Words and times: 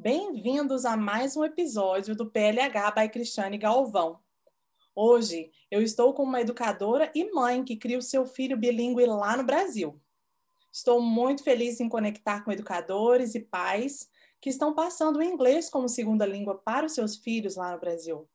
Bem-vindos 0.00 0.84
a 0.84 0.96
mais 0.96 1.36
um 1.36 1.42
episódio 1.42 2.14
do 2.14 2.30
PLH 2.30 2.92
by 2.92 3.08
Cristiane 3.08 3.58
Galvão. 3.58 4.20
Hoje 4.94 5.50
eu 5.72 5.82
estou 5.82 6.14
com 6.14 6.22
uma 6.22 6.40
educadora 6.40 7.10
e 7.16 7.28
mãe 7.32 7.64
que 7.64 7.76
cria 7.76 7.98
o 7.98 8.02
seu 8.02 8.24
filho 8.24 8.56
bilíngue 8.56 9.04
lá 9.06 9.36
no 9.36 9.42
Brasil. 9.42 10.00
Estou 10.72 11.02
muito 11.02 11.42
feliz 11.42 11.80
em 11.80 11.88
conectar 11.88 12.44
com 12.44 12.52
educadores 12.52 13.34
e 13.34 13.40
pais 13.40 14.08
que 14.40 14.48
estão 14.48 14.72
passando 14.72 15.16
o 15.16 15.22
inglês 15.22 15.68
como 15.68 15.88
segunda 15.88 16.24
língua 16.24 16.56
para 16.56 16.86
os 16.86 16.92
seus 16.92 17.16
filhos 17.16 17.56
lá 17.56 17.72
no 17.72 17.80
Brasil. 17.80 18.30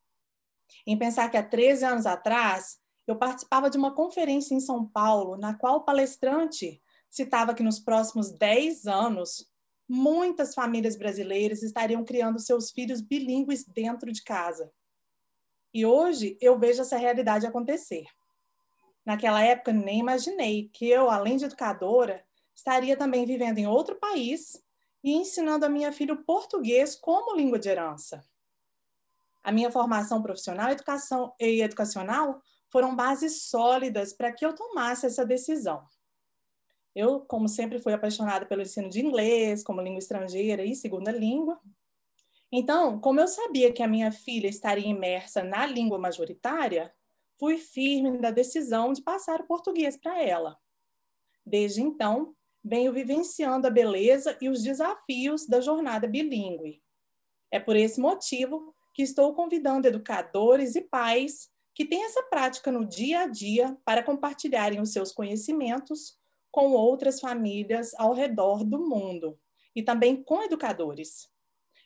Em 0.86 0.98
pensar 0.98 1.32
que 1.32 1.38
há 1.38 1.44
13 1.44 1.86
anos 1.86 2.06
atrás 2.06 2.78
eu 3.08 3.16
participava 3.16 3.70
de 3.70 3.78
uma 3.78 3.96
conferência 3.96 4.54
em 4.54 4.60
São 4.60 4.86
Paulo, 4.86 5.38
na 5.38 5.54
qual 5.54 5.78
o 5.78 5.86
palestrante 5.86 6.84
citava 7.10 7.54
que 7.54 7.64
nos 7.64 7.80
próximos 7.80 8.32
10 8.32 8.86
anos 8.86 9.53
muitas 9.88 10.54
famílias 10.54 10.96
brasileiras 10.96 11.62
estariam 11.62 12.04
criando 12.04 12.40
seus 12.40 12.72
filhos 12.72 13.02
bilíngues 13.02 13.66
dentro 13.66 14.12
de 14.12 14.24
casa. 14.24 14.72
E 15.74 15.86
hoje 15.86 16.38
eu 16.40 16.58
vejo 16.58 16.82
essa 16.82 16.98
realidade 16.98 17.48
acontecer. 17.48 18.06
Naquela 19.06 19.42
época, 19.42 19.74
nem 19.74 20.00
imaginei 20.00 20.70
que 20.70 20.88
eu, 20.88 21.10
além 21.10 21.38
de 21.38 21.46
educadora, 21.46 22.24
estaria 22.56 22.96
também 22.96 23.26
vivendo 23.26 23.58
em 23.58 23.68
outro 23.68 23.96
país 23.96 24.64
e 25.04 25.12
ensinando 25.12 25.66
a 25.66 25.70
minha 25.70 25.92
filha 25.92 26.14
o 26.14 26.24
português 26.24 26.96
como 26.96 27.36
língua 27.36 27.60
de 27.60 27.70
herança. 27.70 28.24
A 29.44 29.52
minha 29.52 29.70
formação 29.70 30.22
profissional 30.22 30.70
educação, 30.70 31.34
e 31.38 31.62
educacional 31.62 32.42
foram 32.70 32.96
bases 32.96 33.44
sólidas 33.44 34.14
para 34.14 34.32
que 34.32 34.46
eu 34.46 34.56
tomasse 34.56 35.06
essa 35.06 35.26
decisão. 35.26 35.86
Eu, 36.96 37.22
como 37.22 37.48
sempre, 37.48 37.80
fui 37.80 37.94
apaixonada 37.94 38.46
pelo 38.46 38.62
ensino 38.62 38.90
de 38.90 39.04
inglês 39.04 39.64
como 39.64 39.82
língua 39.82 40.00
estrangeira 40.00 40.64
e 40.64 40.76
segunda 40.76 41.12
língua. 41.12 41.60
Então, 42.52 43.00
como 43.00 43.20
eu 43.20 43.28
sabia 43.28 43.74
que 43.74 43.82
a 43.82 43.88
minha 43.88 44.12
filha 44.12 44.48
estaria 44.48 44.88
imersa 44.88 45.44
na 45.44 45.66
língua 45.66 45.98
majoritária, 45.98 46.94
fui 47.40 47.58
firme 47.58 48.12
na 48.12 48.30
decisão 48.30 48.94
de 48.94 49.02
passar 49.02 49.42
o 49.42 49.48
português 49.48 49.98
para 49.98 50.22
ela. 50.22 50.56
Desde 51.44 51.82
então, 51.82 52.36
venho 52.64 52.94
vivenciando 52.94 53.68
a 53.68 53.72
beleza 53.72 54.38
e 54.40 54.48
os 54.48 54.62
desafios 54.62 55.48
da 55.48 55.60
jornada 55.60 56.08
bilíngue. 56.08 56.82
É 57.52 57.60
por 57.60 57.76
esse 57.76 58.00
motivo 58.00 58.74
que 58.94 59.02
estou 59.02 59.34
convidando 59.34 59.88
educadores 59.88 60.76
e 60.76 60.82
pais 60.82 61.50
que 61.74 61.86
têm 61.86 62.06
essa 62.06 62.22
prática 62.24 62.72
no 62.72 62.86
dia 62.86 63.22
a 63.22 63.28
dia 63.28 63.76
para 63.84 64.04
compartilharem 64.04 64.80
os 64.80 64.94
seus 64.94 65.12
conhecimentos 65.12 66.20
com 66.54 66.74
outras 66.74 67.20
famílias 67.20 67.96
ao 67.96 68.14
redor 68.14 68.64
do 68.64 68.78
mundo 68.78 69.40
e 69.76 69.82
também 69.82 70.24
com 70.24 70.44
educadores. 70.44 71.28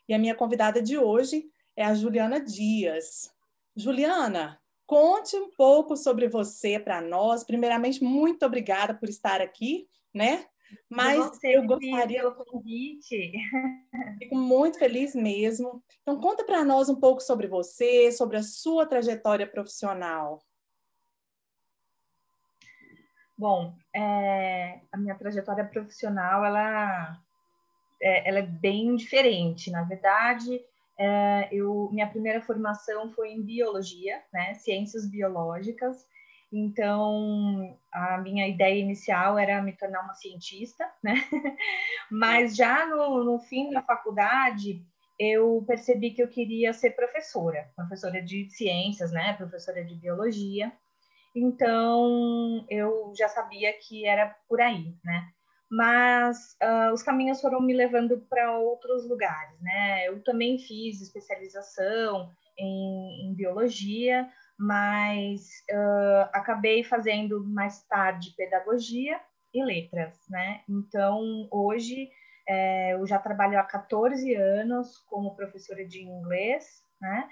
E 0.10 0.14
a 0.14 0.20
minha 0.20 0.36
convidada 0.36 0.82
de 0.82 0.98
hoje 0.98 1.50
é 1.74 1.86
a 1.86 1.96
Juliana 1.96 2.42
Dias. 2.42 3.34
Juliana, 3.74 4.62
conte 4.86 5.38
um 5.38 5.50
pouco 5.52 5.96
sobre 5.96 6.28
você 6.28 6.78
para 6.78 7.00
nós. 7.00 7.46
Primeiramente, 7.46 8.04
muito 8.04 8.46
obrigada 8.46 8.94
por 8.94 9.08
estar 9.08 9.40
aqui, 9.40 9.88
né? 10.14 10.46
Mas 10.90 11.18
você, 11.18 11.56
eu 11.56 11.66
gostaria 11.66 12.20
pelo 12.20 12.36
convite. 12.36 13.32
Fico 14.20 14.36
muito 14.36 14.78
feliz 14.78 15.16
mesmo. 15.16 15.82
Então 16.02 16.20
conta 16.20 16.44
para 16.44 16.66
nós 16.66 16.90
um 16.90 17.00
pouco 17.00 17.22
sobre 17.22 17.48
você, 17.48 18.12
sobre 18.12 18.36
a 18.36 18.44
sua 18.44 18.86
trajetória 18.86 19.48
profissional. 19.48 20.42
Bom, 23.38 23.76
é, 23.94 24.80
a 24.92 24.98
minha 24.98 25.14
trajetória 25.14 25.64
profissional, 25.64 26.44
ela 26.44 27.20
é, 28.02 28.28
ela 28.28 28.40
é 28.40 28.44
bem 28.44 28.96
diferente. 28.96 29.70
Na 29.70 29.84
verdade, 29.84 30.60
é, 30.98 31.48
eu, 31.52 31.90
minha 31.92 32.08
primeira 32.08 32.42
formação 32.42 33.12
foi 33.12 33.32
em 33.32 33.44
biologia, 33.44 34.22
né, 34.34 34.54
ciências 34.56 35.08
biológicas. 35.08 36.06
Então, 36.52 37.78
a 37.92 38.18
minha 38.20 38.48
ideia 38.48 38.80
inicial 38.80 39.38
era 39.38 39.62
me 39.62 39.74
tornar 39.74 40.02
uma 40.02 40.14
cientista, 40.14 40.90
né? 41.04 41.16
Mas 42.10 42.56
já 42.56 42.86
no, 42.86 43.22
no 43.22 43.38
fim 43.38 43.70
da 43.70 43.82
faculdade, 43.82 44.82
eu 45.20 45.62
percebi 45.68 46.12
que 46.12 46.24
eu 46.24 46.28
queria 46.30 46.72
ser 46.72 46.92
professora, 46.92 47.70
professora 47.76 48.22
de 48.22 48.50
ciências, 48.50 49.12
né? 49.12 49.34
Professora 49.34 49.84
de 49.84 49.94
biologia. 49.96 50.72
Então, 51.40 52.66
eu 52.68 53.14
já 53.16 53.30
sabia 53.30 53.72
que 53.74 54.08
era 54.08 54.36
por 54.50 54.60
aí, 54.60 54.96
né? 55.04 55.30
Mas 55.70 56.58
uh, 56.64 56.94
os 56.94 57.04
caminhos 57.04 57.40
foram 57.40 57.62
me 57.62 57.74
levando 57.74 58.18
para 58.28 58.58
outros 58.58 59.08
lugares, 59.08 59.60
né? 59.62 60.08
Eu 60.08 60.24
também 60.24 60.58
fiz 60.58 61.00
especialização 61.00 62.32
em, 62.58 63.28
em 63.28 63.36
biologia, 63.36 64.28
mas 64.58 65.64
uh, 65.70 66.30
acabei 66.34 66.84
fazendo 66.84 67.46
mais 67.46 67.84
tarde 67.84 68.34
pedagogia 68.36 69.20
e 69.54 69.64
letras, 69.64 70.18
né? 70.28 70.62
Então, 70.68 71.48
hoje 71.52 72.10
é, 72.50 72.94
eu 72.94 73.06
já 73.06 73.20
trabalho 73.20 73.60
há 73.60 73.64
14 73.64 74.34
anos 74.34 74.98
como 75.08 75.36
professora 75.36 75.86
de 75.86 76.02
inglês, 76.02 76.82
né? 77.00 77.30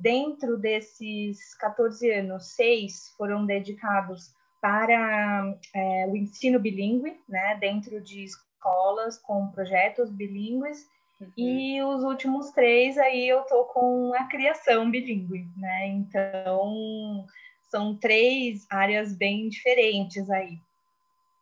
Dentro 0.00 0.56
desses 0.56 1.54
14 1.56 2.10
anos, 2.10 2.54
seis 2.54 3.14
foram 3.18 3.44
dedicados 3.44 4.34
para 4.58 5.54
é, 5.74 6.06
o 6.06 6.16
ensino 6.16 6.58
bilíngue, 6.58 7.20
né, 7.28 7.56
dentro 7.60 8.00
de 8.00 8.24
escolas 8.24 9.18
com 9.18 9.48
projetos 9.48 10.10
bilíngues, 10.10 10.86
uhum. 11.20 11.32
e 11.36 11.82
os 11.82 12.02
últimos 12.02 12.50
três 12.50 12.96
aí 12.96 13.28
eu 13.28 13.42
tô 13.42 13.64
com 13.64 14.14
a 14.14 14.24
criação 14.24 14.90
bilíngue, 14.90 15.46
né, 15.56 15.88
então 15.88 17.26
são 17.70 17.94
três 17.94 18.66
áreas 18.70 19.14
bem 19.14 19.50
diferentes 19.50 20.30
aí. 20.30 20.58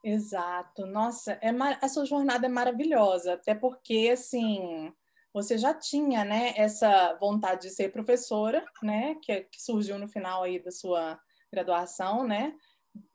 Exato, 0.02 0.86
nossa, 0.86 1.38
é 1.40 1.52
mar... 1.52 1.78
essa 1.82 2.04
jornada 2.04 2.46
é 2.46 2.48
maravilhosa, 2.48 3.34
até 3.34 3.54
porque, 3.54 4.10
assim, 4.12 4.92
você 5.32 5.58
já 5.58 5.74
tinha, 5.74 6.24
né, 6.24 6.52
essa 6.56 7.16
vontade 7.20 7.62
de 7.62 7.70
ser 7.70 7.92
professora, 7.92 8.64
né, 8.82 9.16
que, 9.22 9.40
que 9.42 9.62
surgiu 9.62 9.98
no 9.98 10.08
final 10.08 10.42
aí 10.42 10.58
da 10.58 10.70
sua 10.70 11.18
graduação, 11.52 12.26
né, 12.26 12.54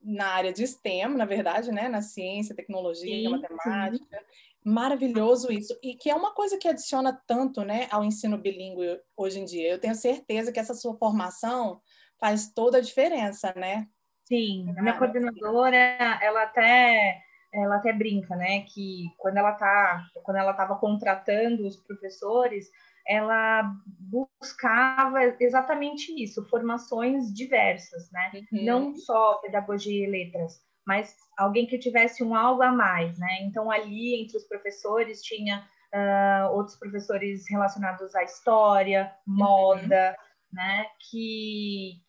na 0.02 0.28
área 0.28 0.54
de 0.54 0.66
STEM, 0.66 1.16
na 1.16 1.26
verdade, 1.26 1.72
né, 1.72 1.90
na 1.90 2.02
ciência, 2.02 2.56
tecnologia, 2.56 3.30
sim, 3.30 3.30
matemática. 3.30 4.18
Sim. 4.18 4.44
Maravilhoso 4.66 5.52
isso. 5.52 5.78
E 5.84 5.94
que 5.96 6.10
é 6.10 6.16
uma 6.16 6.34
coisa 6.34 6.58
que 6.58 6.68
adiciona 6.68 7.22
tanto, 7.28 7.66
né, 7.66 7.88
ao 7.92 8.04
ensino 8.04 8.38
bilíngue 8.38 9.00
hoje 9.18 9.40
em 9.40 9.46
dia. 9.46 9.70
Eu 9.70 9.80
tenho 9.80 9.96
certeza 9.96 10.52
que 10.52 10.60
essa 10.60 10.74
sua 10.74 10.96
formação 10.98 11.82
faz 12.20 12.52
toda 12.54 12.78
a 12.78 12.82
diferença, 12.82 13.54
né? 13.58 13.88
Sim, 14.24 14.74
a 14.78 14.82
minha 14.82 14.98
coordenadora, 14.98 15.76
ela 16.22 16.44
até 16.44 17.22
ela 17.54 17.76
até 17.76 17.94
brinca, 17.94 18.36
né, 18.36 18.62
que 18.62 19.06
quando 19.18 19.38
ela 19.38 19.52
tá, 19.54 20.06
quando 20.24 20.38
ela 20.38 20.52
estava 20.52 20.76
contratando 20.76 21.68
os 21.68 21.78
professores, 21.78 22.70
ela 23.08 23.72
buscava 24.00 25.20
exatamente 25.40 26.12
isso, 26.22 26.48
formações 26.50 27.34
diversas, 27.34 28.10
né, 28.12 28.32
uhum. 28.52 28.64
não 28.64 28.96
só 28.96 29.36
pedagogia 29.36 30.08
e 30.08 30.10
letras, 30.10 30.60
mas 30.86 31.16
alguém 31.38 31.66
que 31.68 31.78
tivesse 31.78 32.24
um 32.24 32.36
algo 32.36 32.64
a 32.64 32.72
mais, 32.72 33.18
né. 33.20 33.42
Então 33.42 33.70
ali 33.70 34.22
entre 34.22 34.38
os 34.38 34.46
professores 34.46 35.22
tinha 35.22 35.64
uh, 35.94 36.56
outros 36.56 36.78
professores 36.78 37.44
relacionados 37.50 38.16
à 38.16 38.24
história, 38.24 39.14
uhum. 39.28 39.36
moda, 39.36 40.18
uhum. 40.18 40.58
né, 40.58 40.86
que 41.10 42.02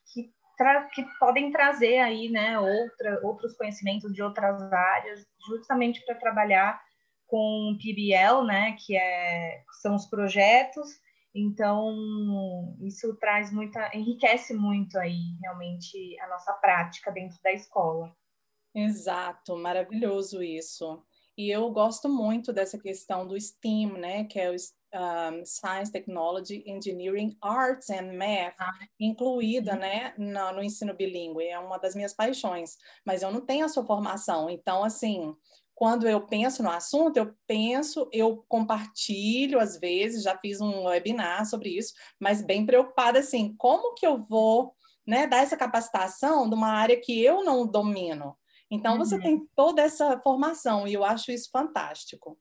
que 0.94 1.04
podem 1.18 1.50
trazer 1.50 1.98
aí, 1.98 2.28
né, 2.28 2.58
outra, 2.58 3.20
outros 3.22 3.56
conhecimentos 3.56 4.12
de 4.12 4.22
outras 4.22 4.60
áreas, 4.72 5.26
justamente 5.48 6.04
para 6.04 6.14
trabalhar 6.14 6.80
com 7.26 7.76
PBL, 7.80 8.44
né, 8.46 8.76
que 8.78 8.96
é, 8.96 9.62
são 9.80 9.94
os 9.94 10.06
projetos. 10.06 10.88
Então, 11.34 12.76
isso 12.80 13.16
traz 13.16 13.52
muita, 13.52 13.90
enriquece 13.92 14.54
muito 14.54 14.96
aí, 14.98 15.36
realmente, 15.42 16.18
a 16.20 16.28
nossa 16.28 16.52
prática 16.52 17.10
dentro 17.10 17.36
da 17.42 17.52
escola. 17.52 18.14
Exato, 18.74 19.56
maravilhoso 19.56 20.42
isso. 20.42 21.02
E 21.36 21.50
eu 21.50 21.68
gosto 21.70 22.08
muito 22.08 22.52
dessa 22.52 22.78
questão 22.78 23.26
do 23.26 23.40
STEAM, 23.40 23.98
né, 23.98 24.24
que 24.24 24.38
é 24.38 24.50
o 24.50 24.54
um, 24.94 25.44
Science, 25.44 25.90
Technology, 25.90 26.62
Engineering, 26.66 27.36
Arts 27.42 27.90
and 27.90 28.12
Math, 28.12 28.54
ah, 28.60 28.72
incluída, 28.98 29.74
né, 29.74 30.14
no, 30.16 30.52
no, 30.52 30.62
ensino 30.62 30.94
bilíngue. 30.94 31.44
É 31.44 31.58
uma 31.58 31.78
das 31.78 31.94
minhas 31.94 32.14
paixões, 32.14 32.76
mas 33.04 33.22
eu 33.22 33.30
não 33.30 33.40
tenho 33.40 33.64
a 33.64 33.68
sua 33.68 33.84
formação. 33.84 34.48
Então, 34.48 34.84
assim, 34.84 35.34
quando 35.74 36.08
eu 36.08 36.24
penso 36.26 36.62
no 36.62 36.70
assunto, 36.70 37.16
eu 37.16 37.34
penso, 37.46 38.08
eu 38.12 38.44
compartilho 38.48 39.58
às 39.58 39.78
vezes, 39.78 40.22
já 40.22 40.38
fiz 40.38 40.60
um 40.60 40.84
webinar 40.84 41.44
sobre 41.46 41.70
isso, 41.76 41.92
mas 42.20 42.40
bem 42.40 42.64
preocupada, 42.64 43.18
assim, 43.18 43.54
como 43.58 43.94
que 43.94 44.06
eu 44.06 44.18
vou, 44.18 44.74
né, 45.06 45.26
dar 45.26 45.38
essa 45.38 45.56
capacitação 45.56 46.48
de 46.48 46.54
uma 46.54 46.68
área 46.68 47.00
que 47.00 47.20
eu 47.20 47.42
não 47.42 47.66
domino? 47.66 48.36
Então, 48.70 48.96
você 48.98 49.16
uhum. 49.16 49.20
tem 49.20 49.48
toda 49.54 49.82
essa 49.82 50.18
formação 50.20 50.86
e 50.86 50.94
eu 50.94 51.04
acho 51.04 51.30
isso 51.30 51.50
fantástico. 51.50 52.38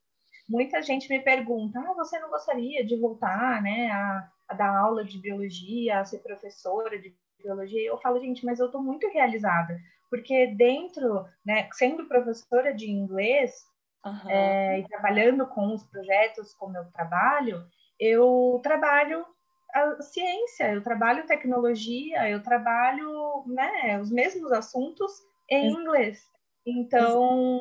Muita 0.48 0.82
gente 0.82 1.10
me 1.10 1.20
pergunta: 1.20 1.80
ah, 1.80 1.94
você 1.94 2.20
não 2.20 2.30
gostaria 2.30 2.86
de 2.86 2.96
voltar, 2.98 3.62
né, 3.62 3.90
a, 3.92 4.30
a 4.48 4.54
dar 4.54 4.78
aula 4.78 5.04
de 5.04 5.20
biologia, 5.20 6.00
a 6.00 6.06
ser 6.06 6.20
professora 6.20 7.00
de 7.00 7.16
biologia? 7.42 7.88
Eu 7.88 7.98
falo, 7.98 8.20
gente, 8.20 8.46
mas 8.46 8.60
eu 8.60 8.68
estou 8.68 8.82
muito 8.82 9.08
realizada, 9.10 9.80
porque 10.10 10.48
dentro, 10.48 11.26
né, 11.46 11.68
sendo 11.74 12.06
professora 12.06 12.74
de 12.74 12.90
inglês 12.90 13.66
uhum. 14.06 14.30
é, 14.30 14.80
e 14.80 14.88
trabalhando 14.88 15.48
com 15.48 15.74
os 15.74 15.84
projetos 15.84 16.54
como 16.54 16.78
eu 16.78 16.86
trabalho, 16.92 17.66
eu 18.00 18.60
trabalho 18.64 19.26
a 19.74 20.02
ciência, 20.02 20.72
eu 20.72 20.84
trabalho 20.84 21.26
tecnologia, 21.26 22.30
eu 22.30 22.44
trabalho 22.44 23.44
né, 23.48 24.00
os 24.00 24.12
mesmos 24.12 24.52
assuntos 24.52 25.12
em 25.50 25.72
inglês. 25.72 26.32
Então, 26.66 27.60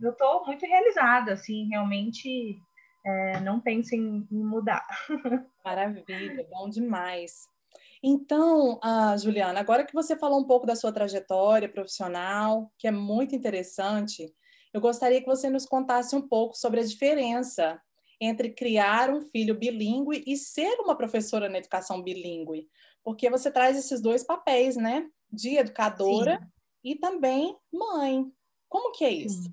eu 0.00 0.10
estou 0.10 0.44
muito 0.46 0.64
realizada, 0.64 1.34
assim, 1.34 1.68
realmente 1.68 2.58
é, 3.04 3.40
não 3.40 3.60
penso 3.60 3.94
em, 3.94 4.26
mudar. 4.30 4.86
Maravilha, 5.64 6.46
bom 6.50 6.68
demais. 6.68 7.48
Então, 8.02 8.78
uh, 8.78 9.18
Juliana, 9.18 9.60
agora 9.60 9.84
que 9.84 9.92
você 9.92 10.16
falou 10.16 10.40
um 10.40 10.46
pouco 10.46 10.66
da 10.66 10.74
sua 10.74 10.90
trajetória 10.90 11.68
profissional, 11.68 12.72
que 12.78 12.88
é 12.88 12.90
muito 12.90 13.34
interessante, 13.34 14.34
eu 14.72 14.80
gostaria 14.80 15.20
que 15.20 15.26
você 15.26 15.50
nos 15.50 15.66
contasse 15.66 16.16
um 16.16 16.26
pouco 16.26 16.56
sobre 16.56 16.80
a 16.80 16.84
diferença 16.84 17.80
entre 18.18 18.50
criar 18.50 19.10
um 19.10 19.20
filho 19.20 19.54
bilíngue 19.54 20.24
e 20.26 20.36
ser 20.36 20.80
uma 20.80 20.96
professora 20.96 21.48
na 21.48 21.58
educação 21.58 22.02
bilíngue, 22.02 22.68
porque 23.04 23.28
você 23.28 23.50
traz 23.50 23.76
esses 23.76 24.00
dois 24.00 24.24
papéis, 24.24 24.76
né? 24.76 25.06
De 25.30 25.56
educadora 25.56 26.38
Sim 26.38 26.59
e 26.84 26.96
também 26.96 27.56
mãe. 27.72 28.30
Como 28.68 28.92
que 28.92 29.04
é 29.04 29.10
isso? 29.10 29.52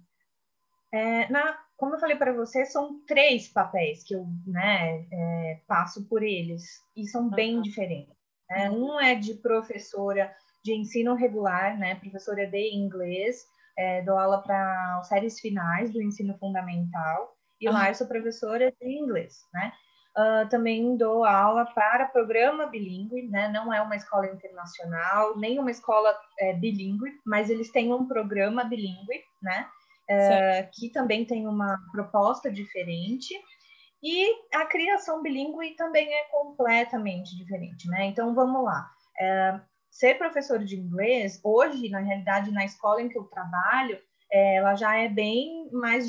É, 0.91 1.29
na, 1.29 1.57
como 1.75 1.95
eu 1.95 1.99
falei 1.99 2.15
para 2.15 2.33
você, 2.33 2.65
são 2.65 3.01
três 3.05 3.47
papéis 3.47 4.03
que 4.03 4.13
eu 4.13 4.25
né, 4.45 5.05
é, 5.11 5.61
passo 5.67 6.07
por 6.07 6.23
eles 6.23 6.63
e 6.95 7.07
são 7.07 7.29
bem 7.29 7.61
diferentes. 7.61 8.15
Né? 8.49 8.69
Uhum. 8.69 8.95
Um 8.95 8.99
é 8.99 9.15
de 9.15 9.35
professora 9.35 10.33
de 10.63 10.73
ensino 10.73 11.13
regular, 11.13 11.77
né, 11.77 11.95
professora 11.95 12.45
de 12.45 12.75
inglês, 12.75 13.45
é, 13.77 14.01
dou 14.01 14.17
aula 14.17 14.41
para 14.41 15.01
séries 15.03 15.39
finais 15.39 15.91
do 15.93 16.01
ensino 16.01 16.37
fundamental 16.37 17.37
e 17.59 17.69
lá 17.69 17.89
eu 17.89 17.95
sou 17.95 18.07
professora 18.07 18.73
de 18.79 18.87
inglês, 18.87 19.39
né? 19.53 19.71
Uh, 20.17 20.49
também 20.49 20.97
dou 20.97 21.23
aula 21.23 21.63
para 21.65 22.07
programa 22.07 22.65
bilíngue, 22.65 23.27
né? 23.27 23.49
Não 23.49 23.71
é 23.71 23.79
uma 23.79 23.95
escola 23.95 24.25
internacional, 24.25 25.37
nem 25.37 25.59
uma 25.59 25.69
escola 25.69 26.17
é, 26.39 26.53
bilíngue, 26.53 27.11
mas 27.23 27.51
eles 27.51 27.71
têm 27.71 27.93
um 27.93 28.07
programa 28.07 28.63
bilíngue, 28.63 29.23
né? 29.41 29.67
Uh, 30.09 30.69
que 30.73 30.89
também 30.89 31.23
tem 31.23 31.47
uma 31.47 31.77
proposta 31.91 32.49
diferente. 32.49 33.31
E 34.01 34.27
a 34.55 34.65
criação 34.65 35.21
bilíngue 35.21 35.75
também 35.75 36.11
é 36.11 36.23
completamente 36.31 37.37
diferente, 37.37 37.87
né? 37.87 38.05
Então 38.05 38.33
vamos 38.33 38.63
lá. 38.63 38.89
Uh, 39.21 39.61
ser 39.91 40.17
professor 40.17 40.63
de 40.63 40.75
inglês, 40.75 41.39
hoje, 41.43 41.89
na 41.89 41.99
realidade, 41.99 42.51
na 42.51 42.65
escola 42.65 43.01
em 43.01 43.09
que 43.09 43.17
eu 43.17 43.23
trabalho, 43.25 43.99
é, 44.31 44.55
ela 44.55 44.75
já 44.75 44.95
é 44.95 45.07
bem 45.07 45.69
mais, 45.71 46.07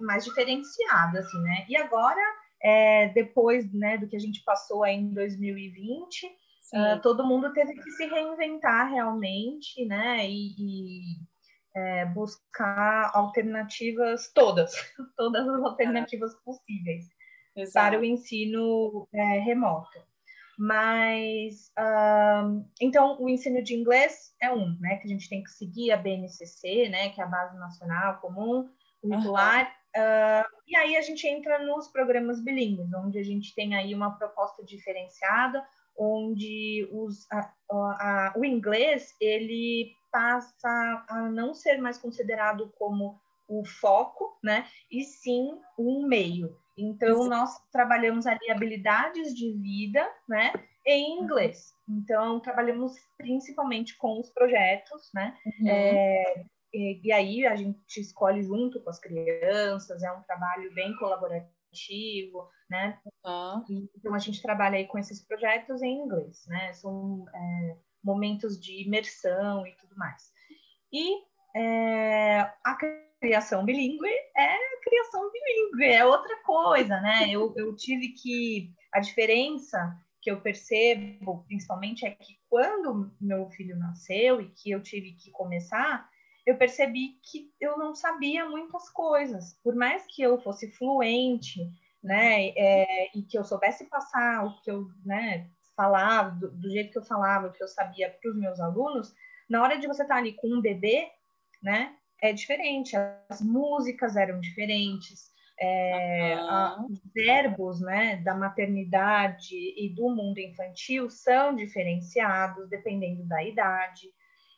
mais 0.00 0.24
diferenciada, 0.24 1.20
assim, 1.20 1.42
né? 1.42 1.66
E 1.68 1.76
agora 1.76 2.20
é, 2.62 3.08
depois 3.08 3.72
né, 3.72 3.98
do 3.98 4.08
que 4.08 4.16
a 4.16 4.20
gente 4.20 4.42
passou 4.44 4.84
aí 4.84 4.96
em 4.96 5.12
2020, 5.12 6.26
uh, 6.26 6.30
ah, 6.74 7.00
todo 7.02 7.26
mundo 7.26 7.52
teve 7.52 7.74
que 7.74 7.90
se 7.92 8.06
reinventar 8.06 8.90
realmente, 8.90 9.84
né? 9.86 10.28
E, 10.28 10.54
e 10.58 11.02
é, 11.74 12.04
buscar 12.06 13.10
alternativas 13.14 14.32
todas, 14.32 14.72
todas 15.16 15.48
as 15.48 15.62
alternativas 15.62 16.34
possíveis 16.44 17.06
Exato. 17.54 17.90
para 17.90 18.00
o 18.00 18.04
ensino 18.04 19.08
é, 19.12 19.38
remoto. 19.40 19.98
Mas 20.58 21.70
uh, 21.78 22.66
então 22.80 23.16
o 23.20 23.28
ensino 23.28 23.62
de 23.62 23.76
inglês 23.76 24.34
é 24.42 24.50
um, 24.52 24.76
né? 24.80 24.96
Que 24.96 25.06
a 25.06 25.10
gente 25.10 25.28
tem 25.28 25.40
que 25.40 25.50
seguir 25.50 25.92
a 25.92 25.96
BNCC, 25.96 26.88
né? 26.88 27.10
Que 27.10 27.20
é 27.20 27.24
a 27.24 27.28
Base 27.28 27.56
Nacional 27.56 28.20
Comum 28.20 28.68
Curricular. 29.00 29.72
Uh, 29.96 30.44
e 30.66 30.76
aí 30.76 30.96
a 30.96 31.02
gente 31.02 31.26
entra 31.26 31.58
nos 31.58 31.88
programas 31.88 32.42
bilíngues, 32.42 32.92
onde 32.94 33.18
a 33.18 33.22
gente 33.22 33.54
tem 33.54 33.74
aí 33.74 33.94
uma 33.94 34.16
proposta 34.16 34.64
diferenciada, 34.64 35.66
onde 35.96 36.88
os, 36.92 37.26
a, 37.32 37.52
a, 37.70 38.34
o 38.36 38.44
inglês 38.44 39.14
ele 39.20 39.92
passa 40.12 41.04
a 41.08 41.28
não 41.30 41.54
ser 41.54 41.78
mais 41.78 41.98
considerado 41.98 42.72
como 42.78 43.20
o 43.48 43.64
foco, 43.64 44.38
né? 44.42 44.66
E 44.90 45.02
sim 45.02 45.58
um 45.78 46.06
meio. 46.06 46.56
Então 46.76 47.24
nós 47.24 47.58
trabalhamos 47.72 48.26
ali 48.26 48.50
habilidades 48.50 49.34
de 49.34 49.52
vida, 49.52 50.08
né? 50.28 50.52
Em 50.86 51.18
inglês. 51.18 51.74
Então 51.88 52.38
trabalhamos 52.40 52.92
principalmente 53.16 53.96
com 53.96 54.20
os 54.20 54.30
projetos, 54.30 55.10
né? 55.12 55.36
Uhum. 55.44 55.68
É, 55.68 56.44
e, 56.72 57.00
e, 57.02 57.12
aí 57.12 57.46
a 57.46 57.56
gente 57.56 58.00
escolhe 58.00 58.42
junto 58.42 58.80
com 58.82 58.90
as 58.90 58.98
crianças, 58.98 60.02
é 60.02 60.12
um 60.12 60.22
trabalho 60.22 60.72
bem 60.74 60.94
colaborativo, 60.96 62.48
né? 62.70 62.98
Uhum. 63.24 63.88
Então 63.96 64.14
a 64.14 64.18
gente 64.18 64.42
trabalha 64.42 64.76
aí 64.76 64.86
com 64.86 64.98
esses 64.98 65.24
projetos 65.24 65.82
em 65.82 65.98
inglês, 65.98 66.44
né? 66.46 66.72
São 66.72 67.24
é, 67.34 67.76
momentos 68.02 68.60
de 68.60 68.84
imersão 68.84 69.66
e 69.66 69.74
tudo 69.76 69.96
mais. 69.96 70.30
E 70.92 71.22
é, 71.56 72.40
a 72.64 72.76
criação 73.20 73.64
bilíngue 73.64 74.08
é 74.36 74.68
criação 74.88 75.30
bilíngue, 75.30 75.84
é 75.84 76.04
outra 76.04 76.36
coisa, 76.42 77.00
né? 77.00 77.28
Eu, 77.30 77.52
eu 77.56 77.74
tive 77.76 78.08
que. 78.08 78.72
A 78.90 79.00
diferença 79.00 79.94
que 80.22 80.30
eu 80.30 80.40
percebo, 80.40 81.44
principalmente, 81.46 82.06
é 82.06 82.10
que 82.10 82.38
quando 82.48 83.14
meu 83.20 83.50
filho 83.50 83.76
nasceu 83.76 84.40
e 84.40 84.48
que 84.48 84.70
eu 84.70 84.82
tive 84.82 85.12
que 85.12 85.30
começar, 85.30 86.08
eu 86.48 86.56
percebi 86.56 87.18
que 87.22 87.52
eu 87.60 87.76
não 87.76 87.94
sabia 87.94 88.48
muitas 88.48 88.88
coisas. 88.88 89.52
Por 89.62 89.74
mais 89.74 90.06
que 90.06 90.22
eu 90.22 90.40
fosse 90.40 90.70
fluente, 90.72 91.60
né, 92.02 92.48
é, 92.56 93.10
e 93.14 93.22
que 93.22 93.36
eu 93.36 93.44
soubesse 93.44 93.84
passar 93.84 94.46
o 94.46 94.58
que 94.62 94.70
eu, 94.70 94.86
né, 95.04 95.46
falava, 95.76 96.30
do, 96.30 96.50
do 96.50 96.70
jeito 96.70 96.90
que 96.92 96.98
eu 96.98 97.04
falava, 97.04 97.48
o 97.48 97.52
que 97.52 97.62
eu 97.62 97.68
sabia 97.68 98.08
para 98.08 98.30
os 98.30 98.36
meus 98.38 98.58
alunos, 98.60 99.12
na 99.48 99.62
hora 99.62 99.78
de 99.78 99.86
você 99.86 100.02
estar 100.02 100.14
tá 100.14 100.20
ali 100.20 100.32
com 100.32 100.48
um 100.48 100.62
bebê, 100.62 101.10
né, 101.62 101.94
é 102.22 102.32
diferente. 102.32 102.96
As 103.28 103.42
músicas 103.42 104.16
eram 104.16 104.40
diferentes, 104.40 105.30
é, 105.60 106.34
uhum. 106.34 106.48
a, 106.48 106.86
os 106.88 106.98
verbos, 107.14 107.78
né, 107.82 108.16
da 108.24 108.34
maternidade 108.34 109.54
e 109.54 109.92
do 109.94 110.08
mundo 110.08 110.38
infantil 110.38 111.10
são 111.10 111.54
diferenciados 111.54 112.70
dependendo 112.70 113.22
da 113.24 113.44
idade. 113.44 114.08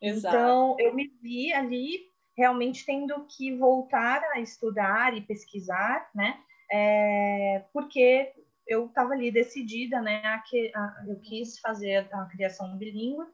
Exato. 0.01 0.35
Então, 0.35 0.75
eu 0.79 0.93
me 0.93 1.11
vi 1.21 1.53
ali 1.53 2.09
realmente 2.35 2.85
tendo 2.85 3.25
que 3.25 3.55
voltar 3.55 4.23
a 4.33 4.39
estudar 4.39 5.15
e 5.15 5.21
pesquisar, 5.21 6.09
né? 6.15 6.39
É, 6.71 7.63
porque 7.73 8.33
eu 8.67 8.85
estava 8.85 9.13
ali 9.13 9.31
decidida, 9.31 10.01
né? 10.01 10.21
A 10.25 10.39
que, 10.39 10.71
a, 10.73 11.03
eu 11.07 11.19
quis 11.19 11.59
fazer 11.59 12.07
a 12.11 12.25
criação 12.25 12.77
bilíngue. 12.77 13.25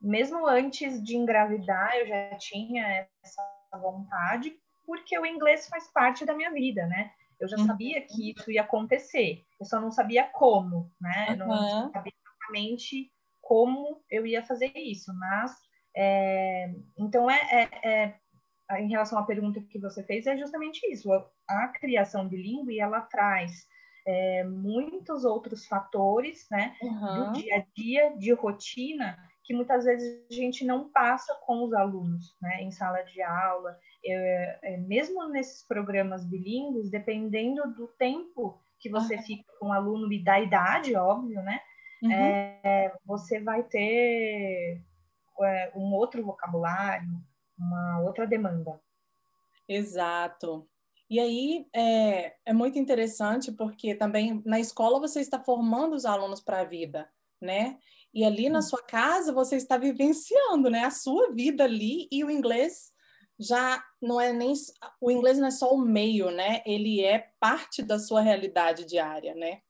Mesmo 0.00 0.46
antes 0.46 1.02
de 1.02 1.16
engravidar, 1.16 1.96
eu 1.96 2.06
já 2.06 2.36
tinha 2.36 3.06
essa 3.22 3.42
vontade, 3.72 4.54
porque 4.84 5.18
o 5.18 5.24
inglês 5.24 5.68
faz 5.68 5.88
parte 5.88 6.26
da 6.26 6.34
minha 6.34 6.52
vida, 6.52 6.86
né? 6.86 7.10
Eu 7.40 7.48
já 7.48 7.56
uhum. 7.56 7.66
sabia 7.66 8.00
que 8.02 8.32
isso 8.32 8.50
ia 8.50 8.62
acontecer, 8.62 9.42
eu 9.58 9.66
só 9.66 9.80
não 9.80 9.90
sabia 9.90 10.24
como, 10.24 10.90
né? 11.00 11.28
Uhum. 11.30 11.36
Não 11.36 11.90
sabia 11.90 12.12
exatamente 12.12 13.10
como 13.40 14.02
eu 14.10 14.26
ia 14.26 14.44
fazer 14.44 14.72
isso, 14.76 15.12
mas 15.14 15.52
é, 15.96 16.74
então, 16.98 17.30
é, 17.30 17.40
é, 17.52 18.14
é, 18.70 18.80
em 18.80 18.88
relação 18.88 19.18
à 19.18 19.22
pergunta 19.22 19.60
que 19.60 19.78
você 19.78 20.02
fez, 20.02 20.26
é 20.26 20.36
justamente 20.36 20.80
isso. 20.90 21.12
A, 21.12 21.24
a 21.48 21.68
criação 21.68 22.28
bilíngue, 22.28 22.80
ela 22.80 23.00
traz 23.00 23.66
é, 24.06 24.44
muitos 24.44 25.24
outros 25.24 25.66
fatores 25.66 26.46
né, 26.50 26.74
uhum. 26.82 27.32
do 27.32 27.32
dia 27.32 27.56
a 27.56 27.64
dia, 27.74 28.16
de 28.18 28.32
rotina, 28.32 29.16
que 29.44 29.54
muitas 29.54 29.84
vezes 29.84 30.26
a 30.30 30.34
gente 30.34 30.64
não 30.64 30.88
passa 30.90 31.34
com 31.46 31.64
os 31.64 31.72
alunos 31.74 32.34
né, 32.40 32.62
em 32.62 32.70
sala 32.70 33.02
de 33.02 33.22
aula. 33.22 33.78
É, 34.04 34.58
é, 34.62 34.76
mesmo 34.78 35.28
nesses 35.28 35.66
programas 35.66 36.24
bilíngues, 36.24 36.90
dependendo 36.90 37.72
do 37.74 37.86
tempo 37.98 38.58
que 38.80 38.90
você 38.90 39.16
uhum. 39.16 39.22
fica 39.22 39.44
com 39.60 39.68
o 39.68 39.72
aluno 39.72 40.12
e 40.12 40.22
da 40.22 40.40
idade, 40.40 40.94
óbvio, 40.94 41.42
né? 41.42 41.60
Uhum. 42.02 42.10
Você 43.06 43.40
vai 43.40 43.62
ter 43.62 44.82
é, 45.42 45.72
um 45.74 45.94
outro 45.94 46.24
vocabulário, 46.24 47.08
uma 47.58 48.00
outra 48.00 48.26
demanda. 48.26 48.80
Exato. 49.68 50.68
E 51.08 51.20
aí 51.20 51.66
é, 51.72 52.34
é 52.44 52.52
muito 52.52 52.78
interessante 52.78 53.52
porque 53.52 53.94
também 53.94 54.42
na 54.44 54.58
escola 54.58 54.98
você 54.98 55.20
está 55.20 55.38
formando 55.38 55.94
os 55.94 56.04
alunos 56.04 56.40
para 56.40 56.60
a 56.60 56.64
vida, 56.64 57.08
né? 57.40 57.78
E 58.12 58.24
ali 58.24 58.48
na 58.48 58.62
sua 58.62 58.82
casa 58.82 59.32
você 59.32 59.56
está 59.56 59.76
vivenciando, 59.76 60.70
né, 60.70 60.84
a 60.84 60.90
sua 60.90 61.32
vida 61.32 61.64
ali 61.64 62.08
e 62.10 62.24
o 62.24 62.30
inglês 62.30 62.92
já 63.38 63.82
não 64.00 64.20
é 64.20 64.32
nem 64.32 64.54
o 65.00 65.10
inglês 65.10 65.38
não 65.38 65.48
é 65.48 65.50
só 65.50 65.74
o 65.74 65.78
meio, 65.78 66.30
né? 66.30 66.62
Ele 66.64 67.02
é 67.04 67.30
parte 67.40 67.82
da 67.82 67.98
sua 67.98 68.20
realidade 68.20 68.84
diária, 68.84 69.34
né? 69.34 69.60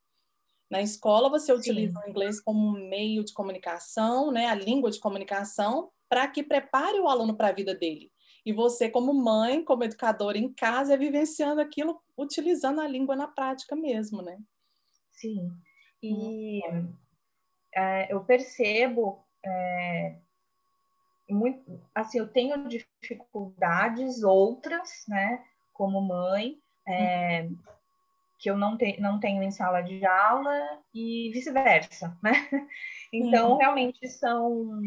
Na 0.74 0.82
escola 0.82 1.30
você 1.30 1.52
utiliza 1.52 2.00
Sim. 2.00 2.04
o 2.04 2.10
inglês 2.10 2.40
como 2.40 2.72
meio 2.72 3.22
de 3.24 3.32
comunicação, 3.32 4.32
né? 4.32 4.46
A 4.46 4.56
língua 4.56 4.90
de 4.90 4.98
comunicação 4.98 5.92
para 6.08 6.26
que 6.26 6.42
prepare 6.42 6.98
o 6.98 7.06
aluno 7.06 7.36
para 7.36 7.46
a 7.46 7.52
vida 7.52 7.72
dele. 7.72 8.10
E 8.44 8.52
você, 8.52 8.88
como 8.90 9.14
mãe, 9.14 9.62
como 9.62 9.84
educadora 9.84 10.36
em 10.36 10.52
casa, 10.52 10.94
é 10.94 10.96
vivenciando 10.96 11.60
aquilo, 11.60 12.02
utilizando 12.18 12.80
a 12.80 12.88
língua 12.88 13.14
na 13.14 13.28
prática 13.28 13.76
mesmo, 13.76 14.20
né? 14.20 14.36
Sim. 15.12 15.48
E 16.02 16.60
é, 17.72 18.12
eu 18.12 18.24
percebo 18.24 19.24
é, 19.46 20.16
muito, 21.30 21.80
assim, 21.94 22.18
eu 22.18 22.26
tenho 22.26 22.68
dificuldades 22.68 24.24
outras, 24.24 25.04
né, 25.06 25.40
como 25.72 26.00
mãe, 26.00 26.60
é, 26.84 27.48
que 28.38 28.50
eu 28.50 28.56
não, 28.56 28.76
te, 28.76 29.00
não 29.00 29.18
tenho 29.18 29.42
em 29.42 29.50
sala 29.50 29.80
de 29.80 30.04
aula 30.04 30.80
e 30.92 31.30
vice-versa, 31.32 32.16
né? 32.22 32.32
Então, 33.16 33.52
uhum. 33.52 33.58
realmente 33.58 34.08
são. 34.08 34.80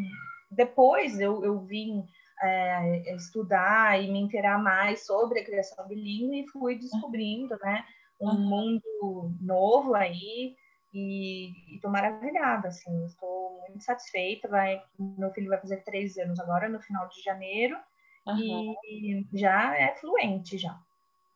Depois 0.52 1.18
eu, 1.18 1.46
eu 1.46 1.60
vim 1.62 2.04
é, 2.44 3.16
estudar 3.16 4.02
e 4.04 4.12
me 4.12 4.20
inteirar 4.20 4.62
mais 4.62 5.06
sobre 5.06 5.40
a 5.40 5.46
criação 5.46 5.88
bilíngue 5.88 6.42
e 6.42 6.50
fui 6.50 6.78
descobrindo, 6.78 7.58
né, 7.64 7.86
um 8.20 8.28
uhum. 8.28 8.50
mundo 8.50 9.36
novo 9.40 9.96
aí 9.96 10.58
e 10.94 11.76
estou 11.76 11.92
maravilhada, 11.92 12.70
assim, 12.70 13.06
estou 13.06 13.62
muito 13.70 13.84
satisfeita. 13.84 14.48
Vai, 14.48 14.82
meu 14.98 15.32
filho 15.32 15.50
vai 15.50 15.60
fazer 15.60 15.84
três 15.84 16.18
anos 16.18 16.40
agora, 16.40 16.68
no 16.68 16.82
final 16.82 17.08
de 17.10 17.22
janeiro, 17.22 17.78
uhum. 18.26 18.76
e 18.84 19.26
já 19.34 19.78
é 19.78 19.96
fluente 19.96 20.58
já. 20.58 20.78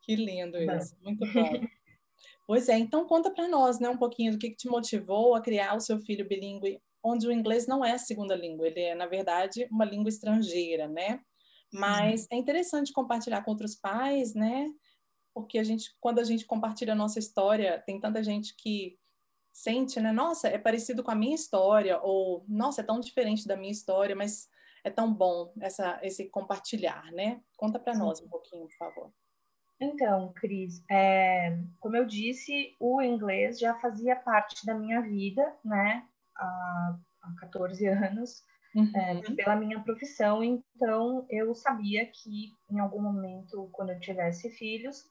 Que 0.01 0.15
lindo 0.15 0.57
isso, 0.57 0.97
muito 1.03 1.21
bom. 1.31 1.67
Pois 2.47 2.69
é, 2.69 2.77
então 2.77 3.05
conta 3.05 3.31
para 3.31 3.47
nós, 3.47 3.79
né, 3.79 3.89
um 3.89 3.97
pouquinho 3.97 4.33
do 4.33 4.37
que, 4.37 4.49
que 4.49 4.55
te 4.55 4.67
motivou 4.67 5.35
a 5.35 5.41
criar 5.41 5.75
o 5.75 5.81
seu 5.81 5.99
filho 5.99 6.27
bilíngue, 6.27 6.81
onde 7.03 7.27
o 7.27 7.31
inglês 7.31 7.67
não 7.67 7.83
é 7.83 7.93
a 7.93 7.97
segunda 7.97 8.35
língua, 8.35 8.67
ele 8.67 8.81
é, 8.81 8.95
na 8.95 9.07
verdade, 9.07 9.67
uma 9.71 9.85
língua 9.85 10.09
estrangeira, 10.09 10.87
né? 10.87 11.19
Mas 11.73 12.27
é 12.29 12.35
interessante 12.35 12.91
compartilhar 12.91 13.43
com 13.43 13.51
outros 13.51 13.75
pais, 13.75 14.33
né? 14.33 14.67
Porque 15.33 15.57
a 15.57 15.63
gente, 15.63 15.95
quando 15.99 16.19
a 16.19 16.23
gente 16.23 16.45
compartilha 16.45 16.93
a 16.93 16.95
nossa 16.95 17.17
história, 17.17 17.81
tem 17.85 17.99
tanta 17.99 18.21
gente 18.21 18.53
que 18.57 18.99
sente, 19.53 19.99
né? 19.99 20.11
Nossa, 20.11 20.47
é 20.47 20.57
parecido 20.57 21.03
com 21.03 21.11
a 21.11 21.15
minha 21.15 21.35
história, 21.35 21.99
ou 22.01 22.45
nossa, 22.47 22.81
é 22.81 22.83
tão 22.83 22.99
diferente 22.99 23.47
da 23.47 23.55
minha 23.55 23.71
história, 23.71 24.15
mas 24.15 24.49
é 24.83 24.89
tão 24.89 25.13
bom 25.13 25.53
essa, 25.59 25.99
esse 26.03 26.29
compartilhar, 26.29 27.11
né? 27.13 27.41
Conta 27.57 27.79
para 27.79 27.97
nós 27.97 28.21
um 28.21 28.27
pouquinho, 28.27 28.67
por 28.67 28.77
favor. 28.77 29.13
Então, 29.81 30.31
Cris, 30.33 30.83
é, 30.89 31.57
como 31.79 31.97
eu 31.97 32.05
disse, 32.05 32.75
o 32.79 33.01
inglês 33.01 33.59
já 33.59 33.73
fazia 33.79 34.15
parte 34.15 34.63
da 34.63 34.75
minha 34.75 35.01
vida, 35.01 35.41
né? 35.65 36.05
Há, 36.35 36.99
há 37.23 37.35
14 37.39 37.87
anos, 37.87 38.43
é, 38.75 38.79
uhum. 38.79 38.91
é, 38.95 39.31
pela 39.35 39.55
minha 39.55 39.79
profissão, 39.79 40.43
então 40.43 41.25
eu 41.31 41.55
sabia 41.55 42.05
que 42.05 42.53
em 42.69 42.79
algum 42.79 43.01
momento, 43.01 43.69
quando 43.71 43.89
eu 43.89 43.99
tivesse 43.99 44.51
filhos, 44.51 45.03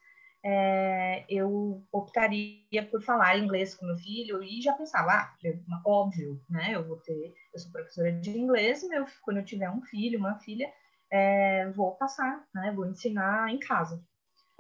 é, 0.43 1.25
eu 1.29 1.85
optaria 1.93 2.83
por 2.91 3.03
falar 3.03 3.39
inglês 3.39 3.75
com 3.75 3.85
meu 3.85 3.99
filho 3.99 4.43
e 4.43 4.63
já 4.63 4.73
pensava, 4.73 5.11
ah, 5.13 5.37
óbvio, 5.85 6.41
né? 6.49 6.75
Eu 6.75 6.87
vou 6.87 6.97
ter, 6.99 7.35
eu 7.53 7.59
sou 7.59 7.73
professora 7.73 8.13
de 8.13 8.31
inglês, 8.39 8.87
meu, 8.89 9.05
quando 9.23 9.39
eu 9.39 9.45
tiver 9.45 9.69
um 9.69 9.83
filho, 9.83 10.21
uma 10.21 10.39
filha, 10.39 10.73
é, 11.11 11.69
vou 11.71 11.97
passar, 11.97 12.47
né? 12.55 12.73
Vou 12.73 12.87
ensinar 12.87 13.53
em 13.53 13.59
casa. 13.59 14.03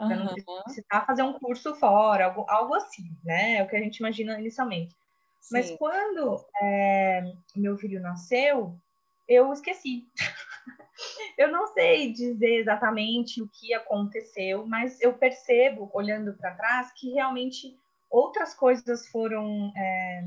Para 0.06 0.16
não 0.16 0.62
precisar 0.64 1.06
fazer 1.06 1.22
um 1.22 1.34
curso 1.34 1.74
fora, 1.74 2.26
algo, 2.26 2.46
algo 2.48 2.74
assim, 2.74 3.14
né? 3.24 3.56
É 3.56 3.62
o 3.62 3.68
que 3.68 3.76
a 3.76 3.80
gente 3.80 3.98
imagina 3.98 4.38
inicialmente. 4.38 4.94
Sim. 5.40 5.52
Mas 5.52 5.70
quando 5.72 6.44
é, 6.62 7.22
meu 7.56 7.76
filho 7.76 8.00
nasceu, 8.00 8.78
eu 9.28 9.52
esqueci. 9.52 10.06
eu 11.38 11.50
não 11.50 11.66
sei 11.68 12.12
dizer 12.12 12.56
exatamente 12.56 13.42
o 13.42 13.48
que 13.48 13.72
aconteceu, 13.74 14.66
mas 14.66 15.00
eu 15.00 15.14
percebo, 15.14 15.90
olhando 15.92 16.34
para 16.34 16.54
trás, 16.54 16.92
que 16.92 17.12
realmente 17.12 17.76
outras 18.10 18.54
coisas 18.54 19.06
foram 19.08 19.72
é, 19.76 20.24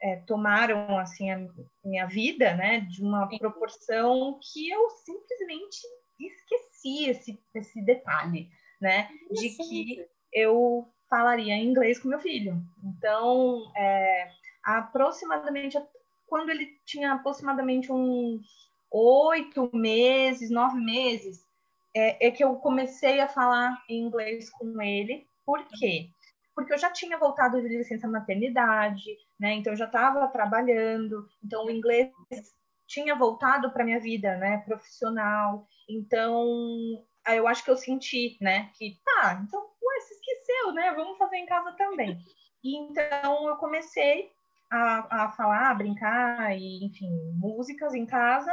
é, 0.00 0.16
tomaram 0.26 0.98
assim 0.98 1.30
a 1.30 1.46
minha 1.84 2.06
vida, 2.06 2.54
né, 2.54 2.80
de 2.80 3.02
uma 3.02 3.28
proporção 3.38 4.38
que 4.40 4.70
eu 4.70 4.90
simplesmente 4.90 5.78
esqueci 6.18 7.10
esse, 7.10 7.40
esse 7.54 7.82
detalhe, 7.82 8.48
né, 8.80 9.08
de 9.30 9.50
que 9.50 10.06
eu 10.32 10.88
falaria 11.08 11.56
inglês 11.56 11.98
com 11.98 12.08
meu 12.08 12.20
filho. 12.20 12.60
Então, 12.84 13.70
é, 13.76 14.30
aproximadamente 14.64 15.78
quando 16.26 16.50
ele 16.50 16.78
tinha 16.84 17.12
aproximadamente 17.12 17.90
uns 17.92 18.42
oito 18.90 19.70
meses, 19.72 20.50
nove 20.50 20.78
meses, 20.78 21.44
é, 21.94 22.26
é, 22.26 22.30
que 22.30 22.44
eu 22.44 22.56
comecei 22.56 23.20
a 23.20 23.28
falar 23.28 23.82
inglês 23.88 24.50
com 24.50 24.80
ele. 24.82 25.26
Por 25.44 25.64
quê? 25.78 26.08
Porque 26.54 26.72
eu 26.72 26.78
já 26.78 26.90
tinha 26.90 27.18
voltado 27.18 27.60
de 27.60 27.68
licença 27.68 28.08
maternidade, 28.08 29.16
né? 29.38 29.54
Então 29.54 29.72
eu 29.72 29.76
já 29.76 29.86
estava 29.86 30.26
trabalhando, 30.28 31.28
então 31.44 31.66
o 31.66 31.70
inglês 31.70 32.10
tinha 32.86 33.14
voltado 33.14 33.70
para 33.70 33.84
minha 33.84 34.00
vida, 34.00 34.36
né, 34.36 34.58
profissional. 34.58 35.66
Então, 35.88 37.04
eu 37.34 37.48
acho 37.48 37.64
que 37.64 37.70
eu 37.70 37.76
senti, 37.76 38.36
né, 38.40 38.70
que 38.74 38.98
tá, 39.04 39.42
então, 39.42 39.60
ué, 39.60 40.00
se 40.00 40.14
esqueceu, 40.14 40.72
né? 40.72 40.92
Vamos 40.94 41.18
fazer 41.18 41.36
em 41.36 41.46
casa 41.46 41.72
também. 41.72 42.18
E 42.62 42.76
então 42.76 43.48
eu 43.48 43.56
comecei 43.56 44.30
a, 44.70 45.24
a 45.24 45.32
falar, 45.32 45.70
a 45.70 45.74
brincar 45.74 46.56
e, 46.56 46.84
enfim, 46.84 47.10
músicas 47.34 47.94
em 47.94 48.06
casa. 48.06 48.52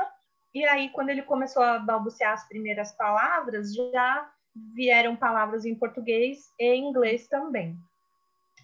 E 0.53 0.63
aí, 0.65 0.89
quando 0.89 1.09
ele 1.09 1.23
começou 1.23 1.63
a 1.63 1.79
balbuciar 1.79 2.33
as 2.33 2.47
primeiras 2.47 2.91
palavras, 2.91 3.73
já 3.73 4.31
vieram 4.75 5.15
palavras 5.15 5.65
em 5.65 5.75
português 5.75 6.51
e 6.59 6.75
inglês 6.75 7.27
também, 7.27 7.75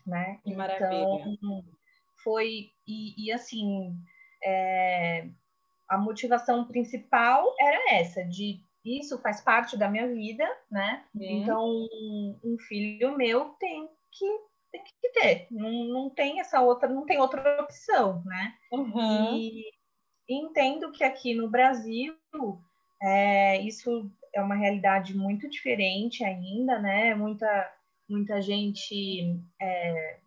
né? 0.05 0.39
Que 0.43 0.55
maravilha. 0.55 1.25
Então, 1.25 1.63
foi 2.23 2.69
e, 2.87 3.25
e 3.25 3.31
assim, 3.31 3.95
é, 4.43 5.27
a 5.87 5.97
motivação 5.97 6.65
principal 6.65 7.55
era 7.59 7.95
essa 7.95 8.23
de 8.23 8.61
isso 8.85 9.19
faz 9.19 9.41
parte 9.41 9.77
da 9.77 9.89
minha 9.89 10.07
vida, 10.07 10.45
né? 10.71 11.03
Sim. 11.17 11.41
Então, 11.41 11.87
um 12.43 12.57
filho 12.67 13.17
meu 13.17 13.49
tem 13.59 13.87
que 14.11 14.49
tem 14.71 14.83
que 14.83 15.09
ter. 15.13 15.47
Não, 15.51 15.71
não 15.85 16.09
tem 16.09 16.39
essa 16.39 16.61
outra, 16.61 16.87
não 16.87 17.05
tem 17.05 17.19
outra 17.19 17.61
opção, 17.61 18.21
né? 18.25 18.53
Uhum. 18.71 19.35
E, 19.35 19.63
entendo 20.29 20.91
que 20.91 21.03
aqui 21.03 21.33
no 21.33 21.49
Brasil 21.49 22.15
é, 23.01 23.59
isso 23.61 24.11
é 24.33 24.41
uma 24.41 24.55
realidade 24.55 25.15
muito 25.17 25.49
diferente 25.49 26.23
ainda, 26.23 26.79
né? 26.79 27.15
Muita, 27.15 27.73
muita 28.07 28.41
gente 28.41 29.39
é, 29.59 30.19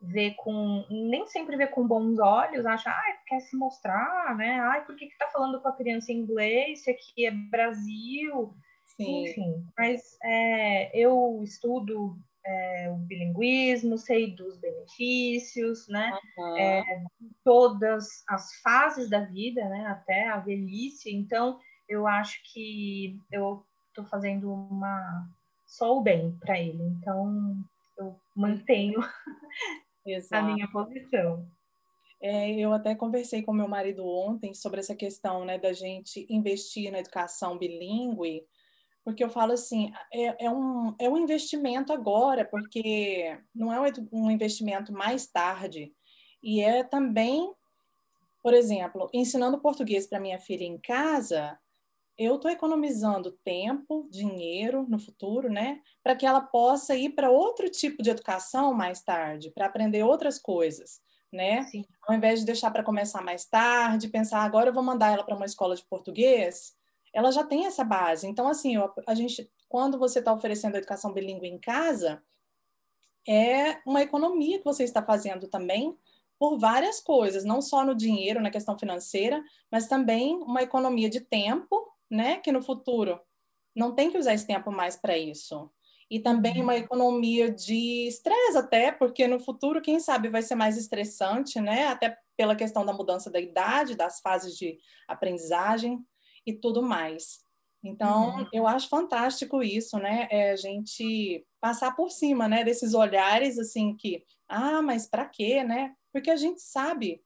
vê 0.00 0.30
com 0.32 0.84
nem 0.88 1.26
sempre 1.26 1.56
vê 1.56 1.66
com 1.66 1.86
bons 1.86 2.18
olhos, 2.18 2.64
acha, 2.64 2.90
ah, 2.90 3.16
quer 3.26 3.40
se 3.40 3.56
mostrar, 3.56 4.34
né? 4.36 4.60
Ai, 4.60 4.84
por 4.84 4.96
que 4.96 5.06
que 5.06 5.18
tá 5.18 5.28
falando 5.28 5.60
com 5.60 5.68
a 5.68 5.76
criança 5.76 6.10
em 6.10 6.18
inglês? 6.18 6.84
Se 6.84 6.90
aqui 6.90 7.26
é 7.26 7.30
Brasil, 7.30 8.54
Sim. 8.86 9.24
enfim. 9.24 9.66
Mas 9.76 10.16
é, 10.22 10.98
eu 10.98 11.40
estudo 11.44 12.18
é, 12.44 12.90
o 12.90 12.96
bilinguismo, 12.96 13.98
sei 13.98 14.34
dos 14.34 14.58
benefícios, 14.58 15.86
né? 15.88 16.18
Uhum. 16.38 16.56
É, 16.56 17.04
todas 17.44 18.24
as 18.28 18.54
fases 18.62 19.10
da 19.10 19.20
vida, 19.20 19.62
né? 19.68 19.86
Até 19.86 20.28
a 20.28 20.38
velhice. 20.38 21.14
Então, 21.14 21.60
eu 21.86 22.06
acho 22.06 22.40
que 22.52 23.18
eu 23.30 23.62
estou 23.88 24.06
fazendo 24.06 24.50
uma 24.50 25.28
só 25.66 25.98
o 25.98 26.02
bem 26.02 26.36
para 26.40 26.58
ele. 26.58 26.82
Então, 26.82 27.54
eu 27.98 28.18
mantenho 28.34 29.00
a 30.38 30.42
minha 30.42 30.70
posição. 30.70 31.46
É, 32.22 32.50
eu 32.52 32.72
até 32.72 32.94
conversei 32.94 33.42
com 33.42 33.52
meu 33.52 33.68
marido 33.68 34.06
ontem 34.06 34.52
sobre 34.52 34.80
essa 34.80 34.94
questão, 34.94 35.44
né, 35.44 35.58
da 35.58 35.72
gente 35.72 36.26
investir 36.28 36.92
na 36.92 36.98
educação 36.98 37.56
bilíngue 37.56 38.44
porque 39.04 39.24
eu 39.24 39.30
falo 39.30 39.52
assim, 39.52 39.92
é, 40.12 40.46
é, 40.46 40.50
um, 40.50 40.94
é 40.98 41.08
um 41.08 41.16
investimento 41.16 41.92
agora, 41.92 42.44
porque 42.44 43.38
não 43.54 43.72
é 43.72 43.92
um 44.12 44.30
investimento 44.30 44.92
mais 44.92 45.26
tarde. 45.26 45.92
E 46.42 46.60
é 46.60 46.84
também, 46.84 47.52
por 48.42 48.54
exemplo, 48.54 49.08
ensinando 49.12 49.60
português 49.60 50.06
para 50.06 50.20
minha 50.20 50.38
filha 50.38 50.64
em 50.64 50.78
casa, 50.78 51.58
eu 52.20 52.36
estou 52.36 52.50
economizando 52.50 53.32
tempo, 53.42 54.06
dinheiro 54.10 54.84
no 54.86 54.98
futuro, 54.98 55.50
né? 55.50 55.80
Para 56.02 56.14
que 56.14 56.26
ela 56.26 56.42
possa 56.42 56.94
ir 56.94 57.14
para 57.14 57.30
outro 57.30 57.70
tipo 57.70 58.02
de 58.02 58.10
educação 58.10 58.74
mais 58.74 59.02
tarde, 59.02 59.50
para 59.50 59.64
aprender 59.64 60.02
outras 60.02 60.38
coisas, 60.38 61.00
né? 61.32 61.64
Sim. 61.68 61.82
Ao 62.06 62.14
invés 62.14 62.40
de 62.40 62.44
deixar 62.44 62.70
para 62.70 62.84
começar 62.84 63.22
mais 63.22 63.46
tarde, 63.46 64.08
pensar 64.08 64.40
agora 64.40 64.68
eu 64.68 64.74
vou 64.74 64.82
mandar 64.82 65.14
ela 65.14 65.24
para 65.24 65.34
uma 65.34 65.46
escola 65.46 65.74
de 65.74 65.82
português, 65.86 66.74
ela 67.14 67.32
já 67.32 67.42
tem 67.42 67.64
essa 67.64 67.82
base. 67.82 68.26
Então, 68.26 68.46
assim, 68.46 68.74
a 69.06 69.14
gente, 69.14 69.50
quando 69.66 69.98
você 69.98 70.18
está 70.18 70.30
oferecendo 70.30 70.76
educação 70.76 71.14
bilíngue 71.14 71.48
em 71.48 71.58
casa, 71.58 72.22
é 73.26 73.78
uma 73.86 74.02
economia 74.02 74.58
que 74.58 74.64
você 74.64 74.84
está 74.84 75.02
fazendo 75.02 75.48
também 75.48 75.96
por 76.38 76.58
várias 76.58 77.00
coisas, 77.00 77.44
não 77.44 77.62
só 77.62 77.82
no 77.82 77.94
dinheiro, 77.94 78.42
na 78.42 78.50
questão 78.50 78.78
financeira, 78.78 79.42
mas 79.70 79.86
também 79.86 80.36
uma 80.36 80.62
economia 80.62 81.08
de 81.08 81.20
tempo, 81.20 81.89
né? 82.10 82.38
Que 82.38 82.52
no 82.52 82.62
futuro 82.62 83.20
não 83.74 83.94
tem 83.94 84.10
que 84.10 84.18
usar 84.18 84.34
esse 84.34 84.46
tempo 84.46 84.70
mais 84.70 84.96
para 84.96 85.16
isso. 85.16 85.70
E 86.10 86.18
também 86.18 86.56
uhum. 86.56 86.62
uma 86.64 86.76
economia 86.76 87.50
de 87.50 88.08
estresse 88.08 88.58
até, 88.58 88.90
porque 88.90 89.28
no 89.28 89.38
futuro, 89.38 89.80
quem 89.80 90.00
sabe, 90.00 90.28
vai 90.28 90.42
ser 90.42 90.56
mais 90.56 90.76
estressante, 90.76 91.60
né? 91.60 91.86
Até 91.86 92.16
pela 92.36 92.56
questão 92.56 92.84
da 92.84 92.92
mudança 92.92 93.30
da 93.30 93.38
idade, 93.38 93.94
das 93.94 94.20
fases 94.20 94.56
de 94.56 94.76
aprendizagem 95.06 96.04
e 96.44 96.52
tudo 96.52 96.82
mais. 96.82 97.44
Então, 97.82 98.38
uhum. 98.38 98.46
eu 98.52 98.66
acho 98.66 98.88
fantástico 98.88 99.62
isso, 99.62 99.98
né? 99.98 100.26
É 100.30 100.50
a 100.50 100.56
gente 100.56 101.46
passar 101.60 101.94
por 101.94 102.10
cima, 102.10 102.48
né? 102.48 102.64
Desses 102.64 102.92
olhares, 102.92 103.58
assim, 103.58 103.96
que, 103.96 104.24
ah, 104.48 104.82
mas 104.82 105.06
para 105.06 105.26
quê, 105.26 105.62
né? 105.62 105.94
Porque 106.12 106.30
a 106.30 106.36
gente 106.36 106.60
sabe, 106.60 107.22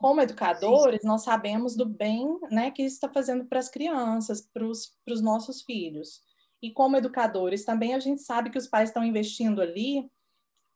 como 0.00 0.22
educadores, 0.22 1.04
nós 1.04 1.24
sabemos 1.24 1.76
do 1.76 1.84
bem, 1.84 2.26
né, 2.50 2.70
que 2.70 2.82
isso 2.82 2.94
está 2.94 3.08
fazendo 3.08 3.44
para 3.44 3.58
as 3.58 3.68
crianças, 3.68 4.40
para 4.40 4.64
os 4.64 5.20
nossos 5.20 5.60
filhos. 5.60 6.22
E 6.62 6.70
como 6.72 6.96
educadores, 6.96 7.66
também 7.66 7.94
a 7.94 8.00
gente 8.00 8.22
sabe 8.22 8.48
que 8.48 8.56
os 8.56 8.66
pais 8.66 8.88
estão 8.88 9.04
investindo 9.04 9.60
ali. 9.60 10.10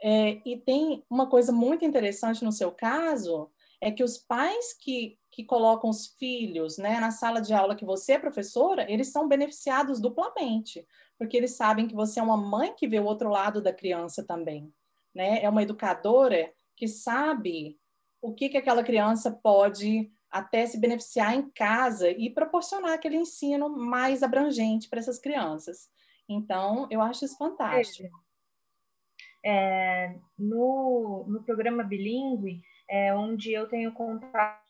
É, 0.02 0.42
e 0.44 0.58
tem 0.58 1.02
uma 1.08 1.26
coisa 1.26 1.52
muito 1.52 1.86
interessante 1.86 2.44
no 2.44 2.52
seu 2.52 2.70
caso, 2.70 3.50
é 3.80 3.90
que 3.90 4.04
os 4.04 4.18
pais 4.18 4.74
que 4.78 5.18
que 5.34 5.42
colocam 5.42 5.90
os 5.90 6.06
filhos 6.16 6.78
né, 6.78 7.00
na 7.00 7.10
sala 7.10 7.40
de 7.40 7.52
aula 7.52 7.74
que 7.74 7.84
você 7.84 8.12
é 8.12 8.18
professora, 8.20 8.88
eles 8.88 9.10
são 9.10 9.26
beneficiados 9.26 10.00
duplamente, 10.00 10.86
porque 11.18 11.36
eles 11.36 11.56
sabem 11.56 11.88
que 11.88 11.94
você 11.94 12.20
é 12.20 12.22
uma 12.22 12.36
mãe 12.36 12.72
que 12.72 12.86
vê 12.86 13.00
o 13.00 13.04
outro 13.04 13.28
lado 13.28 13.60
da 13.60 13.72
criança 13.72 14.22
também. 14.22 14.72
Né? 15.12 15.42
É 15.42 15.48
uma 15.48 15.64
educadora 15.64 16.52
que 16.76 16.86
sabe 16.86 17.76
o 18.24 18.32
que, 18.32 18.48
que 18.48 18.56
aquela 18.56 18.82
criança 18.82 19.30
pode 19.30 20.10
até 20.30 20.64
se 20.64 20.80
beneficiar 20.80 21.34
em 21.34 21.50
casa 21.50 22.10
e 22.10 22.30
proporcionar 22.30 22.94
aquele 22.94 23.16
ensino 23.16 23.68
mais 23.68 24.22
abrangente 24.22 24.88
para 24.88 24.98
essas 24.98 25.18
crianças. 25.18 25.90
Então, 26.26 26.88
eu 26.90 27.02
acho 27.02 27.26
isso 27.26 27.36
fantástico. 27.36 28.18
É, 29.44 30.18
no, 30.38 31.26
no 31.28 31.44
programa 31.44 31.84
bilíngue, 31.84 32.62
é, 32.88 33.14
onde 33.14 33.52
eu 33.52 33.68
tenho 33.68 33.92
contato 33.92 34.64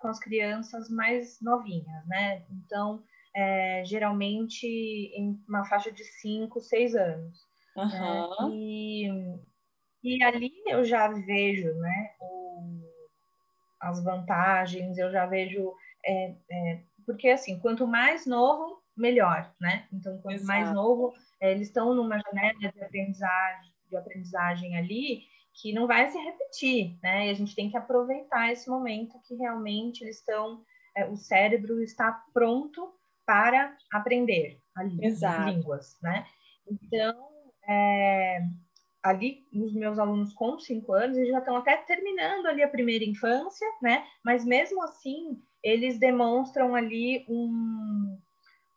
com 0.00 0.06
as 0.06 0.20
crianças 0.20 0.88
mais 0.88 1.40
novinhas, 1.42 2.06
né? 2.06 2.46
Então, 2.50 3.02
é, 3.34 3.82
geralmente 3.84 4.64
em 4.64 5.42
uma 5.48 5.64
faixa 5.64 5.90
de 5.90 6.04
5, 6.04 6.60
6 6.60 6.94
anos. 6.94 7.38
Uhum. 7.76 7.88
Né? 7.88 8.54
E, 8.54 9.08
e 10.04 10.22
ali 10.22 10.52
eu 10.68 10.84
já 10.84 11.08
vejo, 11.08 11.74
né, 11.74 12.14
o, 12.20 12.35
as 13.80 14.02
vantagens, 14.02 14.98
eu 14.98 15.10
já 15.10 15.26
vejo, 15.26 15.72
é, 16.04 16.34
é, 16.50 16.82
porque 17.04 17.28
assim, 17.28 17.58
quanto 17.58 17.86
mais 17.86 18.26
novo, 18.26 18.82
melhor, 18.96 19.52
né? 19.60 19.86
Então, 19.92 20.18
quanto 20.18 20.36
Exato. 20.36 20.46
mais 20.46 20.72
novo, 20.72 21.12
é, 21.40 21.52
eles 21.52 21.68
estão 21.68 21.94
numa 21.94 22.18
janela 22.18 22.58
de 22.58 22.82
aprendizagem, 22.82 23.72
de 23.90 23.96
aprendizagem 23.96 24.76
ali, 24.76 25.24
que 25.52 25.72
não 25.72 25.86
vai 25.86 26.08
se 26.10 26.18
repetir, 26.18 26.98
né? 27.02 27.26
E 27.26 27.30
a 27.30 27.34
gente 27.34 27.54
tem 27.54 27.70
que 27.70 27.76
aproveitar 27.76 28.52
esse 28.52 28.68
momento 28.68 29.20
que 29.26 29.34
realmente 29.34 30.02
eles 30.02 30.18
estão, 30.18 30.62
é, 30.94 31.04
o 31.06 31.16
cérebro 31.16 31.82
está 31.82 32.24
pronto 32.32 32.92
para 33.26 33.76
aprender 33.92 34.60
ali, 34.74 34.96
línguas, 35.46 35.98
né? 36.02 36.26
Então, 36.68 37.28
é, 37.68 38.40
ali, 39.08 39.46
os 39.52 39.72
meus 39.72 39.98
alunos 39.98 40.32
com 40.32 40.58
cinco 40.58 40.92
anos, 40.92 41.16
eles 41.16 41.30
já 41.30 41.38
estão 41.38 41.56
até 41.56 41.76
terminando 41.76 42.46
ali 42.46 42.62
a 42.62 42.68
primeira 42.68 43.04
infância, 43.04 43.66
né? 43.80 44.04
Mas 44.24 44.44
mesmo 44.44 44.82
assim, 44.82 45.40
eles 45.62 45.98
demonstram 45.98 46.74
ali 46.74 47.24
um, 47.28 48.18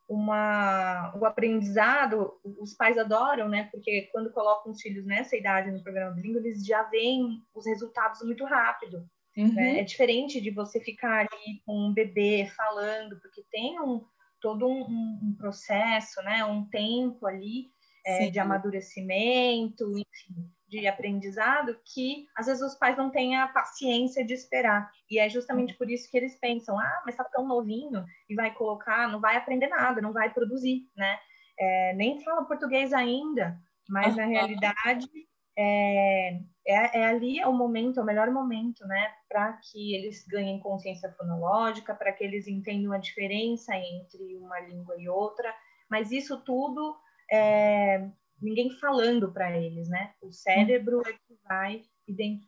uma, 0.07 1.15
o 1.15 1.25
aprendizado, 1.25 2.33
os 2.43 2.73
pais 2.73 2.97
adoram, 2.97 3.47
né? 3.47 3.69
Porque 3.71 4.09
quando 4.11 4.31
colocam 4.31 4.71
os 4.71 4.81
filhos 4.81 5.05
nessa 5.05 5.37
idade 5.37 5.71
no 5.71 5.83
programa 5.83 6.15
bilíngue, 6.15 6.39
eles 6.39 6.65
já 6.65 6.83
veem 6.83 7.41
os 7.53 7.65
resultados 7.65 8.21
muito 8.23 8.43
rápido. 8.43 9.07
Uhum. 9.37 9.53
Né? 9.53 9.79
É 9.79 9.83
diferente 9.83 10.41
de 10.41 10.49
você 10.49 10.79
ficar 10.79 11.19
ali 11.19 11.61
com 11.65 11.89
um 11.89 11.93
bebê 11.93 12.51
falando, 12.57 13.19
porque 13.21 13.43
tem 13.51 13.79
um, 13.79 14.03
todo 14.41 14.67
um, 14.67 15.19
um 15.23 15.35
processo, 15.37 16.21
né? 16.23 16.43
Um 16.43 16.65
tempo 16.65 17.27
ali 17.27 17.69
é, 18.05 18.29
de 18.29 18.39
amadurecimento, 18.39 19.97
enfim 19.97 20.49
de 20.69 20.87
aprendizado 20.87 21.75
que 21.83 22.27
às 22.35 22.45
vezes 22.45 22.61
os 22.61 22.75
pais 22.75 22.95
não 22.95 23.09
têm 23.09 23.35
a 23.35 23.47
paciência 23.47 24.23
de 24.23 24.33
esperar. 24.33 24.89
E 25.09 25.17
é 25.17 25.27
justamente 25.27 25.73
por 25.73 25.89
isso 25.89 26.09
que 26.09 26.15
eles 26.15 26.35
pensam: 26.35 26.79
ah, 26.79 27.01
mas 27.05 27.15
tá 27.15 27.23
tão 27.23 27.47
novinho 27.47 28.05
e 28.29 28.35
vai 28.35 28.53
colocar, 28.53 29.11
não 29.11 29.19
vai 29.19 29.35
aprender 29.35 29.67
nada, 29.67 29.99
não 29.99 30.13
vai 30.13 30.31
produzir, 30.31 30.87
né? 30.95 31.17
É, 31.59 31.93
nem 31.95 32.23
fala 32.23 32.45
português 32.45 32.93
ainda, 32.93 33.59
mas 33.89 34.15
na 34.15 34.25
realidade 34.25 35.09
é, 35.57 36.39
é, 36.65 36.99
é, 36.99 37.05
ali 37.05 37.39
é 37.39 37.47
o 37.47 37.51
momento, 37.51 37.99
é 37.99 38.03
o 38.03 38.05
melhor 38.05 38.31
momento, 38.31 38.85
né? 38.85 39.11
Para 39.27 39.53
que 39.53 39.95
eles 39.95 40.25
ganhem 40.27 40.59
consciência 40.59 41.11
fonológica, 41.17 41.95
para 41.95 42.13
que 42.13 42.23
eles 42.23 42.47
entendam 42.47 42.93
a 42.93 42.97
diferença 42.97 43.75
entre 43.75 44.37
uma 44.37 44.59
língua 44.59 44.95
e 44.97 45.09
outra. 45.09 45.53
Mas 45.89 46.11
isso 46.11 46.39
tudo 46.41 46.95
é, 47.31 48.09
ninguém 48.41 48.71
falando 48.71 49.31
para 49.31 49.57
eles, 49.57 49.89
né? 49.89 50.13
O 50.21 50.31
cérebro 50.31 51.01
é 51.05 51.13
que 51.13 51.37
vai 51.47 51.83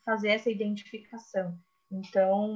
fazer 0.05 0.29
essa 0.29 0.49
identificação. 0.49 1.57
Então, 1.91 2.49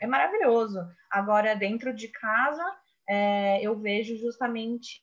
é 0.00 0.06
maravilhoso. 0.06 0.80
Agora, 1.10 1.54
dentro 1.54 1.94
de 1.94 2.08
casa, 2.08 2.64
é, 3.08 3.64
eu 3.64 3.78
vejo 3.78 4.16
justamente 4.16 5.00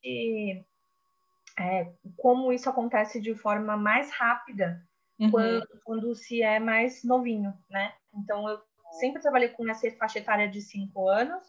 é, 1.58 1.92
como 2.18 2.52
isso 2.52 2.70
acontece 2.70 3.22
de 3.22 3.34
forma 3.34 3.76
mais 3.76 4.12
rápida 4.12 4.82
uhum. 5.20 5.32
quando, 5.32 5.68
quando, 5.84 6.16
se 6.16 6.42
é 6.42 6.60
mais 6.60 7.04
novinho, 7.04 7.54
né? 7.70 7.94
Então, 8.14 8.48
eu 8.48 8.60
sempre 9.00 9.22
trabalhei 9.22 9.50
com 9.50 9.68
essa 9.70 9.90
faixa 9.92 10.20
etária 10.20 10.48
de 10.48 10.62
cinco 10.62 11.08
anos 11.08 11.44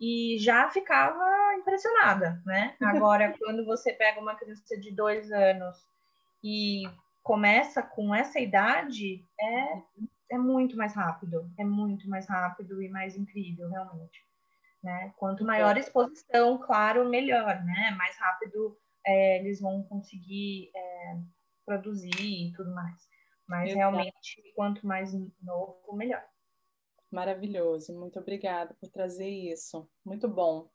e 0.00 0.36
já 0.38 0.70
ficava 0.70 1.24
impressionada, 1.56 2.40
né? 2.46 2.74
Agora, 2.80 3.34
quando 3.38 3.64
você 3.64 3.92
pega 3.92 4.20
uma 4.20 4.34
criança 4.34 4.76
de 4.78 4.92
dois 4.92 5.30
anos 5.32 5.76
e 6.42 6.84
começa 7.22 7.82
com 7.82 8.14
essa 8.14 8.38
idade, 8.38 9.24
é, 9.40 9.82
é 10.30 10.38
muito 10.38 10.76
mais 10.76 10.94
rápido, 10.94 11.50
é 11.58 11.64
muito 11.64 12.08
mais 12.08 12.26
rápido 12.26 12.82
e 12.82 12.88
mais 12.88 13.16
incrível, 13.16 13.68
realmente. 13.68 14.26
Né? 14.82 15.12
Quanto 15.16 15.44
maior 15.44 15.76
a 15.76 15.80
exposição, 15.80 16.58
claro, 16.58 17.08
melhor, 17.08 17.64
né? 17.64 17.90
Mais 17.98 18.16
rápido 18.16 18.78
é, 19.04 19.38
eles 19.40 19.60
vão 19.60 19.82
conseguir 19.82 20.70
é, 20.74 21.16
produzir 21.66 22.48
e 22.48 22.52
tudo 22.52 22.72
mais. 22.72 23.08
Mas 23.48 23.70
Exato. 23.70 23.78
realmente, 23.78 24.52
quanto 24.54 24.86
mais 24.86 25.12
novo, 25.42 25.94
melhor. 25.94 26.22
Maravilhoso, 27.10 27.94
muito 27.94 28.18
obrigada 28.18 28.74
por 28.80 28.88
trazer 28.88 29.28
isso. 29.28 29.88
Muito 30.04 30.28
bom. 30.28 30.68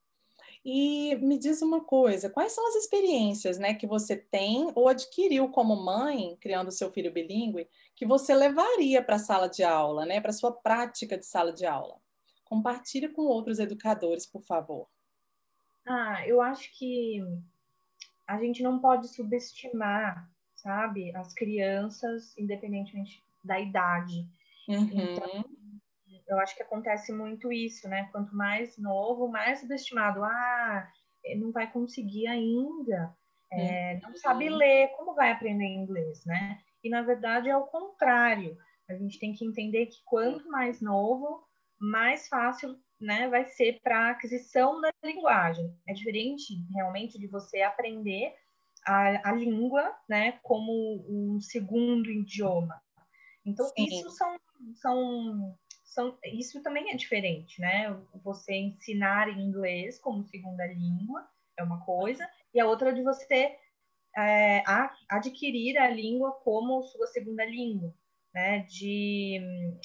E 0.65 1.15
me 1.17 1.37
diz 1.37 1.61
uma 1.61 1.83
coisa, 1.83 2.29
quais 2.29 2.53
são 2.53 2.67
as 2.67 2.75
experiências, 2.75 3.59
né, 3.59 3.73
que 3.73 3.85
você 3.85 4.15
tem 4.15 4.71
ou 4.75 4.87
adquiriu 4.87 5.49
como 5.49 5.75
mãe, 5.75 6.37
criando 6.39 6.71
seu 6.71 6.91
filho 6.91 7.11
bilíngue, 7.11 7.67
que 7.95 8.05
você 8.05 8.33
levaria 8.33 9.03
para 9.03 9.15
a 9.15 9.19
sala 9.19 9.47
de 9.47 9.63
aula, 9.63 10.05
né, 10.05 10.21
para 10.21 10.31
sua 10.31 10.51
prática 10.51 11.17
de 11.17 11.25
sala 11.25 11.51
de 11.51 11.65
aula? 11.65 11.99
Compartilhe 12.45 13.09
com 13.09 13.23
outros 13.23 13.59
educadores, 13.59 14.25
por 14.25 14.41
favor. 14.41 14.87
Ah, 15.85 16.25
eu 16.25 16.41
acho 16.41 16.71
que 16.77 17.21
a 18.25 18.39
gente 18.39 18.63
não 18.63 18.79
pode 18.79 19.09
subestimar, 19.09 20.29
sabe, 20.55 21.13
as 21.15 21.33
crianças, 21.33 22.37
independentemente 22.37 23.21
da 23.43 23.59
idade. 23.59 24.25
Uhum. 24.69 24.89
Então, 24.93 25.45
eu 26.27 26.39
acho 26.39 26.55
que 26.55 26.63
acontece 26.63 27.11
muito 27.11 27.51
isso, 27.51 27.87
né? 27.87 28.09
Quanto 28.11 28.35
mais 28.35 28.77
novo, 28.77 29.27
mais 29.27 29.59
subestimado. 29.59 30.23
Ah, 30.23 30.87
não 31.37 31.51
vai 31.51 31.71
conseguir 31.71 32.27
ainda, 32.27 33.15
é, 33.51 33.99
não 34.01 34.15
sabe 34.15 34.49
uhum. 34.49 34.57
ler, 34.57 34.89
como 34.97 35.13
vai 35.13 35.31
aprender 35.31 35.65
inglês, 35.65 36.25
né? 36.25 36.59
E 36.83 36.89
na 36.89 37.01
verdade 37.01 37.49
é 37.49 37.55
o 37.55 37.67
contrário. 37.67 38.57
A 38.89 38.95
gente 38.95 39.19
tem 39.19 39.33
que 39.33 39.45
entender 39.45 39.85
que 39.85 39.97
quanto 40.05 40.49
mais 40.49 40.81
novo, 40.81 41.47
mais 41.79 42.27
fácil 42.27 42.77
né, 42.99 43.27
vai 43.27 43.45
ser 43.45 43.79
para 43.81 44.07
a 44.07 44.11
aquisição 44.11 44.81
da 44.81 44.91
linguagem. 45.03 45.73
É 45.87 45.93
diferente 45.93 46.53
realmente 46.73 47.19
de 47.19 47.27
você 47.27 47.61
aprender 47.61 48.33
a, 48.85 49.29
a 49.29 49.33
língua 49.33 49.95
né, 50.09 50.39
como 50.41 51.05
um 51.07 51.39
segundo 51.39 52.09
idioma. 52.09 52.81
Então, 53.45 53.65
Sim. 53.67 53.85
isso 53.85 54.09
são, 54.11 54.37
são 54.75 55.57
são, 55.93 56.17
isso 56.23 56.61
também 56.61 56.91
é 56.91 56.95
diferente, 56.95 57.61
né? 57.61 57.95
Você 58.23 58.53
ensinar 58.55 59.29
inglês 59.29 59.99
como 59.99 60.25
segunda 60.25 60.65
língua 60.65 61.27
é 61.57 61.63
uma 61.63 61.83
coisa, 61.85 62.27
e 62.53 62.59
a 62.59 62.65
outra 62.65 62.89
é 62.89 62.93
de 62.93 63.03
você 63.03 63.55
é, 64.15 64.59
a, 64.67 64.93
adquirir 65.09 65.77
a 65.77 65.89
língua 65.89 66.31
como 66.43 66.83
sua 66.83 67.07
segunda 67.07 67.45
língua, 67.45 67.93
né? 68.33 68.59
De 68.59 69.39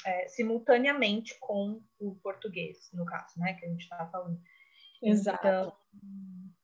é, 0.04 0.28
simultaneamente 0.28 1.38
com 1.40 1.82
o 1.98 2.14
português, 2.16 2.90
no 2.92 3.04
caso, 3.04 3.38
né? 3.38 3.54
Que 3.54 3.66
a 3.66 3.68
gente 3.68 3.82
está 3.82 4.06
falando. 4.06 4.40
Exato. 5.02 5.46
Então, 5.46 5.72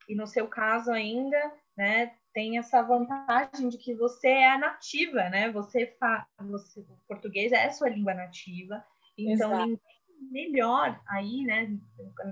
e 0.09 0.15
no 0.15 0.27
seu 0.27 0.49
caso 0.49 0.91
ainda, 0.91 1.39
né? 1.77 2.15
Tem 2.33 2.59
essa 2.59 2.83
vantagem 2.83 3.69
de 3.69 3.79
que 3.79 3.95
você 3.95 4.29
é 4.29 4.59
nativa, 4.59 5.29
né? 5.29 5.51
Você 5.53 5.87
fala, 6.01 6.27
você, 6.41 6.81
o 6.81 6.99
português 7.07 7.53
é 7.53 7.67
a 7.67 7.73
sua 7.73 7.89
língua 7.89 8.13
nativa, 8.13 8.85
então, 9.17 9.79
melhor 10.31 11.01
aí, 11.09 11.43
né? 11.45 11.77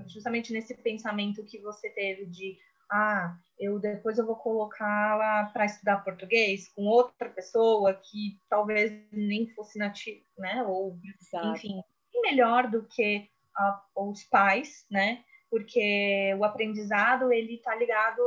Justamente 0.07 0.51
nesse 0.51 0.75
pensamento 0.75 1.43
que 1.43 1.59
você 1.59 1.89
teve 1.89 2.25
de 2.25 2.57
ah, 2.91 3.35
eu 3.59 3.79
depois 3.79 4.17
eu 4.17 4.25
vou 4.25 4.35
colocá-la 4.35 5.45
para 5.45 5.65
estudar 5.65 6.03
português 6.03 6.69
com 6.69 6.83
outra 6.83 7.29
pessoa 7.29 7.93
que 7.93 8.39
talvez 8.49 8.91
nem 9.11 9.47
fosse 9.55 9.79
nativa, 9.79 10.23
né? 10.37 10.63
Ou 10.63 10.99
Exato. 11.19 11.57
enfim, 11.57 11.81
melhor 12.21 12.69
do 12.69 12.83
que 12.87 13.29
uh, 13.95 14.09
os 14.09 14.23
pais, 14.25 14.85
né? 14.91 15.23
Porque 15.49 16.35
o 16.37 16.43
aprendizado 16.43 17.31
ele 17.31 17.55
está 17.55 17.75
ligado 17.75 18.21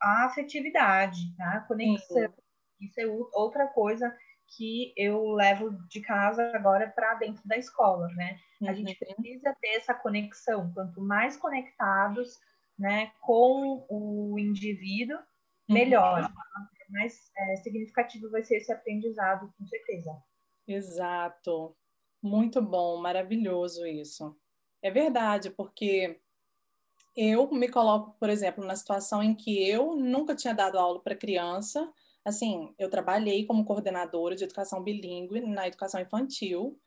à 0.00 0.26
afetividade, 0.26 1.34
tá? 1.36 1.60
conexão. 1.66 2.32
Isso 2.80 3.00
é 3.00 3.06
outra 3.32 3.66
coisa 3.68 4.14
que 4.48 4.92
eu 4.96 5.32
levo 5.32 5.70
de 5.88 6.00
casa 6.00 6.52
agora 6.54 6.88
para 6.88 7.14
dentro 7.14 7.46
da 7.46 7.56
escola, 7.56 8.08
né? 8.14 8.38
Uhum. 8.60 8.68
A 8.68 8.74
gente 8.74 8.94
precisa 8.94 9.56
ter 9.60 9.76
essa 9.76 9.94
conexão. 9.94 10.72
Quanto 10.72 11.00
mais 11.00 11.36
conectados, 11.36 12.38
né, 12.78 13.12
com 13.20 13.84
o 13.88 14.38
indivíduo, 14.38 15.16
uhum. 15.16 15.74
melhor. 15.74 16.22
Uhum. 16.22 16.66
Mais 16.90 17.30
é, 17.36 17.56
significativo 17.56 18.30
vai 18.30 18.42
ser 18.42 18.56
esse 18.56 18.72
aprendizado, 18.72 19.52
com 19.58 19.66
certeza. 19.66 20.16
Exato. 20.66 21.76
Muito 22.22 22.62
bom, 22.62 23.00
maravilhoso 23.00 23.86
isso. 23.86 24.36
É 24.82 24.90
verdade, 24.90 25.50
porque 25.50 26.20
eu 27.16 27.50
me 27.50 27.68
coloco, 27.68 28.16
por 28.18 28.28
exemplo, 28.28 28.64
na 28.64 28.76
situação 28.76 29.22
em 29.22 29.34
que 29.34 29.68
eu 29.68 29.94
nunca 29.94 30.34
tinha 30.34 30.54
dado 30.54 30.78
aula 30.78 31.00
para 31.02 31.16
criança, 31.16 31.90
assim, 32.24 32.74
eu 32.78 32.88
trabalhei 32.88 33.44
como 33.44 33.64
coordenadora 33.64 34.34
de 34.34 34.44
educação 34.44 34.82
bilíngue 34.82 35.40
na 35.40 35.66
educação 35.66 36.00
infantil, 36.00 36.80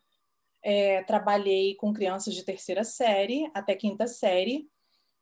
é, 0.63 1.03
trabalhei 1.03 1.75
com 1.75 1.93
crianças 1.93 2.33
de 2.33 2.43
terceira 2.43 2.83
série 2.83 3.49
até 3.53 3.75
quinta 3.75 4.07
série, 4.07 4.67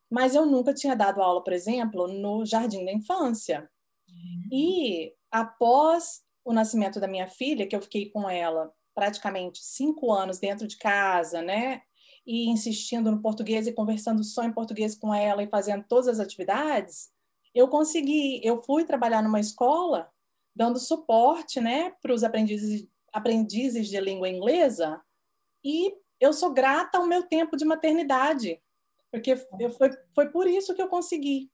mas 0.10 0.36
eu 0.36 0.46
nunca 0.46 0.74
tinha 0.74 0.96
dado 0.96 1.22
aula, 1.22 1.44
por 1.44 1.54
exemplo, 1.54 2.08
no 2.08 2.46
jardim 2.46 2.86
da 2.86 2.94
infância. 2.94 3.70
Uhum. 4.08 4.50
E 4.52 5.14
após 5.32 6.24
o 6.44 6.54
nascimento 6.54 7.00
da 7.00 7.08
minha 7.08 7.28
filha, 7.28 7.68
que 7.68 7.76
eu 7.76 7.82
fiquei 7.82 8.10
com 8.10 8.30
ela 8.30 8.72
praticamente 8.94 9.60
cinco 9.62 10.12
anos 10.12 10.40
dentro 10.40 10.68
de 10.68 10.78
casa, 10.78 11.42
né? 11.42 11.82
E 12.26 12.50
insistindo 12.50 13.12
no 13.12 13.22
português 13.22 13.68
e 13.68 13.74
conversando 13.74 14.24
só 14.24 14.44
em 14.44 14.54
português 14.54 14.96
com 14.96 15.14
ela 15.14 15.44
e 15.44 15.50
fazendo 15.50 15.84
todas 15.88 16.08
as 16.08 16.20
atividades, 16.20 17.10
eu 17.56 17.70
consegui, 17.70 18.42
eu 18.44 18.62
fui 18.62 18.84
trabalhar 18.84 19.24
numa 19.24 19.40
escola 19.40 20.12
dando 20.54 20.78
suporte, 20.78 21.60
né, 21.60 21.92
para 22.02 22.14
os 22.14 22.24
aprendizes, 22.24 22.88
aprendizes 23.12 23.88
de 23.88 24.00
língua 24.00 24.30
inglesa 24.30 25.02
e 25.64 25.94
eu 26.20 26.32
sou 26.34 26.54
grata 26.54 26.98
ao 26.98 27.08
meu 27.08 27.24
tempo 27.24 27.58
de 27.58 27.66
maternidade, 27.66 28.62
porque 29.12 29.36
foi, 29.36 29.90
foi 30.14 30.30
por 30.30 30.48
isso 30.48 30.74
que 30.74 30.82
eu 30.82 30.88
consegui. 30.88 31.50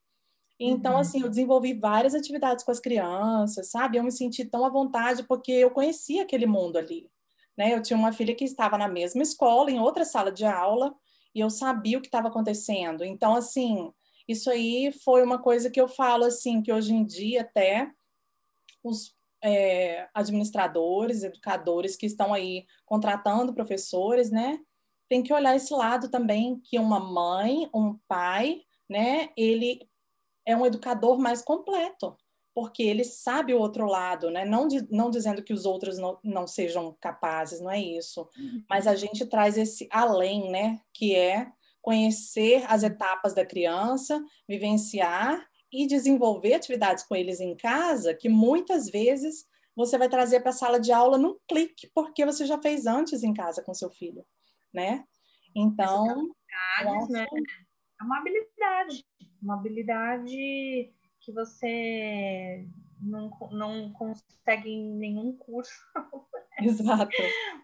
Então, 0.58 0.92
uhum. 0.92 0.98
assim, 0.98 1.22
eu 1.22 1.28
desenvolvi 1.28 1.74
várias 1.74 2.14
atividades 2.14 2.64
com 2.64 2.70
as 2.70 2.78
crianças, 2.78 3.70
sabe? 3.70 3.96
Eu 3.96 4.04
me 4.04 4.12
senti 4.12 4.44
tão 4.44 4.64
à 4.64 4.68
vontade 4.68 5.24
porque 5.24 5.50
eu 5.50 5.70
conhecia 5.70 6.22
aquele 6.22 6.46
mundo 6.46 6.76
ali. 6.76 7.10
Né? 7.56 7.74
Eu 7.74 7.82
tinha 7.82 7.98
uma 7.98 8.12
filha 8.12 8.34
que 8.34 8.44
estava 8.44 8.78
na 8.78 8.86
mesma 8.86 9.22
escola, 9.22 9.70
em 9.70 9.80
outra 9.80 10.04
sala 10.04 10.30
de 10.30 10.44
aula, 10.44 10.94
e 11.34 11.40
eu 11.40 11.50
sabia 11.50 11.98
o 11.98 12.00
que 12.00 12.06
estava 12.06 12.28
acontecendo. 12.28 13.04
Então, 13.04 13.34
assim, 13.34 13.92
isso 14.32 14.50
aí 14.50 14.92
foi 15.04 15.22
uma 15.22 15.40
coisa 15.40 15.70
que 15.70 15.80
eu 15.80 15.88
falo 15.88 16.24
assim, 16.24 16.60
que 16.60 16.72
hoje 16.72 16.92
em 16.92 17.04
dia 17.04 17.42
até 17.42 17.90
os 18.82 19.14
é, 19.42 20.08
administradores, 20.14 21.22
educadores 21.22 21.96
que 21.96 22.06
estão 22.06 22.34
aí 22.34 22.66
contratando 22.84 23.54
professores, 23.54 24.30
né, 24.30 24.58
tem 25.08 25.22
que 25.22 25.32
olhar 25.32 25.54
esse 25.54 25.72
lado 25.72 26.10
também 26.10 26.60
que 26.64 26.78
uma 26.78 26.98
mãe, 26.98 27.68
um 27.74 27.98
pai, 28.08 28.62
né, 28.88 29.30
ele 29.36 29.88
é 30.46 30.56
um 30.56 30.66
educador 30.66 31.18
mais 31.18 31.42
completo, 31.42 32.16
porque 32.54 32.82
ele 32.82 33.04
sabe 33.04 33.54
o 33.54 33.58
outro 33.58 33.86
lado, 33.86 34.30
né? 34.30 34.44
Não, 34.44 34.68
de, 34.68 34.86
não 34.90 35.10
dizendo 35.10 35.42
que 35.42 35.52
os 35.52 35.64
outros 35.64 35.96
não, 35.98 36.18
não 36.22 36.46
sejam 36.46 36.94
capazes, 37.00 37.60
não 37.60 37.70
é 37.70 37.80
isso. 37.80 38.28
Uhum. 38.36 38.62
Mas 38.68 38.86
a 38.86 38.94
gente 38.94 39.24
traz 39.24 39.56
esse 39.56 39.88
além, 39.90 40.50
né? 40.50 40.80
Que 40.92 41.14
é 41.14 41.50
conhecer 41.82 42.64
as 42.68 42.82
etapas 42.82 43.34
da 43.34 43.44
criança, 43.44 44.24
vivenciar 44.48 45.44
e 45.70 45.86
desenvolver 45.86 46.54
atividades 46.54 47.04
com 47.04 47.16
eles 47.16 47.40
em 47.40 47.56
casa, 47.56 48.14
que 48.14 48.28
muitas 48.28 48.88
vezes 48.88 49.46
você 49.74 49.98
vai 49.98 50.08
trazer 50.08 50.40
para 50.40 50.50
a 50.50 50.54
sala 50.54 50.78
de 50.78 50.92
aula 50.92 51.18
num 51.18 51.36
clique, 51.48 51.90
porque 51.94 52.24
você 52.24 52.46
já 52.46 52.60
fez 52.60 52.86
antes 52.86 53.22
em 53.22 53.34
casa 53.34 53.62
com 53.62 53.74
seu 53.74 53.90
filho, 53.90 54.24
né? 54.72 55.04
Então, 55.54 56.30
né? 57.08 57.26
é 58.00 58.04
uma 58.04 58.18
habilidade, 58.18 59.04
uma 59.42 59.54
habilidade 59.54 60.92
que 61.20 61.32
você 61.32 62.66
não, 63.00 63.30
não 63.50 63.92
consegue 63.92 64.70
em 64.70 64.94
nenhum 64.94 65.36
curso. 65.36 65.72
Exato. 66.60 67.10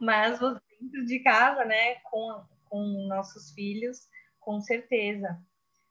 Mas 0.01 0.39
dentro 0.41 1.05
de 1.05 1.21
casa, 1.21 1.65
né, 1.65 1.97
com 2.11 2.43
com 2.69 3.07
nossos 3.09 3.53
filhos, 3.53 4.09
com 4.41 4.61
certeza. 4.61 5.39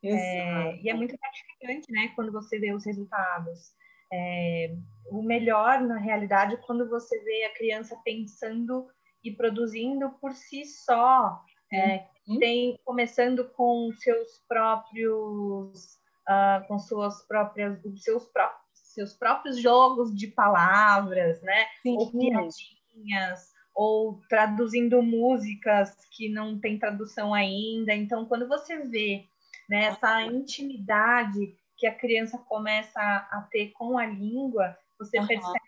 É, 0.03 0.75
e 0.81 0.89
é 0.89 0.93
muito 0.93 1.15
gratificante, 1.17 1.91
né, 1.91 2.11
quando 2.15 2.31
você 2.31 2.59
vê 2.59 2.73
os 2.73 2.85
resultados. 2.85 3.75
É, 4.11 4.75
o 5.11 5.21
melhor, 5.21 5.81
na 5.81 5.97
realidade, 5.97 6.53
é 6.53 6.57
quando 6.57 6.87
você 6.89 7.19
vê 7.23 7.45
a 7.45 7.53
criança 7.53 7.99
pensando 8.05 8.87
e 9.23 9.31
produzindo 9.31 10.11
por 10.21 10.33
si 10.33 10.65
só, 10.65 11.41
é, 11.71 12.05
uhum. 12.27 12.39
tem, 12.39 12.79
começando 12.85 13.49
com 13.49 13.91
seus 13.97 14.41
próprios, 14.47 15.97
uh, 16.29 16.65
com 16.67 16.79
suas 16.79 17.25
próprias, 17.27 17.79
seus 17.97 18.25
próprios, 18.25 18.67
seus 18.73 19.13
próprios 19.13 19.59
jogos 19.59 20.15
de 20.15 20.27
palavras, 20.27 21.41
né, 21.41 21.65
Sim. 21.83 21.97
ou 21.97 22.11
piadinhas, 22.11 23.51
ou 23.77 24.19
traduzindo 24.27 25.03
músicas 25.03 25.95
que 26.09 26.27
não 26.27 26.59
tem 26.59 26.79
tradução 26.79 27.31
ainda. 27.31 27.93
Então, 27.93 28.25
quando 28.25 28.47
você 28.47 28.79
vê 28.79 29.27
né, 29.69 29.85
essa 29.85 30.23
intimidade 30.23 31.55
que 31.77 31.85
a 31.85 31.93
criança 31.93 32.39
começa 32.39 32.99
a, 32.99 33.37
a 33.37 33.47
ter 33.51 33.69
com 33.73 33.99
a 33.99 34.05
língua, 34.07 34.75
você 34.97 35.19
uhum. 35.19 35.27
percebe 35.27 35.59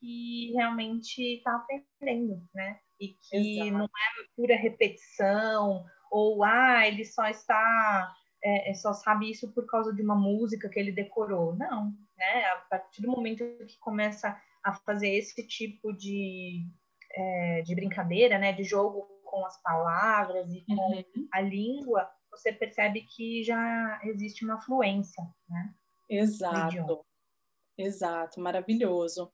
que 0.00 0.52
realmente 0.54 1.36
está 1.36 1.56
aprendendo, 1.56 2.42
né? 2.54 2.80
E 2.98 3.08
que 3.08 3.60
Exato. 3.60 3.70
não 3.76 3.84
é 3.84 4.24
pura 4.34 4.56
repetição, 4.56 5.84
ou 6.10 6.42
ah, 6.42 6.88
ele 6.88 7.04
só 7.04 7.26
está, 7.26 8.14
é, 8.42 8.70
é, 8.70 8.74
só 8.74 8.94
sabe 8.94 9.30
isso 9.30 9.52
por 9.52 9.66
causa 9.66 9.92
de 9.94 10.00
uma 10.00 10.16
música 10.16 10.70
que 10.70 10.80
ele 10.80 10.90
decorou. 10.90 11.54
Não, 11.54 11.92
né? 12.16 12.44
A 12.46 12.56
partir 12.70 13.02
do 13.02 13.10
momento 13.10 13.44
que 13.66 13.78
começa 13.78 14.40
a 14.64 14.72
fazer 14.72 15.10
esse 15.10 15.46
tipo 15.46 15.92
de, 15.92 16.64
é, 17.14 17.62
de 17.62 17.74
brincadeira, 17.74 18.38
né, 18.38 18.52
de 18.52 18.64
jogo 18.64 19.08
com 19.24 19.44
as 19.46 19.60
palavras 19.62 20.52
e 20.52 20.64
com 20.66 20.74
uhum. 20.74 21.28
a 21.32 21.40
língua, 21.40 22.08
você 22.30 22.52
percebe 22.52 23.02
que 23.02 23.42
já 23.42 24.00
existe 24.04 24.44
uma 24.44 24.60
fluência, 24.60 25.22
né? 25.48 25.74
Exato, 26.08 27.04
exato, 27.78 28.40
maravilhoso. 28.40 29.32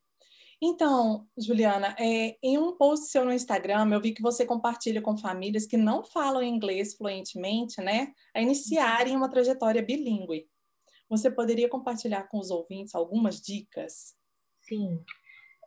Então, 0.61 1.27
Juliana, 1.37 1.95
é, 1.99 2.37
em 2.43 2.59
um 2.59 2.77
post 2.77 3.07
seu 3.07 3.25
no 3.25 3.33
Instagram, 3.33 3.91
eu 3.93 4.01
vi 4.01 4.12
que 4.12 4.23
você 4.23 4.45
compartilha 4.45 5.01
com 5.01 5.17
famílias 5.17 5.67
que 5.67 5.77
não 5.77 6.05
falam 6.05 6.43
inglês 6.43 6.97
fluentemente, 6.97 7.81
né, 7.81 8.12
a 8.35 8.41
iniciarem 8.41 9.17
uma 9.17 9.31
trajetória 9.31 9.83
bilíngue. 9.83 10.49
Você 11.09 11.31
poderia 11.31 11.69
compartilhar 11.69 12.25
com 12.25 12.38
os 12.38 12.51
ouvintes 12.51 12.95
algumas 12.95 13.41
dicas? 13.41 14.17
Sim. 14.62 15.03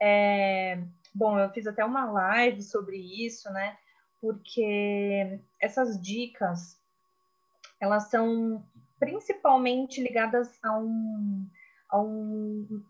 É, 0.01 0.83
Bom, 1.13 1.37
eu 1.39 1.49
fiz 1.49 1.67
até 1.67 1.83
uma 1.83 2.09
live 2.09 2.61
sobre 2.61 2.97
isso, 2.97 3.51
né? 3.51 3.77
Porque 4.21 5.39
essas 5.59 5.99
dicas, 6.01 6.79
elas 7.79 8.09
são 8.09 8.63
principalmente 8.99 10.01
ligadas 10.01 10.57
a, 10.63 10.77
um, 10.77 11.47
a 11.89 11.99
um, 11.99 12.83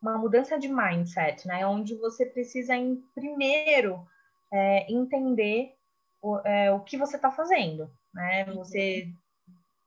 uma 0.00 0.18
mudança 0.18 0.58
de 0.58 0.68
mindset, 0.68 1.46
né? 1.46 1.66
Onde 1.66 1.94
você 1.96 2.26
precisa, 2.26 2.74
em, 2.74 2.96
primeiro, 3.14 4.06
é, 4.52 4.92
entender 4.92 5.74
o, 6.22 6.38
é, 6.38 6.72
o 6.72 6.80
que 6.80 6.96
você 6.96 7.16
está 7.16 7.30
fazendo, 7.30 7.90
né? 8.12 8.44
Uhum. 8.46 8.56
Você 8.56 9.12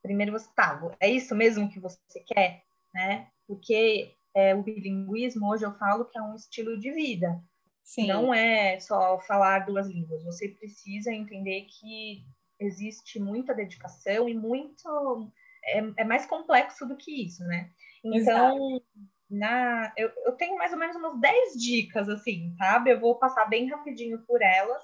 primeiro 0.02 0.32
você 0.32 0.50
tá, 0.56 0.82
é 1.00 1.10
isso 1.10 1.36
mesmo 1.36 1.70
que 1.70 1.80
você 1.80 2.20
quer, 2.26 2.64
né? 2.94 3.28
Porque 3.48 4.14
é, 4.34 4.56
o 4.56 4.64
bilinguismo 4.64 5.48
hoje 5.50 5.64
eu 5.64 5.74
falo 5.74 6.06
que 6.06 6.18
é 6.18 6.22
um 6.22 6.36
estilo 6.36 6.80
de 6.80 6.92
vida. 6.92 7.42
Sim. 7.84 8.08
Não 8.08 8.34
é 8.34 8.80
só 8.80 9.20
falar 9.22 9.66
duas 9.66 9.88
línguas. 9.88 10.24
Você 10.24 10.50
precisa 10.50 11.12
entender 11.12 11.68
que 11.70 12.24
existe 12.60 13.20
muita 13.20 13.54
dedicação 13.54 14.30
e 14.30 14.34
muito 14.34 15.32
é, 15.64 15.80
é 15.98 16.04
mais 16.04 16.26
complexo 16.26 16.86
do 16.88 16.96
que 16.96 17.26
isso, 17.26 17.44
né? 17.46 17.70
Então, 18.04 18.82
na, 19.30 19.94
eu, 19.96 20.12
eu 20.26 20.34
tenho 20.34 20.58
mais 20.58 20.74
ou 20.74 20.80
menos 20.80 20.96
umas 20.96 21.20
10 21.20 21.54
dicas, 21.54 22.10
assim, 22.10 22.54
sabe? 22.58 22.92
Eu 22.92 23.00
vou 23.00 23.16
passar 23.16 23.46
bem 23.46 23.70
rapidinho 23.70 24.20
por 24.24 24.42
elas. 24.42 24.84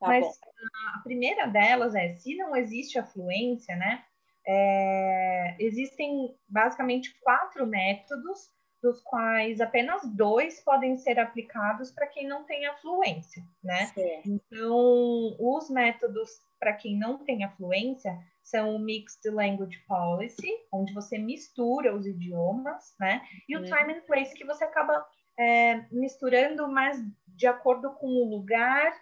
Tá 0.00 0.08
mas 0.08 0.24
a, 0.24 0.98
a 0.98 1.02
primeira 1.02 1.46
delas 1.46 1.94
é, 1.94 2.14
se 2.14 2.34
não 2.36 2.56
existe 2.56 2.98
a 2.98 3.04
fluência, 3.04 3.76
né? 3.76 4.04
É, 4.46 5.56
existem 5.60 6.34
basicamente 6.48 7.16
quatro 7.20 7.66
métodos, 7.66 8.50
dos 8.82 9.00
quais 9.00 9.60
apenas 9.60 10.02
dois 10.08 10.60
podem 10.60 10.96
ser 10.96 11.18
aplicados 11.20 11.92
para 11.92 12.06
quem 12.08 12.26
não 12.26 12.42
tem 12.42 12.66
afluência, 12.66 13.42
né? 13.62 13.92
Então, 14.26 15.36
os 15.38 15.70
métodos 15.70 16.40
para 16.58 16.72
quem 16.72 16.98
não 16.98 17.18
tem 17.18 17.44
afluência 17.44 18.18
são 18.42 18.74
o 18.74 18.78
Mixed 18.78 19.28
Language 19.30 19.78
Policy, 19.86 20.50
onde 20.72 20.92
você 20.92 21.16
mistura 21.16 21.94
os 21.94 22.06
idiomas, 22.06 22.94
né? 22.98 23.22
E 23.48 23.56
uhum. 23.56 23.62
o 23.62 23.64
Time 23.64 23.94
and 23.94 24.02
Place, 24.02 24.34
que 24.34 24.44
você 24.44 24.64
acaba 24.64 25.06
é, 25.38 25.84
misturando 25.92 26.68
mais 26.68 26.98
de 27.28 27.46
acordo 27.46 27.90
com 27.92 28.06
o 28.06 28.28
lugar 28.28 28.92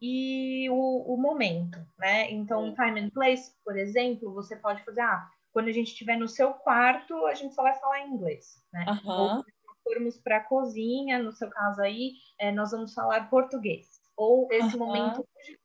e 0.00 0.68
o, 0.70 1.14
o 1.14 1.16
momento, 1.16 1.78
né? 1.96 2.30
Então, 2.30 2.64
uhum. 2.64 2.74
Time 2.74 3.00
and 3.00 3.10
Place, 3.10 3.52
por 3.64 3.76
exemplo, 3.76 4.34
você 4.34 4.56
pode 4.56 4.84
fazer, 4.84 5.00
ah, 5.00 5.28
quando 5.58 5.66
a 5.66 5.72
gente 5.72 5.88
estiver 5.88 6.16
no 6.16 6.28
seu 6.28 6.54
quarto, 6.54 7.26
a 7.26 7.34
gente 7.34 7.52
só 7.52 7.64
vai 7.64 7.74
falar 7.74 8.06
inglês, 8.06 8.62
né? 8.72 8.86
Uhum. 8.88 9.10
Ou 9.10 9.42
se 9.42 9.52
formos 9.82 10.16
para 10.16 10.36
a 10.36 10.44
cozinha, 10.44 11.18
no 11.18 11.32
seu 11.32 11.50
caso 11.50 11.82
aí, 11.82 12.12
é, 12.38 12.52
nós 12.52 12.70
vamos 12.70 12.94
falar 12.94 13.28
português. 13.28 14.00
Ou 14.16 14.46
esse 14.52 14.76
uhum. 14.76 14.86
momento 14.86 15.26
de 15.44 15.58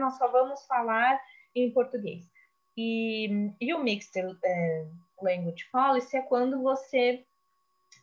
nós 0.00 0.18
só 0.18 0.26
vamos 0.26 0.66
falar 0.66 1.20
em 1.54 1.70
português. 1.70 2.28
E, 2.76 3.52
e 3.60 3.72
o 3.72 3.78
Mixed 3.78 4.20
é, 4.44 4.86
Language 5.22 5.70
Policy 5.70 6.16
é 6.16 6.22
quando 6.22 6.60
você 6.60 7.24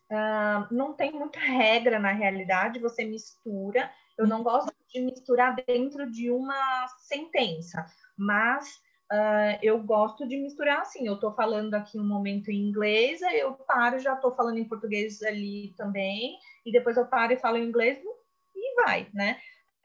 uh, 0.10 0.74
não 0.74 0.94
tem 0.94 1.12
muita 1.12 1.40
regra 1.42 2.00
na 2.00 2.14
realidade, 2.14 2.80
você 2.80 3.04
mistura. 3.04 3.92
Eu 4.18 4.26
não 4.26 4.44
gosto 4.44 4.74
de 4.88 5.02
misturar 5.02 5.58
dentro 5.68 6.10
de 6.10 6.32
uma 6.32 6.88
sentença, 7.00 7.86
mas 8.16 8.82
uh, 9.14 9.60
eu 9.62 9.82
gosto 9.84 10.28
de 10.28 10.38
misturar 10.38 10.82
assim. 10.82 11.06
Eu 11.06 11.16
estou 11.16 11.34
falando 11.34 11.76
aqui 11.76 12.00
um 12.00 12.08
momento 12.08 12.50
em 12.50 12.70
inglês, 12.70 13.22
aí 13.22 13.40
eu 13.40 13.54
paro, 13.54 14.00
já 14.00 14.16
estou 14.16 14.34
falando 14.34 14.58
em 14.58 14.68
português 14.68 15.22
ali 15.22 15.74
também, 15.78 16.38
e 16.66 16.72
depois 16.72 16.98
eu 16.98 17.06
paro 17.06 17.34
e 17.34 17.38
falo 17.38 17.58
em 17.58 17.66
inglês 17.66 18.00
e 18.56 18.76
vai, 18.82 19.08
né? 19.14 19.40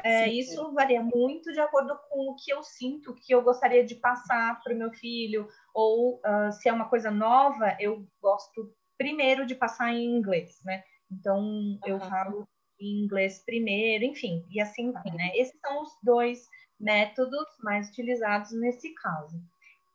É, 0.04 0.28
isso 0.28 0.72
varia 0.72 1.02
muito 1.02 1.52
de 1.52 1.58
acordo 1.58 1.98
com 2.08 2.30
o 2.30 2.36
que 2.36 2.52
eu 2.52 2.62
sinto, 2.62 3.16
que 3.16 3.34
eu 3.34 3.42
gostaria 3.42 3.84
de 3.84 3.96
passar 3.96 4.60
para 4.62 4.72
o 4.72 4.76
meu 4.76 4.92
filho, 4.92 5.48
ou 5.74 6.18
uh, 6.18 6.52
se 6.52 6.68
é 6.68 6.72
uma 6.72 6.88
coisa 6.88 7.10
nova, 7.10 7.76
eu 7.80 8.06
gosto 8.22 8.72
primeiro 8.96 9.44
de 9.44 9.56
passar 9.56 9.92
em 9.92 10.04
inglês, 10.04 10.60
né? 10.64 10.84
Então, 11.10 11.40
uhum. 11.40 11.80
eu 11.84 11.98
falo 11.98 12.48
em 12.80 13.02
inglês 13.02 13.42
primeiro, 13.44 14.04
enfim, 14.04 14.46
e 14.50 14.60
assim 14.60 14.92
vai, 14.92 15.10
né? 15.10 15.32
Esses 15.34 15.58
são 15.60 15.82
os 15.82 15.90
dois 16.00 16.46
métodos 16.78 17.46
mais 17.62 17.88
utilizados 17.88 18.52
nesse 18.52 18.92
caso. 18.94 19.40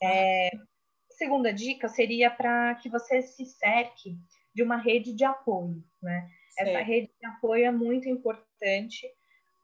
É, 0.01 0.49
segunda 1.11 1.53
dica 1.53 1.87
seria 1.87 2.29
para 2.29 2.75
que 2.75 2.89
você 2.89 3.21
se 3.21 3.45
cerque 3.45 4.17
de 4.53 4.61
uma 4.61 4.77
rede 4.77 5.13
de 5.13 5.23
apoio, 5.23 5.83
né? 6.01 6.29
Essa 6.57 6.79
rede 6.79 7.11
de 7.19 7.25
apoio 7.25 7.65
é 7.65 7.71
muito 7.71 8.07
importante 8.07 9.07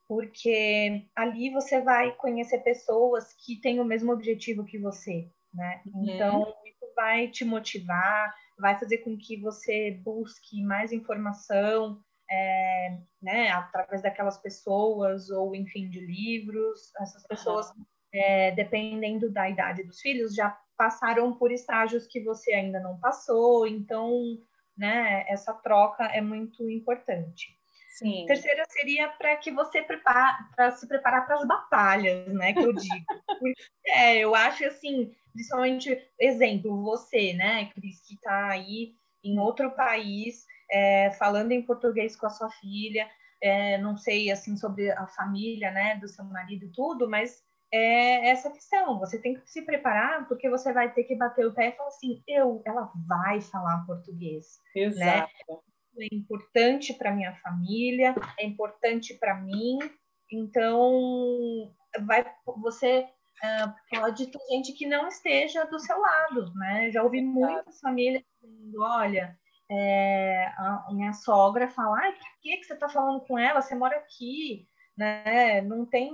porque 0.08 1.06
ali 1.16 1.52
você 1.52 1.82
vai 1.82 2.12
conhecer 2.16 2.60
pessoas 2.60 3.32
que 3.34 3.62
têm 3.62 3.80
o 3.80 3.86
mesmo 3.86 4.12
objetivo 4.12 4.66
que 4.66 4.80
você, 4.80 5.30
né? 5.54 5.82
Uhum. 5.86 6.10
Então, 6.10 6.56
isso 6.66 6.92
vai 6.96 7.28
te 7.28 7.46
motivar, 7.46 8.34
vai 8.58 8.78
fazer 8.80 9.00
com 9.00 9.16
que 9.16 9.40
você 9.40 9.92
busque 10.04 10.64
mais 10.64 10.92
informação, 10.92 12.04
é, 12.30 12.98
né, 13.22 13.50
através 13.50 14.02
daquelas 14.02 14.38
pessoas, 14.38 15.30
ou 15.30 15.56
enfim, 15.56 15.90
de 15.90 16.00
livros. 16.00 16.92
Essas 17.00 17.26
pessoas, 17.28 17.70
uhum. 17.72 17.86
é, 18.14 18.52
dependendo 18.52 19.32
da 19.32 19.50
idade 19.50 19.84
dos 19.84 20.00
filhos, 20.00 20.36
já 20.36 20.58
passaram 20.78 21.34
por 21.34 21.52
estágios 21.52 22.08
que 22.08 22.24
você 22.24 22.54
ainda 22.54 22.80
não 22.80 22.98
passou, 23.00 23.68
então, 23.68 24.38
né, 24.78 25.26
essa 25.28 25.54
troca 25.54 26.06
é 26.06 26.22
muito 26.22 26.70
importante. 26.70 27.60
Sim. 28.00 28.26
Terceira 28.28 28.64
seria 28.70 29.10
para 29.10 29.36
que 29.36 29.52
você 29.52 29.82
prepara 29.82 30.38
para 30.56 30.72
se 30.72 30.88
preparar 30.88 31.26
para 31.26 31.36
as 31.36 31.46
batalhas, 31.46 32.34
né? 32.34 32.54
Que 32.54 32.60
eu 32.60 32.72
digo. 32.72 33.06
Porque, 33.40 33.54
é, 33.88 34.20
eu 34.20 34.34
acho 34.34 34.64
assim, 34.66 35.14
principalmente, 35.34 36.02
exemplo, 36.18 36.82
você, 36.82 37.34
né, 37.34 37.66
Cris, 37.74 38.00
que 38.08 38.14
está 38.14 38.52
aí 38.52 38.94
em 39.22 39.38
outro 39.38 39.72
país, 39.72 40.46
é, 40.72 41.12
falando 41.12 41.52
em 41.52 41.62
português 41.62 42.16
com 42.16 42.26
a 42.26 42.30
sua 42.30 42.50
filha, 42.50 43.10
é, 43.42 43.78
não 43.78 43.98
sei 43.98 44.32
assim 44.32 44.58
sobre 44.58 44.92
a 44.92 45.08
família, 45.08 45.72
né, 45.72 45.96
do 45.98 46.08
seu 46.08 46.26
marido 46.26 46.66
e 46.66 46.72
tudo, 46.72 47.10
mas 47.10 47.42
é 47.72 48.30
essa 48.30 48.50
questão. 48.50 49.00
Você 49.00 49.20
tem 49.20 49.36
que 49.36 49.50
se 49.50 49.62
preparar 49.62 50.28
porque 50.28 50.50
você 50.50 50.74
vai 50.74 50.92
ter 50.92 51.04
que 51.04 51.16
bater 51.16 51.46
o 51.46 51.54
pé 51.54 51.70
e 51.70 51.72
falar 51.74 51.90
assim, 51.90 52.24
eu, 52.28 52.62
ela 52.66 52.92
vai 53.08 53.42
falar 53.42 53.86
português, 53.86 54.58
né? 54.76 54.84
Exato. 54.84 55.32
né? 55.48 55.58
é 56.02 56.16
importante 56.16 56.94
para 56.94 57.12
minha 57.12 57.36
família, 57.38 58.16
é 58.38 58.46
importante 58.46 59.14
para 59.16 59.36
mim. 59.36 59.78
Então, 60.32 61.74
vai, 62.06 62.26
você 62.62 63.02
uh, 63.44 63.74
pode 63.90 64.28
ter 64.28 64.40
gente 64.52 64.74
que 64.74 64.86
não 64.86 65.08
esteja 65.08 65.66
do 65.66 65.80
seu 65.80 66.00
lado, 66.00 66.54
né? 66.56 66.92
Já 66.92 67.04
ouvi 67.04 67.22
muitas 67.22 67.80
famílias 67.80 68.24
dizendo, 68.42 68.82
olha, 68.82 69.38
é, 69.70 70.46
a 70.58 70.88
minha 70.92 71.14
sogra 71.14 71.70
fala, 71.70 72.00
ai, 72.00 72.12
por 72.14 72.42
que, 72.42 72.58
que 72.58 72.64
você 72.64 72.74
está 72.74 72.90
falando 72.90 73.22
com 73.22 73.38
ela? 73.38 73.62
Você 73.62 73.76
mora 73.76 73.98
aqui, 73.98 74.68
né? 74.98 75.62
Não 75.62 75.86
tem 75.86 76.12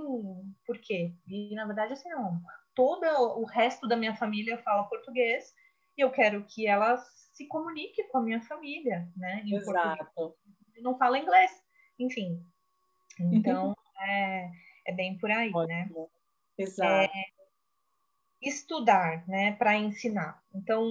porquê. 0.66 1.14
E, 1.26 1.54
na 1.54 1.64
verdade, 1.64 1.94
assim, 1.94 2.08
não. 2.10 2.40
Todo 2.74 3.06
o 3.40 3.44
resto 3.44 3.88
da 3.88 3.96
minha 3.96 4.14
família 4.14 4.58
fala 4.58 4.88
português 4.88 5.54
e 5.96 6.02
eu 6.02 6.10
quero 6.10 6.44
que 6.44 6.66
elas 6.66 7.02
se 7.32 7.46
comunique 7.46 8.04
com 8.04 8.18
a 8.18 8.22
minha 8.22 8.42
família, 8.42 9.08
né? 9.16 9.42
Em 9.44 9.54
Exato. 9.54 10.36
Não 10.82 10.98
fala 10.98 11.18
inglês, 11.18 11.50
enfim. 11.98 12.42
Então, 13.18 13.74
é, 13.98 14.50
é 14.86 14.92
bem 14.92 15.16
por 15.16 15.30
aí, 15.30 15.50
né? 15.66 15.88
Exato. 16.58 17.10
É, 17.10 17.10
estudar, 18.42 19.26
né, 19.26 19.52
para 19.52 19.76
ensinar. 19.76 20.42
Então, 20.54 20.84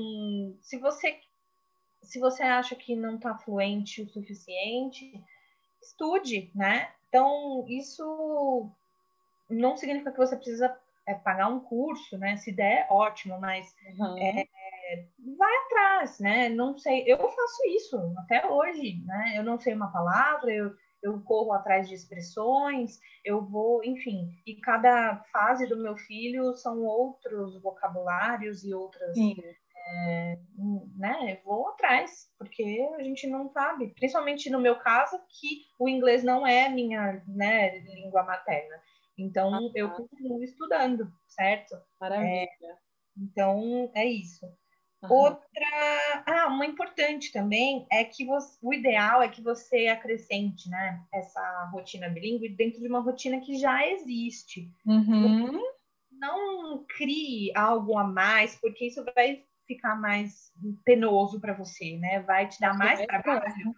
se 0.61 0.79
você 0.79 1.19
se 2.05 2.19
você 2.19 2.43
acha 2.43 2.75
que 2.75 2.95
não 2.95 3.15
está 3.15 3.35
fluente 3.35 4.01
o 4.01 4.09
suficiente, 4.09 5.21
estude, 5.81 6.51
né? 6.55 6.89
Então, 7.09 7.65
isso 7.67 8.69
não 9.49 9.77
significa 9.77 10.11
que 10.11 10.17
você 10.17 10.35
precisa 10.35 10.77
é, 11.05 11.13
pagar 11.13 11.47
um 11.47 11.59
curso, 11.59 12.17
né? 12.17 12.37
Se 12.37 12.51
der, 12.51 12.87
ótimo, 12.89 13.39
mas 13.39 13.75
uhum. 13.97 14.17
é, 14.17 14.47
vai 15.37 15.55
atrás, 15.65 16.19
né? 16.19 16.49
Não 16.49 16.77
sei, 16.77 17.03
eu 17.07 17.17
faço 17.17 17.65
isso 17.67 18.13
até 18.17 18.47
hoje, 18.47 19.01
né? 19.05 19.33
Eu 19.35 19.43
não 19.43 19.59
sei 19.59 19.73
uma 19.73 19.91
palavra, 19.91 20.51
eu, 20.51 20.75
eu 21.01 21.21
corro 21.21 21.53
atrás 21.53 21.87
de 21.87 21.95
expressões, 21.95 22.99
eu 23.23 23.41
vou, 23.41 23.83
enfim, 23.83 24.29
e 24.45 24.55
cada 24.55 25.17
fase 25.31 25.67
do 25.67 25.77
meu 25.77 25.95
filho 25.95 26.53
são 26.55 26.83
outros 26.83 27.61
vocabulários 27.61 28.63
e 28.63 28.73
outras. 28.73 29.15
É, 29.87 30.39
né, 30.97 31.33
eu 31.33 31.43
vou 31.45 31.69
atrás, 31.69 32.31
porque 32.39 32.63
a 32.97 33.03
gente 33.03 33.27
não 33.27 33.49
sabe, 33.49 33.93
principalmente 33.93 34.49
no 34.49 34.59
meu 34.59 34.77
caso, 34.77 35.19
que 35.29 35.65
o 35.77 35.87
inglês 35.87 36.23
não 36.23 36.45
é 36.45 36.67
minha 36.69 37.21
né, 37.27 37.79
língua 37.79 38.23
materna. 38.23 38.81
Então, 39.17 39.53
ah, 39.53 39.71
eu 39.75 39.91
continuo 39.91 40.43
estudando, 40.43 41.11
certo? 41.27 41.75
Maravilha. 42.01 42.27
É, 42.29 42.47
então, 43.17 43.91
é 43.93 44.05
isso. 44.05 44.45
Outra, 45.09 46.23
ah, 46.25 46.47
uma 46.47 46.65
importante 46.65 47.31
também 47.31 47.85
é 47.91 48.03
que 48.03 48.25
você, 48.25 48.57
o 48.61 48.73
ideal 48.73 49.21
é 49.21 49.29
que 49.29 49.41
você 49.41 49.87
acrescente, 49.87 50.69
né, 50.69 51.01
essa 51.13 51.69
rotina 51.71 52.09
bilíngue 52.09 52.49
dentro 52.49 52.81
de 52.81 52.87
uma 52.87 53.01
rotina 53.01 53.39
que 53.39 53.57
já 53.57 53.87
existe. 53.87 54.71
Uhum. 54.85 55.61
Não 56.11 56.83
crie 56.97 57.51
algo 57.55 57.97
a 57.97 58.03
mais, 58.03 58.55
porque 58.55 58.87
isso 58.87 59.05
vai 59.13 59.43
ficar 59.67 59.95
mais 59.95 60.51
penoso 60.83 61.39
para 61.39 61.53
você, 61.53 61.97
né? 61.97 62.21
Vai 62.21 62.47
te 62.47 62.59
dar 62.59 62.77
mais 62.77 63.03
trabalho. 63.05 63.75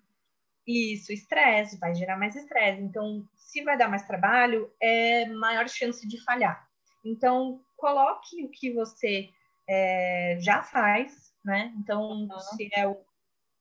Isso, 0.65 1.13
estresse, 1.13 1.79
vai 1.79 1.95
gerar 1.95 2.17
mais 2.17 2.35
estresse. 2.35 2.81
Então, 2.81 3.25
se 3.35 3.63
vai 3.63 3.77
dar 3.77 3.87
mais 3.87 4.05
trabalho, 4.05 4.69
é 4.81 5.25
maior 5.27 5.67
chance 5.69 6.05
de 6.05 6.21
falhar. 6.23 6.67
Então, 7.05 7.61
coloque 7.77 8.43
o 8.43 8.49
que 8.49 8.73
você 8.73 9.29
é, 9.67 10.37
já 10.41 10.61
faz, 10.61 11.33
né? 11.43 11.73
Então, 11.77 12.01
uhum. 12.01 12.39
se 12.39 12.69
é 12.73 12.85
o, 12.85 12.97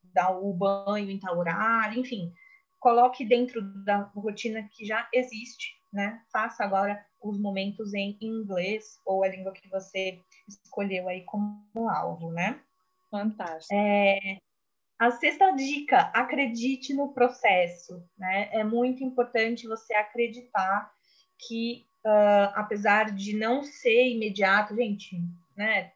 dar 0.03 0.31
o 0.31 0.53
banho 0.53 1.09
em 1.09 1.19
tal 1.19 1.37
horário, 1.37 1.99
enfim, 1.99 2.33
coloque 2.79 3.25
dentro 3.25 3.61
da 3.83 3.99
rotina 4.15 4.67
que 4.71 4.85
já 4.85 5.07
existe, 5.13 5.75
né? 5.93 6.21
Faça 6.31 6.63
agora 6.63 7.03
os 7.21 7.39
momentos 7.39 7.93
em 7.93 8.17
inglês 8.21 8.99
ou 9.05 9.23
a 9.23 9.27
língua 9.27 9.53
que 9.53 9.67
você 9.69 10.19
escolheu 10.47 11.07
aí 11.07 11.23
como 11.23 11.89
alvo, 11.89 12.31
né? 12.31 12.59
Fantástico. 13.09 13.73
É, 13.73 14.39
a 14.99 15.11
sexta 15.11 15.51
dica, 15.51 16.11
acredite 16.13 16.93
no 16.93 17.13
processo, 17.13 18.03
né? 18.17 18.49
É 18.51 18.63
muito 18.63 19.03
importante 19.03 19.67
você 19.67 19.93
acreditar 19.93 20.91
que, 21.37 21.85
uh, 22.05 22.51
apesar 22.55 23.11
de 23.11 23.35
não 23.35 23.63
ser 23.63 24.09
imediato, 24.09 24.75
gente, 24.75 25.15
né? 25.55 25.91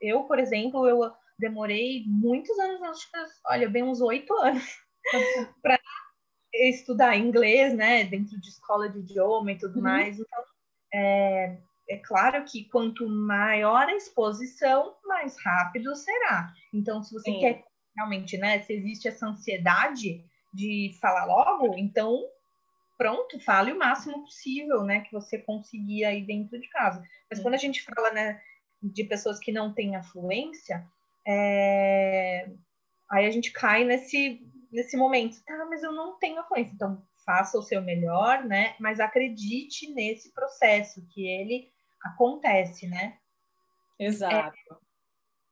Eu, 0.00 0.24
por 0.24 0.38
exemplo, 0.38 0.88
eu 0.88 1.12
demorei 1.38 2.04
muitos 2.06 2.58
anos, 2.58 2.82
acho 2.82 3.10
que, 3.10 3.18
olha, 3.46 3.68
bem 3.68 3.82
uns 3.82 4.00
oito 4.00 4.32
anos, 4.34 4.78
para 5.62 5.78
estudar 6.54 7.16
inglês, 7.16 7.74
né? 7.74 8.04
Dentro 8.04 8.40
de 8.40 8.48
escola 8.48 8.88
de 8.88 9.00
idioma 9.00 9.52
e 9.52 9.58
tudo 9.58 9.76
uhum. 9.76 9.82
mais. 9.82 10.18
Então, 10.18 10.44
é, 10.94 11.58
é 11.88 11.98
claro 11.98 12.44
que 12.44 12.64
quanto 12.64 13.08
maior 13.08 13.88
a 13.88 13.94
exposição, 13.94 14.96
mais 15.04 15.36
rápido 15.42 15.94
será. 15.94 16.52
Então, 16.72 17.02
se 17.02 17.12
você 17.12 17.30
Sim. 17.30 17.40
quer 17.40 17.64
realmente, 17.96 18.36
né? 18.38 18.60
Se 18.62 18.72
existe 18.72 19.08
essa 19.08 19.26
ansiedade 19.26 20.24
de 20.52 20.96
falar 21.00 21.24
logo, 21.24 21.76
então 21.76 22.22
pronto, 22.96 23.40
fale 23.40 23.72
o 23.72 23.78
máximo 23.78 24.22
possível, 24.22 24.84
né? 24.84 25.00
Que 25.00 25.12
você 25.12 25.38
conseguir 25.38 26.04
aí 26.04 26.24
dentro 26.24 26.60
de 26.60 26.68
casa. 26.68 27.02
Mas 27.28 27.40
quando 27.40 27.54
a 27.54 27.58
gente 27.58 27.82
fala, 27.82 28.12
né, 28.12 28.40
de 28.82 29.04
pessoas 29.04 29.38
que 29.38 29.50
não 29.50 29.72
têm 29.72 29.96
afluência, 29.96 30.86
é... 31.26 32.48
aí 33.10 33.26
a 33.26 33.30
gente 33.30 33.50
cai 33.50 33.84
nesse, 33.84 34.40
nesse 34.70 34.96
momento, 34.96 35.42
tá, 35.44 35.66
mas 35.68 35.82
eu 35.82 35.92
não 35.92 36.18
tenho 36.18 36.40
afluência. 36.40 36.72
Então, 36.74 37.02
faça 37.24 37.58
o 37.58 37.62
seu 37.62 37.82
melhor, 37.82 38.44
né? 38.44 38.74
Mas 38.78 39.00
acredite 39.00 39.92
nesse 39.92 40.32
processo, 40.32 41.06
que 41.10 41.26
ele 41.26 41.70
acontece, 42.02 42.86
né? 42.88 43.18
Exato. 43.98 44.56
É, 44.70 44.74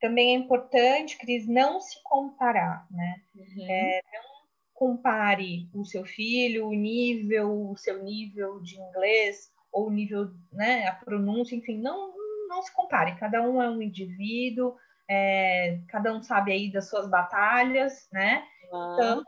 também 0.00 0.34
é 0.34 0.38
importante, 0.38 1.18
Cris, 1.18 1.46
não 1.46 1.80
se 1.80 2.02
comparar, 2.02 2.86
né? 2.90 3.22
Uhum. 3.34 3.70
É, 3.70 4.00
não 4.12 4.30
compare 4.74 5.68
o 5.74 5.84
seu 5.84 6.06
filho, 6.06 6.66
o 6.66 6.72
nível, 6.72 7.70
o 7.70 7.76
seu 7.76 8.02
nível 8.02 8.60
de 8.60 8.80
inglês, 8.80 9.50
ou 9.70 9.88
o 9.88 9.90
nível, 9.90 10.30
né, 10.50 10.86
a 10.88 10.94
pronúncia, 10.94 11.54
enfim, 11.54 11.78
não, 11.78 12.14
não 12.48 12.62
se 12.62 12.72
compare. 12.74 13.14
Cada 13.16 13.42
um 13.42 13.62
é 13.62 13.68
um 13.68 13.82
indivíduo, 13.82 14.74
é, 15.08 15.80
cada 15.88 16.12
um 16.14 16.22
sabe 16.22 16.52
aí 16.52 16.72
das 16.72 16.88
suas 16.88 17.08
batalhas, 17.08 18.08
né? 18.10 18.44
Uhum. 18.72 18.94
Então, 18.94 19.24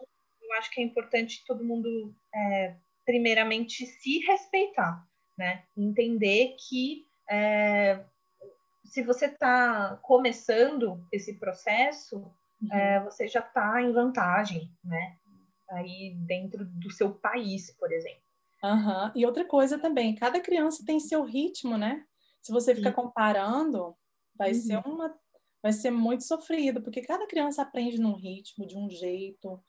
eu 0.52 0.58
acho 0.58 0.70
que 0.70 0.80
é 0.80 0.84
importante 0.84 1.44
todo 1.46 1.64
mundo, 1.64 2.14
é, 2.34 2.76
primeiramente, 3.04 3.86
se 3.86 4.18
respeitar, 4.20 5.06
né? 5.36 5.64
Entender 5.76 6.56
que 6.68 7.06
é, 7.30 8.04
se 8.84 9.02
você 9.02 9.26
está 9.26 9.98
começando 10.02 11.04
esse 11.10 11.34
processo, 11.38 12.18
uhum. 12.60 12.72
é, 12.72 13.00
você 13.02 13.26
já 13.26 13.40
está 13.40 13.80
em 13.80 13.92
vantagem, 13.92 14.70
né? 14.84 15.16
Aí 15.70 16.14
dentro 16.26 16.64
do 16.64 16.90
seu 16.90 17.14
país, 17.14 17.70
por 17.78 17.90
exemplo. 17.90 18.20
Uhum. 18.62 19.10
E 19.14 19.26
outra 19.26 19.44
coisa 19.44 19.78
também, 19.78 20.14
cada 20.14 20.40
criança 20.40 20.84
tem 20.84 21.00
seu 21.00 21.24
ritmo, 21.24 21.76
né? 21.78 22.04
Se 22.42 22.52
você 22.52 22.74
ficar 22.74 22.92
comparando, 22.92 23.96
vai 24.36 24.52
uhum. 24.52 24.60
ser 24.60 24.76
uma, 24.86 25.14
vai 25.62 25.72
ser 25.72 25.90
muito 25.90 26.24
sofrido, 26.24 26.82
porque 26.82 27.00
cada 27.00 27.26
criança 27.26 27.62
aprende 27.62 27.98
num 27.98 28.14
ritmo, 28.14 28.66
de 28.66 28.76
um 28.76 28.90
jeito, 28.90 29.62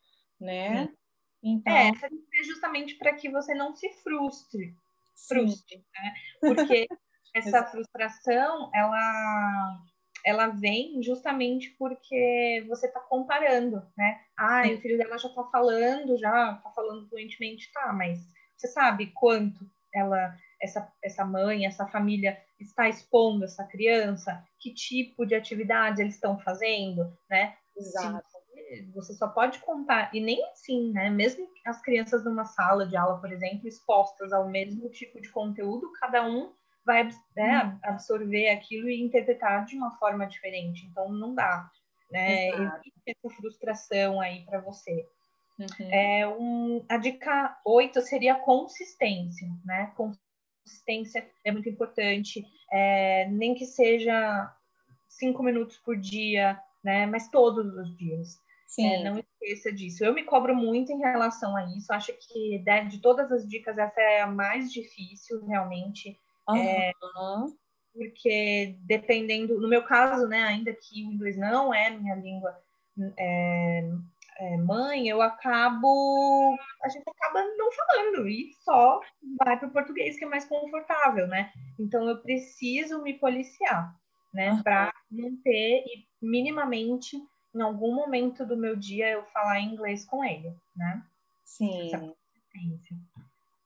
né? 0.43 0.89
Então... 1.41 1.73
É, 1.73 1.89
é 1.89 2.43
justamente 2.43 2.95
para 2.95 3.13
que 3.13 3.29
você 3.29 3.53
não 3.53 3.75
se 3.75 3.89
frustre. 4.03 4.75
Frustre, 5.27 5.77
Sim. 5.77 5.83
né? 5.93 6.13
Porque 6.39 6.87
essa 7.35 7.63
frustração, 7.65 8.69
ela 8.73 9.79
ela 10.25 10.47
vem 10.47 11.03
justamente 11.03 11.71
porque 11.71 12.63
você 12.69 12.87
está 12.87 12.99
comparando, 13.01 13.85
né? 13.97 14.21
Ah, 14.37 14.61
o 14.65 14.77
filho 14.79 14.97
dela 14.97 15.17
já 15.17 15.27
está 15.27 15.43
falando, 15.43 16.17
já 16.17 16.53
está 16.53 16.71
falando 16.71 17.07
fluentemente, 17.09 17.69
tá, 17.73 17.91
mas 17.91 18.19
você 18.55 18.67
sabe 18.69 19.07
quanto 19.07 19.69
ela, 19.93 20.33
essa, 20.61 20.89
essa 21.03 21.25
mãe, 21.25 21.65
essa 21.65 21.85
família 21.87 22.41
está 22.57 22.87
expondo 22.87 23.43
essa 23.43 23.65
criança, 23.65 24.41
que 24.59 24.73
tipo 24.73 25.25
de 25.25 25.35
atividade 25.35 26.01
eles 26.01 26.15
estão 26.15 26.39
fazendo, 26.39 27.13
né? 27.29 27.57
Exato. 27.75 28.23
Você 28.93 29.13
só 29.13 29.27
pode 29.27 29.59
contar, 29.59 30.09
e 30.13 30.19
nem 30.19 30.43
assim, 30.51 30.91
né? 30.91 31.09
Mesmo 31.09 31.47
as 31.65 31.81
crianças 31.81 32.23
numa 32.23 32.45
sala 32.45 32.85
de 32.85 32.95
aula, 32.95 33.19
por 33.19 33.31
exemplo, 33.31 33.67
expostas 33.67 34.31
ao 34.33 34.49
mesmo 34.49 34.89
tipo 34.89 35.21
de 35.21 35.29
conteúdo, 35.29 35.91
cada 35.99 36.25
um 36.25 36.51
vai 36.85 37.09
né, 37.35 37.63
uhum. 37.63 37.79
absorver 37.83 38.49
aquilo 38.49 38.89
e 38.89 39.01
interpretar 39.01 39.65
de 39.65 39.75
uma 39.75 39.91
forma 39.97 40.25
diferente. 40.25 40.85
Então, 40.85 41.09
não 41.09 41.33
dá. 41.33 41.69
Né? 42.11 42.49
Existe 42.49 43.01
essa 43.07 43.35
frustração 43.35 44.19
aí 44.19 44.43
para 44.45 44.59
você. 44.59 45.07
Uhum. 45.59 45.89
É 45.91 46.27
um, 46.27 46.85
a 46.89 46.97
dica 46.97 47.57
8 47.65 48.01
seria 48.01 48.35
consistência, 48.35 49.47
né? 49.63 49.91
Consistência 49.95 51.27
é 51.43 51.51
muito 51.51 51.69
importante, 51.69 52.43
é, 52.71 53.27
nem 53.29 53.53
que 53.53 53.65
seja 53.65 54.51
cinco 55.07 55.43
minutos 55.43 55.77
por 55.77 55.95
dia, 55.95 56.59
né? 56.83 57.05
Mas 57.05 57.29
todos 57.29 57.73
os 57.75 57.95
dias. 57.97 58.41
É, 58.81 59.03
não 59.03 59.19
esqueça 59.19 59.71
disso. 59.71 60.03
Eu 60.03 60.13
me 60.13 60.23
cobro 60.23 60.55
muito 60.55 60.91
em 60.91 60.99
relação 60.99 61.55
a 61.55 61.63
isso. 61.77 61.93
Acho 61.93 62.13
que 62.13 62.59
de, 62.59 62.85
de 62.89 62.99
todas 62.99 63.31
as 63.31 63.47
dicas, 63.47 63.77
essa 63.77 64.01
é 64.01 64.21
a 64.21 64.27
mais 64.27 64.71
difícil, 64.71 65.45
realmente. 65.45 66.17
Uhum. 66.49 66.57
É, 66.57 66.91
porque 67.93 68.75
dependendo, 68.81 69.59
no 69.59 69.69
meu 69.69 69.83
caso, 69.83 70.27
né, 70.27 70.43
ainda 70.43 70.73
que 70.73 71.05
o 71.05 71.11
inglês 71.11 71.37
não 71.37 71.73
é 71.73 71.91
minha 71.91 72.15
língua 72.15 72.57
é, 73.17 73.89
é, 74.39 74.57
mãe, 74.57 75.07
eu 75.07 75.21
acabo, 75.21 76.57
a 76.83 76.89
gente 76.89 77.07
acaba 77.07 77.43
não 77.55 77.71
falando 77.71 78.27
e 78.27 78.51
só 78.63 78.99
vai 79.37 79.57
para 79.57 79.67
o 79.67 79.71
português 79.71 80.17
que 80.17 80.25
é 80.25 80.27
mais 80.27 80.45
confortável, 80.45 81.27
né? 81.27 81.51
Então 81.79 82.07
eu 82.07 82.21
preciso 82.21 83.01
me 83.01 83.13
policiar, 83.13 83.95
né, 84.33 84.51
uhum. 84.51 84.63
para 84.63 84.93
manter 85.11 85.83
e 85.85 86.07
minimamente 86.21 87.17
em 87.53 87.61
algum 87.61 87.93
momento 87.93 88.45
do 88.45 88.57
meu 88.57 88.75
dia 88.75 89.09
eu 89.09 89.23
falar 89.25 89.59
inglês 89.59 90.05
com 90.05 90.23
ele, 90.23 90.53
né? 90.75 91.03
Sim. 91.43 91.91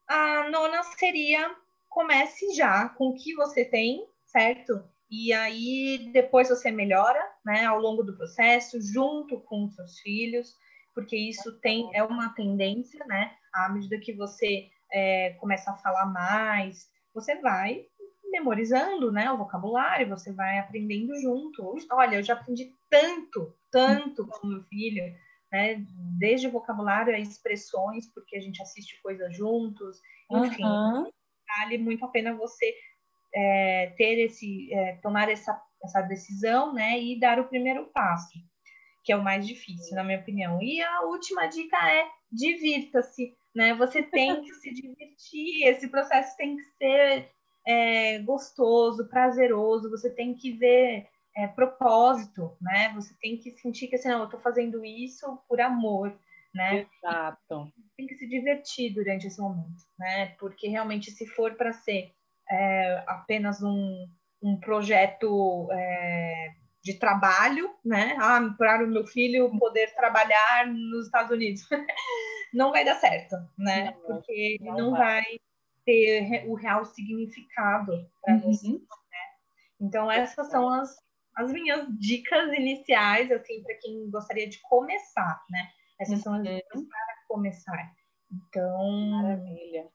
A 0.07 0.49
nona 0.49 0.83
seria 0.83 1.55
comece 1.89 2.53
já 2.53 2.89
com 2.89 3.09
o 3.09 3.15
que 3.15 3.33
você 3.33 3.65
tem, 3.65 4.05
certo? 4.25 4.83
E 5.09 5.33
aí 5.33 6.09
depois 6.11 6.49
você 6.49 6.69
melhora, 6.69 7.19
né, 7.45 7.65
ao 7.65 7.79
longo 7.79 8.03
do 8.03 8.15
processo, 8.15 8.79
junto 8.81 9.39
com 9.41 9.65
os 9.65 9.75
seus 9.75 9.99
filhos, 9.99 10.55
porque 10.93 11.15
isso 11.15 11.59
tem 11.59 11.89
é 11.95 12.03
uma 12.03 12.29
tendência, 12.29 13.03
né? 13.05 13.35
À 13.53 13.69
medida 13.69 13.99
que 13.99 14.13
você 14.13 14.69
é, 14.91 15.31
começa 15.39 15.71
a 15.71 15.77
falar 15.77 16.05
mais, 16.05 16.89
você 17.13 17.35
vai 17.35 17.85
memorizando, 18.29 19.11
né, 19.11 19.31
o 19.31 19.37
vocabulário, 19.37 20.09
você 20.09 20.31
vai 20.33 20.59
aprendendo 20.59 21.19
junto. 21.19 21.75
Olha, 21.91 22.17
eu 22.17 22.23
já 22.23 22.33
aprendi 22.33 22.73
tanto, 22.89 23.55
tanto 23.71 24.25
com 24.27 24.47
meu 24.47 24.63
filho, 24.63 25.03
né, 25.51 25.85
desde 26.19 26.47
vocabulário 26.47 27.13
a 27.13 27.19
expressões, 27.19 28.11
porque 28.13 28.35
a 28.35 28.41
gente 28.41 28.61
assiste 28.61 29.01
coisas 29.01 29.35
juntos, 29.35 29.99
enfim. 30.31 30.63
Uhum 30.63 31.11
vale 31.47 31.77
muito 31.77 32.03
a 32.03 32.09
pena 32.09 32.35
você 32.35 32.73
é, 33.33 33.93
ter 33.97 34.19
esse, 34.19 34.73
é, 34.73 34.97
tomar 35.01 35.29
essa, 35.29 35.59
essa 35.83 36.01
decisão, 36.01 36.73
né, 36.73 36.99
e 36.99 37.19
dar 37.19 37.39
o 37.39 37.47
primeiro 37.47 37.85
passo, 37.87 38.37
que 39.03 39.11
é 39.11 39.15
o 39.15 39.23
mais 39.23 39.47
difícil, 39.47 39.95
na 39.95 40.03
minha 40.03 40.19
opinião. 40.19 40.61
E 40.61 40.81
a 40.81 41.01
última 41.01 41.47
dica 41.47 41.77
é 41.89 42.05
divirta-se, 42.31 43.33
né? 43.55 43.73
Você 43.75 44.03
tem 44.03 44.41
que 44.41 44.53
se 44.55 44.73
divertir, 44.73 45.63
esse 45.63 45.87
processo 45.87 46.35
tem 46.35 46.57
que 46.57 46.63
ser 46.77 47.31
é, 47.65 48.19
gostoso, 48.19 49.07
prazeroso, 49.07 49.89
você 49.89 50.09
tem 50.09 50.33
que 50.33 50.51
ver 50.51 51.07
é, 51.37 51.45
propósito, 51.45 52.57
né? 52.59 52.91
Você 52.95 53.13
tem 53.21 53.37
que 53.37 53.51
sentir 53.51 53.87
que 53.87 53.95
assim, 53.95 54.09
não, 54.09 54.19
eu 54.19 54.25
estou 54.25 54.39
fazendo 54.39 54.83
isso 54.83 55.39
por 55.47 55.61
amor, 55.61 56.11
né? 56.53 56.87
Exato. 57.03 57.71
tem 57.95 58.07
que 58.07 58.15
se 58.15 58.27
divertir 58.27 58.91
durante 58.91 59.27
esse 59.27 59.39
momento, 59.39 59.83
né? 59.99 60.33
Porque 60.39 60.67
realmente, 60.67 61.11
se 61.11 61.27
for 61.27 61.53
para 61.53 61.71
ser 61.71 62.11
é, 62.49 63.03
apenas 63.05 63.61
um, 63.61 64.09
um 64.41 64.59
projeto 64.59 65.67
é, 65.71 66.55
de 66.83 66.95
trabalho, 66.95 67.69
né? 67.85 68.17
Ah, 68.19 68.55
para 68.57 68.83
o 68.83 68.87
meu 68.87 69.05
filho 69.05 69.55
poder 69.59 69.93
trabalhar 69.93 70.65
nos 70.65 71.05
Estados 71.05 71.31
Unidos, 71.31 71.67
não 72.51 72.71
vai 72.71 72.83
dar 72.83 72.95
certo, 72.95 73.35
né? 73.55 73.91
Não, 73.91 74.01
Porque 74.07 74.57
não, 74.59 74.75
não 74.75 74.91
vai. 74.91 75.21
vai 75.21 75.39
ter 75.85 76.45
o 76.47 76.55
real 76.55 76.83
significado 76.83 78.09
para 78.23 78.33
uhum. 78.33 78.41
você. 78.41 78.71
Né? 78.71 78.79
Então, 79.79 80.11
essas 80.11 80.49
são 80.49 80.67
as, 80.67 80.97
as 81.37 81.51
minhas 81.51 81.87
dicas 81.99 82.51
iniciais, 82.51 83.31
assim, 83.31 83.61
para 83.61 83.75
quem 83.75 84.09
gostaria 84.09 84.49
de 84.49 84.59
começar, 84.61 85.39
né? 85.51 85.69
Essas 85.99 86.17
uhum. 86.17 86.23
são 86.23 86.33
as 86.33 86.39
uhum. 86.39 86.55
dicas 86.55 86.81
para 86.81 87.15
começar. 87.27 87.93
Então. 88.31 89.11
Maravilha. 89.11 89.87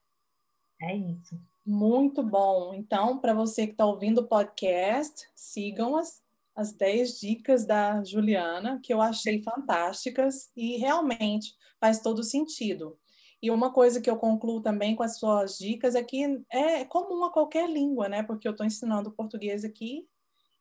É 0.81 0.95
isso. 0.95 1.37
Muito 1.65 2.23
bom. 2.23 2.73
Então, 2.73 3.19
para 3.19 3.33
você 3.33 3.67
que 3.67 3.73
está 3.73 3.85
ouvindo 3.85 4.19
o 4.19 4.27
podcast, 4.27 5.29
sigam 5.35 5.97
as, 5.97 6.23
as 6.55 6.71
10 6.71 7.19
dicas 7.19 7.65
da 7.65 8.01
Juliana, 8.03 8.79
que 8.81 8.93
eu 8.93 9.01
achei 9.01 9.43
fantásticas 9.43 10.49
e 10.55 10.77
realmente 10.77 11.53
faz 11.79 11.99
todo 11.99 12.23
sentido. 12.23 12.97
E 13.41 13.51
uma 13.51 13.73
coisa 13.73 13.99
que 13.99 14.09
eu 14.09 14.15
concluo 14.15 14.61
também 14.61 14.95
com 14.95 15.03
as 15.03 15.19
suas 15.19 15.57
dicas 15.57 15.95
é 15.95 16.03
que 16.03 16.41
é 16.49 16.85
comum 16.85 17.25
a 17.25 17.33
qualquer 17.33 17.69
língua, 17.69 18.07
né? 18.07 18.23
Porque 18.23 18.47
eu 18.47 18.53
estou 18.53 18.65
ensinando 18.65 19.11
português 19.11 19.65
aqui 19.65 20.07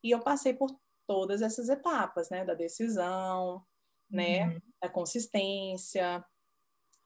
e 0.02 0.10
eu 0.10 0.20
passei 0.20 0.54
por 0.54 0.70
todas 1.06 1.42
essas 1.42 1.68
etapas, 1.68 2.30
né? 2.30 2.44
Da 2.44 2.54
decisão, 2.54 3.62
né? 4.10 4.46
Uhum. 4.46 4.60
Da 4.80 4.88
consistência, 4.88 6.24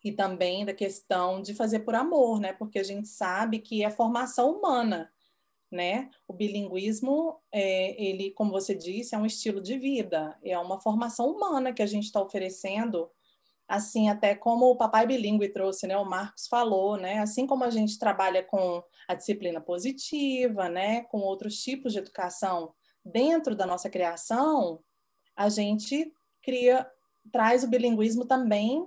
e 0.07 0.13
também 0.13 0.65
da 0.65 0.73
questão 0.73 1.43
de 1.43 1.53
fazer 1.53 1.81
por 1.81 1.97
amor, 1.97 2.39
né? 2.39 2.53
Porque 2.53 2.79
a 2.79 2.85
gente 2.85 3.09
sabe 3.09 3.59
que 3.59 3.83
é 3.83 3.91
formação 3.91 4.53
humana, 4.53 5.13
né? 5.69 6.11
O 6.29 6.33
bilinguismo, 6.33 7.41
é, 7.51 8.01
ele, 8.01 8.31
como 8.31 8.53
você 8.53 8.73
disse, 8.73 9.17
é 9.17 9.19
um 9.19 9.27
estilo 9.27 9.61
de 9.61 9.77
vida, 9.77 10.39
é 10.45 10.57
uma 10.57 10.81
formação 10.81 11.29
humana 11.29 11.73
que 11.73 11.83
a 11.83 11.87
gente 11.87 12.05
está 12.05 12.23
oferecendo, 12.23 13.11
assim 13.67 14.09
até 14.09 14.33
como 14.33 14.67
o 14.67 14.77
papai 14.77 15.09
bilíngue 15.09 15.49
trouxe, 15.49 15.89
né? 15.89 15.97
O 15.97 16.05
Marcos 16.05 16.47
falou, 16.47 16.97
né? 16.97 17.19
Assim 17.19 17.45
como 17.45 17.65
a 17.65 17.71
gente 17.71 17.99
trabalha 17.99 18.45
com 18.45 18.85
a 19.09 19.15
disciplina 19.15 19.61
positiva, 19.61 20.69
né? 20.69 21.03
Com 21.03 21.19
outros 21.19 21.61
tipos 21.61 21.93
de 21.93 21.99
educação 21.99 22.73
dentro 23.07 23.55
da 23.55 23.67
nossa 23.67 23.89
criação, 23.89 24.81
a 25.35 25.49
gente 25.49 26.13
cria 26.43 26.91
traz 27.33 27.65
o 27.65 27.69
bilinguismo 27.69 28.25
também 28.25 28.85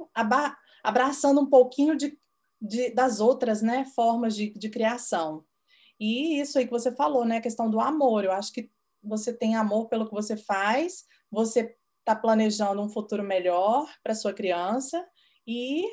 abraçando 0.84 1.42
um 1.42 1.46
pouquinho 1.46 1.96
de, 1.96 2.18
de, 2.62 2.90
das 2.92 3.20
outras 3.20 3.62
né, 3.62 3.86
formas 3.94 4.36
de, 4.36 4.52
de 4.52 4.70
criação. 4.70 5.44
E 6.00 6.40
isso 6.40 6.58
aí 6.58 6.66
que 6.66 6.72
você 6.72 6.92
falou, 6.96 7.26
né, 7.26 7.38
a 7.38 7.42
questão 7.42 7.70
do 7.70 7.80
amor. 7.80 8.24
Eu 8.24 8.32
acho 8.32 8.54
que 8.54 8.72
você 9.04 9.34
tem 9.34 9.56
amor 9.56 9.88
pelo 9.88 10.08
que 10.08 10.14
você 10.14 10.38
faz, 10.38 11.06
você 11.30 11.76
está 12.00 12.16
planejando 12.16 12.82
um 12.82 12.90
futuro 12.90 13.24
melhor 13.24 13.88
para 14.02 14.16
sua 14.16 14.34
criança 14.34 15.06
e 15.46 15.84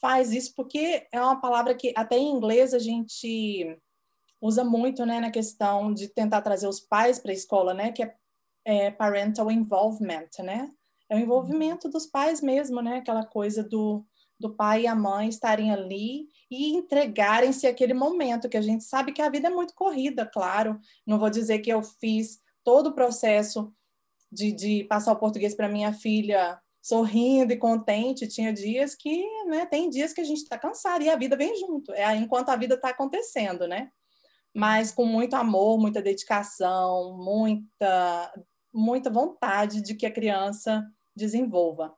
faz 0.00 0.32
isso 0.32 0.54
porque 0.56 1.06
é 1.12 1.20
uma 1.20 1.40
palavra 1.40 1.74
que 1.74 1.92
até 1.94 2.16
em 2.16 2.30
inglês 2.30 2.72
a 2.72 2.78
gente 2.78 3.78
usa 4.40 4.64
muito, 4.64 5.04
né, 5.04 5.20
na 5.20 5.30
questão 5.30 5.92
de 5.92 6.08
tentar 6.08 6.40
trazer 6.42 6.66
os 6.66 6.80
pais 6.80 7.18
para 7.18 7.30
a 7.30 7.34
escola, 7.34 7.74
né, 7.74 7.92
que 7.92 8.02
é, 8.02 8.14
é, 8.64 8.90
parental 8.90 9.50
involvement, 9.50 10.28
né? 10.40 10.70
É 11.08 11.16
o 11.16 11.18
envolvimento 11.18 11.88
dos 11.88 12.06
pais 12.06 12.40
mesmo, 12.40 12.80
né? 12.80 12.98
Aquela 12.98 13.24
coisa 13.26 13.64
do 13.64 14.06
do 14.40 14.54
pai 14.54 14.82
e 14.82 14.86
a 14.86 14.94
mãe 14.94 15.28
estarem 15.28 15.70
ali 15.70 16.26
e 16.50 16.74
entregarem-se 16.74 17.66
aquele 17.66 17.92
momento, 17.92 18.48
que 18.48 18.56
a 18.56 18.62
gente 18.62 18.84
sabe 18.84 19.12
que 19.12 19.20
a 19.20 19.28
vida 19.28 19.48
é 19.48 19.50
muito 19.50 19.74
corrida, 19.74 20.24
claro. 20.24 20.80
Não 21.06 21.18
vou 21.18 21.28
dizer 21.28 21.58
que 21.58 21.70
eu 21.70 21.82
fiz 21.82 22.40
todo 22.64 22.86
o 22.88 22.94
processo 22.94 23.70
de, 24.32 24.50
de 24.50 24.84
passar 24.84 25.12
o 25.12 25.18
português 25.18 25.54
para 25.54 25.68
minha 25.68 25.92
filha 25.92 26.58
sorrindo 26.80 27.52
e 27.52 27.58
contente. 27.58 28.26
Tinha 28.26 28.50
dias 28.50 28.94
que, 28.94 29.22
né, 29.44 29.66
tem 29.66 29.90
dias 29.90 30.14
que 30.14 30.22
a 30.22 30.24
gente 30.24 30.38
está 30.38 30.58
cansado 30.58 31.04
e 31.04 31.10
a 31.10 31.16
vida 31.16 31.36
vem 31.36 31.54
junto, 31.56 31.92
é 31.92 32.16
enquanto 32.16 32.48
a 32.48 32.56
vida 32.56 32.76
está 32.76 32.88
acontecendo, 32.88 33.68
né? 33.68 33.90
Mas 34.54 34.92
com 34.92 35.04
muito 35.04 35.34
amor, 35.34 35.78
muita 35.78 36.02
dedicação, 36.02 37.16
muita, 37.16 38.32
muita 38.72 39.10
vontade 39.10 39.80
de 39.80 39.94
que 39.94 40.06
a 40.06 40.12
criança 40.12 40.84
desenvolva. 41.14 41.94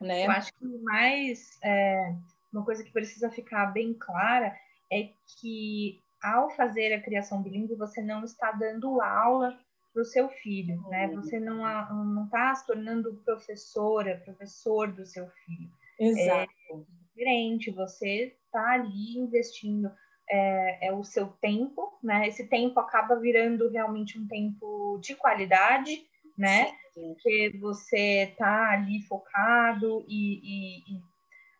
Né? 0.00 0.26
Eu 0.26 0.30
acho 0.30 0.52
que 0.52 0.66
mais 0.82 1.58
é, 1.62 2.14
uma 2.52 2.64
coisa 2.64 2.82
que 2.84 2.92
precisa 2.92 3.30
ficar 3.30 3.66
bem 3.66 3.94
clara 3.94 4.54
é 4.92 5.10
que 5.40 5.98
ao 6.22 6.50
fazer 6.50 6.92
a 6.92 7.00
criação 7.00 7.42
bilíngue 7.42 7.74
você 7.74 8.02
não 8.02 8.24
está 8.24 8.52
dando 8.52 9.00
aula 9.00 9.58
para 9.92 10.02
o 10.02 10.04
seu 10.04 10.28
filho, 10.28 10.80
né? 10.90 11.06
Uhum. 11.06 11.14
Você 11.16 11.40
não 11.40 11.56
não 12.04 12.24
está 12.24 12.54
se 12.54 12.66
tornando 12.66 13.14
professora, 13.24 14.20
professor 14.24 14.92
do 14.92 15.06
seu 15.06 15.26
filho. 15.44 15.70
Exato. 15.98 16.52
É 16.70 16.76
diferente. 17.14 17.70
Você 17.70 18.36
está 18.44 18.72
ali 18.72 19.18
investindo 19.18 19.90
é, 20.28 20.88
é, 20.88 20.92
o 20.92 21.04
seu 21.04 21.28
tempo, 21.40 21.98
né? 22.02 22.28
Esse 22.28 22.48
tempo 22.48 22.78
acaba 22.80 23.16
virando 23.16 23.68
realmente 23.70 24.18
um 24.18 24.26
tempo 24.26 24.98
de 25.02 25.14
qualidade, 25.14 26.04
né? 26.36 26.66
Sim 26.66 26.86
porque 26.96 27.54
você 27.60 28.34
tá 28.38 28.70
ali 28.70 29.02
focado 29.02 30.02
e, 30.08 30.40
e, 30.42 30.94
e, 30.94 31.02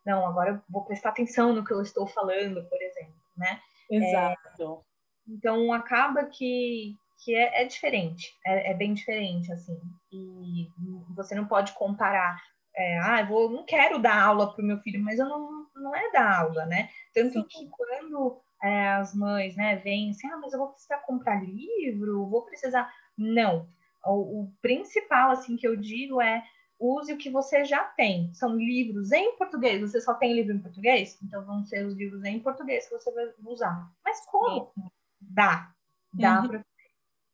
não, 0.04 0.26
agora 0.26 0.50
eu 0.52 0.62
vou 0.68 0.82
prestar 0.84 1.10
atenção 1.10 1.52
no 1.52 1.62
que 1.62 1.74
eu 1.74 1.82
estou 1.82 2.06
falando, 2.06 2.64
por 2.64 2.80
exemplo, 2.80 3.14
né? 3.36 3.60
Exato. 3.90 4.82
É, 5.28 5.32
então 5.32 5.72
acaba 5.74 6.24
que, 6.24 6.96
que 7.22 7.34
é, 7.34 7.62
é 7.62 7.64
diferente, 7.66 8.34
é, 8.46 8.70
é, 8.70 8.74
bem 8.74 8.94
diferente, 8.94 9.52
assim, 9.52 9.78
e 10.10 10.70
você 11.14 11.34
não 11.34 11.46
pode 11.46 11.72
comparar. 11.72 12.40
É, 12.74 12.98
ah, 13.00 13.20
eu 13.20 13.26
vou, 13.26 13.50
não 13.50 13.64
quero 13.64 13.98
dar 13.98 14.22
aula 14.22 14.52
para 14.52 14.62
o 14.62 14.66
meu 14.66 14.78
filho, 14.78 15.02
mas 15.02 15.18
eu 15.18 15.28
não, 15.28 15.66
não 15.74 15.94
é 15.94 16.10
dar 16.12 16.40
aula, 16.40 16.64
né? 16.64 16.88
Tanto 17.12 17.40
Sim. 17.40 17.46
que 17.48 17.68
quando 17.68 18.40
é, 18.62 18.88
as 18.88 19.14
mães, 19.14 19.56
né, 19.56 19.76
vêm 19.76 20.10
assim, 20.10 20.26
ah, 20.28 20.38
mas 20.38 20.52
eu 20.52 20.58
vou 20.58 20.68
precisar 20.68 20.98
comprar 20.98 21.42
livro, 21.42 22.26
vou 22.26 22.42
precisar. 22.42 22.92
Não, 23.16 23.68
o, 24.04 24.42
o 24.42 24.52
principal, 24.60 25.30
assim, 25.30 25.56
que 25.56 25.66
eu 25.66 25.76
digo 25.76 26.20
é 26.20 26.42
use 26.78 27.12
o 27.12 27.16
que 27.16 27.30
você 27.30 27.64
já 27.64 27.84
tem. 27.84 28.32
São 28.34 28.56
livros 28.56 29.12
em 29.12 29.36
português. 29.36 29.80
Você 29.80 30.00
só 30.00 30.14
tem 30.14 30.34
livro 30.34 30.54
em 30.54 30.58
português? 30.58 31.18
Então 31.22 31.44
vão 31.44 31.64
ser 31.64 31.84
os 31.86 31.94
livros 31.94 32.22
em 32.24 32.38
português 32.40 32.88
que 32.88 32.94
você 32.94 33.10
vai 33.12 33.26
usar. 33.44 33.90
Mas 34.04 34.24
como? 34.26 34.72
Sim. 34.74 34.88
Dá. 35.20 35.72
Dá 36.12 36.40
uhum. 36.40 36.48
para 36.48 36.64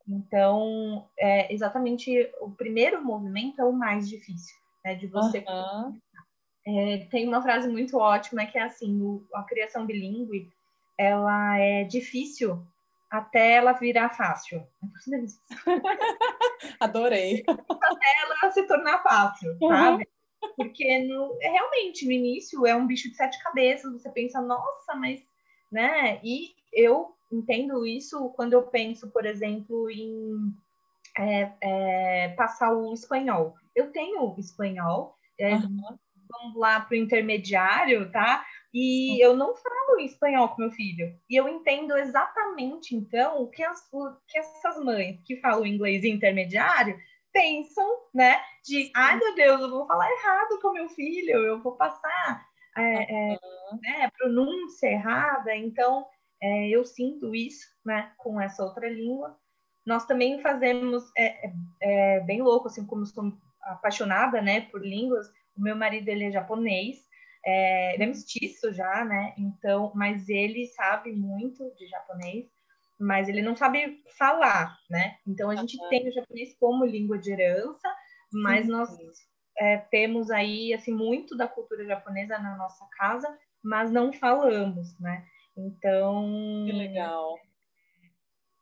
Então, 0.07 1.09
é, 1.17 1.53
exatamente 1.53 2.31
o 2.41 2.51
primeiro 2.51 3.03
movimento 3.03 3.61
é 3.61 3.65
o 3.65 3.73
mais 3.73 4.07
difícil, 4.07 4.55
né? 4.83 4.95
De 4.95 5.07
você. 5.07 5.43
Uhum. 5.47 5.99
É, 6.65 7.05
tem 7.11 7.27
uma 7.27 7.41
frase 7.41 7.67
muito 7.67 7.97
ótima 7.97 8.45
que 8.45 8.57
é 8.57 8.63
assim: 8.63 9.01
o, 9.01 9.25
a 9.33 9.43
criação 9.43 9.85
bilíngue 9.85 10.49
ela 10.97 11.57
é 11.59 11.83
difícil 11.83 12.65
até 13.09 13.53
ela 13.53 13.73
virar 13.73 14.09
fácil. 14.09 14.65
Adorei. 16.79 17.43
Até 17.47 18.07
ela 18.23 18.51
se 18.51 18.63
tornar 18.63 19.03
fácil, 19.03 19.55
uhum. 19.61 19.69
sabe? 19.69 20.07
Porque 20.55 20.99
no, 21.07 21.37
é, 21.41 21.49
realmente, 21.49 22.05
no 22.05 22.11
início 22.11 22.65
é 22.65 22.75
um 22.75 22.87
bicho 22.87 23.09
de 23.09 23.15
sete 23.15 23.41
cabeças, 23.43 23.93
você 23.93 24.09
pensa, 24.09 24.41
nossa, 24.41 24.95
mas, 24.95 25.21
né? 25.71 26.19
E 26.23 26.55
eu 26.73 27.15
entendo 27.31 27.85
isso 27.85 28.29
quando 28.35 28.53
eu 28.53 28.63
penso, 28.63 29.09
por 29.11 29.25
exemplo, 29.25 29.89
em 29.89 30.53
é, 31.17 31.51
é, 31.61 32.29
passar 32.29 32.73
o 32.73 32.93
espanhol. 32.93 33.55
Eu 33.75 33.91
tenho 33.91 34.35
espanhol, 34.39 35.15
uhum. 35.39 35.97
vamos 36.29 36.55
lá 36.55 36.81
para 36.81 36.95
o 36.95 36.97
intermediário, 36.97 38.11
tá? 38.11 38.43
E 38.73 39.15
Sim. 39.15 39.21
eu 39.21 39.35
não 39.35 39.55
falo 39.55 39.99
espanhol 39.99 40.49
com 40.49 40.61
meu 40.61 40.71
filho. 40.71 41.15
E 41.29 41.35
eu 41.35 41.47
entendo 41.47 41.95
exatamente, 41.95 42.95
então, 42.95 43.43
o 43.43 43.47
que, 43.47 43.63
as, 43.63 43.87
o 43.91 44.15
que 44.27 44.39
essas 44.39 44.83
mães 44.83 45.21
que 45.25 45.37
falam 45.37 45.65
inglês 45.65 46.03
intermediário 46.03 46.97
pensam, 47.31 47.87
né? 48.13 48.41
De, 48.63 48.91
ai 48.95 49.17
meu 49.17 49.35
Deus, 49.35 49.61
eu 49.61 49.69
vou 49.69 49.85
falar 49.85 50.09
errado 50.09 50.59
com 50.61 50.71
meu 50.71 50.89
filho, 50.89 51.37
eu 51.37 51.61
vou 51.61 51.75
passar 51.75 52.45
é, 52.77 53.33
é, 53.33 53.39
né, 53.81 54.11
pronúncia 54.17 54.87
errada. 54.87 55.55
Então, 55.55 56.05
é, 56.41 56.69
eu 56.69 56.85
sinto 56.85 57.35
isso, 57.35 57.67
né, 57.85 58.11
com 58.17 58.39
essa 58.39 58.63
outra 58.63 58.89
língua. 58.89 59.37
Nós 59.85 60.05
também 60.05 60.41
fazemos, 60.41 61.03
é, 61.17 61.47
é, 61.47 61.53
é 61.81 62.19
bem 62.21 62.41
louco, 62.41 62.67
assim, 62.67 62.85
como 62.85 63.05
sou 63.05 63.33
apaixonada, 63.61 64.41
né, 64.41 64.61
por 64.61 64.81
línguas. 64.81 65.27
O 65.55 65.61
meu 65.61 65.75
marido, 65.75 66.07
ele 66.09 66.25
é 66.25 66.31
japonês, 66.31 67.05
é, 67.45 67.93
ele 67.93 68.03
é 68.03 68.07
mestiço 68.07 68.71
já, 68.73 69.03
né? 69.03 69.33
Então, 69.37 69.91
mas 69.95 70.29
ele 70.29 70.67
sabe 70.67 71.11
muito 71.11 71.73
de 71.75 71.87
japonês, 71.87 72.47
mas 72.99 73.27
ele 73.27 73.41
não 73.41 73.55
sabe 73.55 74.01
falar, 74.17 74.77
né? 74.89 75.17
Então 75.27 75.49
a 75.49 75.55
gente 75.55 75.77
tem 75.89 76.07
o 76.07 76.13
japonês 76.13 76.55
como 76.59 76.85
língua 76.85 77.17
de 77.17 77.31
herança, 77.31 77.93
mas 78.31 78.65
Sim. 78.65 78.71
nós 78.71 78.89
é, 79.57 79.77
temos 79.77 80.31
aí 80.31 80.73
assim 80.73 80.93
muito 80.93 81.35
da 81.35 81.47
cultura 81.47 81.85
japonesa 81.85 82.37
na 82.39 82.55
nossa 82.57 82.87
casa, 82.97 83.37
mas 83.61 83.91
não 83.91 84.13
falamos, 84.13 84.97
né? 84.99 85.25
Então 85.57 86.65
que 86.65 86.71
legal. 86.71 87.37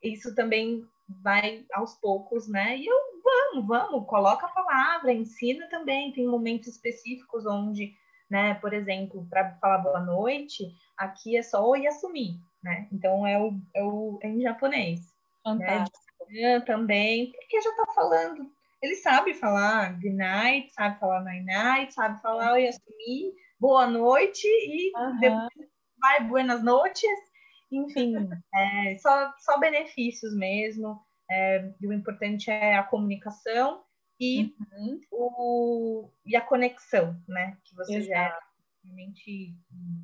Isso 0.01 0.33
também 0.33 0.83
vai 1.21 1.65
aos 1.73 1.93
poucos, 1.99 2.47
né? 2.47 2.77
E 2.77 2.87
eu 2.87 3.11
vamos, 3.23 3.67
vamos, 3.67 4.07
coloca 4.07 4.45
a 4.45 4.49
palavra, 4.49 5.13
ensina 5.13 5.67
também. 5.69 6.11
Tem 6.11 6.27
momentos 6.27 6.67
específicos 6.67 7.45
onde 7.45 7.93
né? 8.31 8.53
Por 8.55 8.73
exemplo, 8.73 9.27
para 9.29 9.51
falar 9.55 9.79
boa 9.79 9.99
noite, 9.99 10.73
aqui 10.97 11.35
é 11.35 11.43
só 11.43 11.67
oi 11.67 11.85
assumir. 11.85 12.39
né? 12.63 12.87
Então 12.89 13.27
é, 13.27 13.37
o, 13.37 13.53
é, 13.75 13.83
o, 13.83 14.17
é 14.23 14.29
em 14.29 14.41
japonês. 14.41 15.13
Né? 15.45 15.83
Né? 16.29 16.61
também, 16.61 17.31
porque 17.33 17.61
já 17.61 17.75
tá 17.75 17.91
falando. 17.93 18.49
Ele 18.81 18.95
sabe 18.95 19.33
falar 19.33 19.93
good 19.95 20.11
night, 20.11 20.71
sabe 20.73 20.97
falar 20.97 21.21
night 21.21 21.45
night, 21.45 21.93
sabe 21.93 22.21
falar 22.21 22.53
oi 22.53 22.67
assumi, 22.67 23.33
boa 23.59 23.85
noite 23.85 24.47
e 24.47 24.91
uhum. 24.95 25.19
depois 25.19 25.69
vai 25.99 26.23
buenas 26.23 26.63
noches. 26.63 27.19
Enfim, 27.69 28.15
é, 28.55 28.97
só, 28.99 29.33
só 29.39 29.59
benefícios 29.59 30.33
mesmo. 30.33 31.01
É, 31.29 31.69
o 31.83 31.91
importante 31.91 32.49
é 32.49 32.77
a 32.77 32.83
comunicação 32.83 33.83
e, 34.21 34.55
uhum. 34.71 35.01
o, 35.09 36.09
e 36.23 36.35
a 36.35 36.41
conexão, 36.41 37.19
né? 37.27 37.57
Que 37.63 37.73
você 37.75 37.95
Exato. 37.95 38.07
gera 38.07 38.39
realmente 38.83 39.55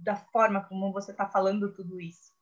da 0.02 0.16
forma 0.16 0.64
como 0.64 0.92
você 0.92 1.12
está 1.12 1.30
falando 1.30 1.72
tudo 1.72 2.02
isso. 2.02 2.34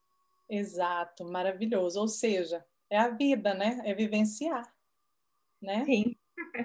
Exato, 0.49 1.25
maravilhoso. 1.25 1.99
Ou 1.99 2.07
seja, 2.07 2.65
é 2.89 2.97
a 2.97 3.09
vida, 3.09 3.53
né? 3.53 3.81
É 3.83 3.93
vivenciar, 3.93 4.73
né? 5.61 5.83
Sim. 5.83 6.15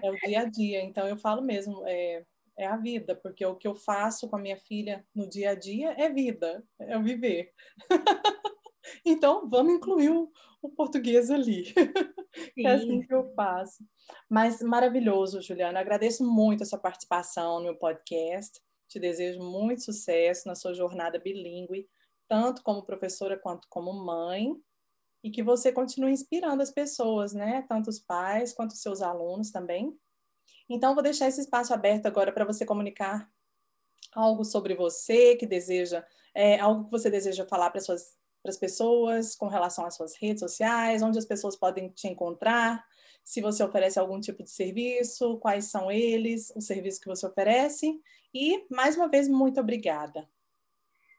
É 0.00 0.10
o 0.10 0.14
dia 0.14 0.42
a 0.42 0.44
dia. 0.44 0.80
Então 0.82 1.08
eu 1.08 1.16
falo 1.16 1.42
mesmo, 1.42 1.82
é, 1.86 2.24
é 2.56 2.66
a 2.66 2.76
vida, 2.76 3.16
porque 3.16 3.44
o 3.44 3.56
que 3.56 3.66
eu 3.66 3.74
faço 3.74 4.28
com 4.28 4.36
a 4.36 4.40
minha 4.40 4.56
filha 4.56 5.04
no 5.12 5.28
dia 5.28 5.50
a 5.50 5.54
dia 5.56 5.92
é 5.98 6.08
vida, 6.08 6.64
é 6.78 6.96
viver. 7.00 7.52
então 9.04 9.48
vamos 9.48 9.74
incluir 9.74 10.10
o, 10.10 10.30
o 10.62 10.68
português 10.68 11.32
ali. 11.32 11.74
Sim. 12.34 12.66
É 12.66 12.72
assim 12.72 13.02
que 13.02 13.12
eu 13.12 13.32
faço. 13.34 13.84
Mas 14.28 14.62
maravilhoso, 14.62 15.40
Juliana. 15.40 15.80
Agradeço 15.80 16.24
muito 16.24 16.62
a 16.62 16.66
sua 16.66 16.78
participação 16.78 17.58
no 17.58 17.64
meu 17.64 17.76
podcast. 17.76 18.60
Te 18.88 18.98
desejo 18.98 19.40
muito 19.40 19.82
sucesso 19.82 20.48
na 20.48 20.54
sua 20.54 20.74
jornada 20.74 21.18
bilíngue, 21.18 21.88
tanto 22.28 22.62
como 22.62 22.84
professora 22.84 23.38
quanto 23.38 23.66
como 23.68 23.92
mãe, 23.92 24.54
e 25.22 25.30
que 25.30 25.42
você 25.42 25.70
continue 25.70 26.12
inspirando 26.12 26.62
as 26.62 26.70
pessoas, 26.70 27.32
né? 27.32 27.64
Tanto 27.68 27.90
os 27.90 27.98
pais 27.98 28.52
quanto 28.52 28.70
os 28.70 28.80
seus 28.80 29.02
alunos 29.02 29.50
também. 29.50 29.96
Então, 30.68 30.94
vou 30.94 31.02
deixar 31.02 31.28
esse 31.28 31.40
espaço 31.40 31.74
aberto 31.74 32.06
agora 32.06 32.32
para 32.32 32.44
você 32.44 32.64
comunicar 32.64 33.30
algo 34.12 34.44
sobre 34.44 34.74
você 34.74 35.36
que 35.36 35.46
deseja, 35.46 36.04
é, 36.34 36.58
algo 36.58 36.84
que 36.84 36.90
você 36.90 37.10
deseja 37.10 37.46
falar 37.46 37.70
para 37.70 37.80
suas 37.80 38.16
para 38.42 38.50
as 38.50 38.56
pessoas 38.56 39.34
com 39.36 39.48
relação 39.48 39.84
às 39.84 39.94
suas 39.94 40.16
redes 40.16 40.40
sociais, 40.40 41.02
onde 41.02 41.18
as 41.18 41.26
pessoas 41.26 41.56
podem 41.56 41.88
te 41.88 42.08
encontrar, 42.08 42.84
se 43.22 43.40
você 43.40 43.62
oferece 43.62 43.98
algum 43.98 44.20
tipo 44.20 44.42
de 44.42 44.50
serviço, 44.50 45.38
quais 45.38 45.66
são 45.66 45.90
eles, 45.90 46.52
os 46.56 46.66
serviços 46.66 47.00
que 47.00 47.06
você 47.06 47.26
oferece. 47.26 48.00
E, 48.34 48.66
mais 48.70 48.96
uma 48.96 49.08
vez, 49.08 49.28
muito 49.28 49.60
obrigada. 49.60 50.28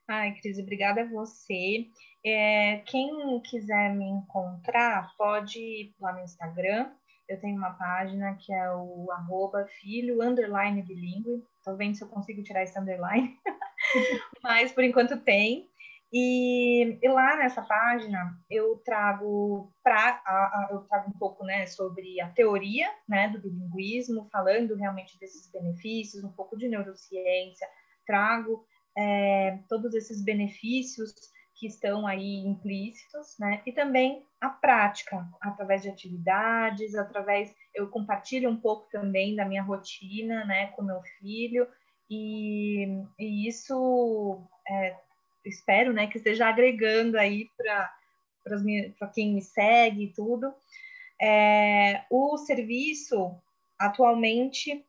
Ai, 0.07 0.33
Cris, 0.41 0.59
obrigada 0.59 1.03
a 1.03 1.09
você. 1.09 1.87
É, 2.25 2.79
quem 2.85 3.41
quiser 3.45 3.95
me 3.95 4.05
encontrar, 4.05 5.15
pode 5.17 5.57
ir 5.57 5.95
lá 5.99 6.11
no 6.13 6.19
Instagram. 6.19 6.91
Eu 7.29 7.39
tenho 7.39 7.55
uma 7.55 7.71
página 7.71 8.35
que 8.35 8.51
é 8.51 8.69
o 8.73 9.09
arroba 9.11 9.65
filho 9.79 10.21
underline 10.21 10.81
bilíngue. 10.81 11.41
Tô 11.63 11.77
vendo 11.77 11.95
se 11.95 12.03
eu 12.03 12.09
consigo 12.09 12.43
tirar 12.43 12.63
esse 12.63 12.77
underline. 12.77 13.39
Mas 14.43 14.73
por 14.73 14.83
enquanto 14.83 15.17
tem. 15.17 15.70
E, 16.13 16.99
e, 17.01 17.07
lá 17.07 17.37
nessa 17.37 17.61
página 17.61 18.37
eu 18.49 18.77
trago 18.83 19.71
para 19.81 20.67
eu 20.69 20.81
trago 20.81 21.09
um 21.09 21.17
pouco 21.17 21.45
né, 21.45 21.65
sobre 21.67 22.19
a 22.19 22.27
teoria 22.29 22.89
né, 23.07 23.29
do 23.29 23.39
bilinguismo, 23.39 24.27
falando 24.29 24.75
realmente 24.75 25.17
desses 25.17 25.49
benefícios, 25.49 26.23
um 26.23 26.31
pouco 26.33 26.57
de 26.57 26.67
neurociência, 26.67 27.65
trago 28.05 28.65
é, 28.97 29.59
todos 29.69 29.93
esses 29.93 30.21
benefícios 30.21 31.13
que 31.55 31.67
estão 31.67 32.07
aí 32.07 32.39
implícitos, 32.39 33.37
né? 33.39 33.61
E 33.65 33.71
também 33.71 34.25
a 34.41 34.49
prática, 34.49 35.23
através 35.39 35.83
de 35.83 35.89
atividades, 35.89 36.95
através 36.95 37.55
eu 37.73 37.87
compartilho 37.87 38.49
um 38.49 38.57
pouco 38.57 38.89
também 38.89 39.35
da 39.35 39.45
minha 39.45 39.61
rotina, 39.61 40.43
né, 40.43 40.67
com 40.71 40.81
meu 40.81 41.01
filho 41.19 41.67
e, 42.09 43.05
e 43.19 43.47
isso 43.47 44.41
é, 44.67 44.95
espero, 45.45 45.93
né, 45.93 46.07
que 46.07 46.17
esteja 46.17 46.47
agregando 46.47 47.17
aí 47.17 47.49
para 47.57 49.07
quem 49.13 49.33
me 49.33 49.41
segue 49.41 50.05
e 50.05 50.13
tudo. 50.13 50.53
É, 51.21 52.03
o 52.09 52.37
serviço, 52.37 53.35
atualmente, 53.77 54.85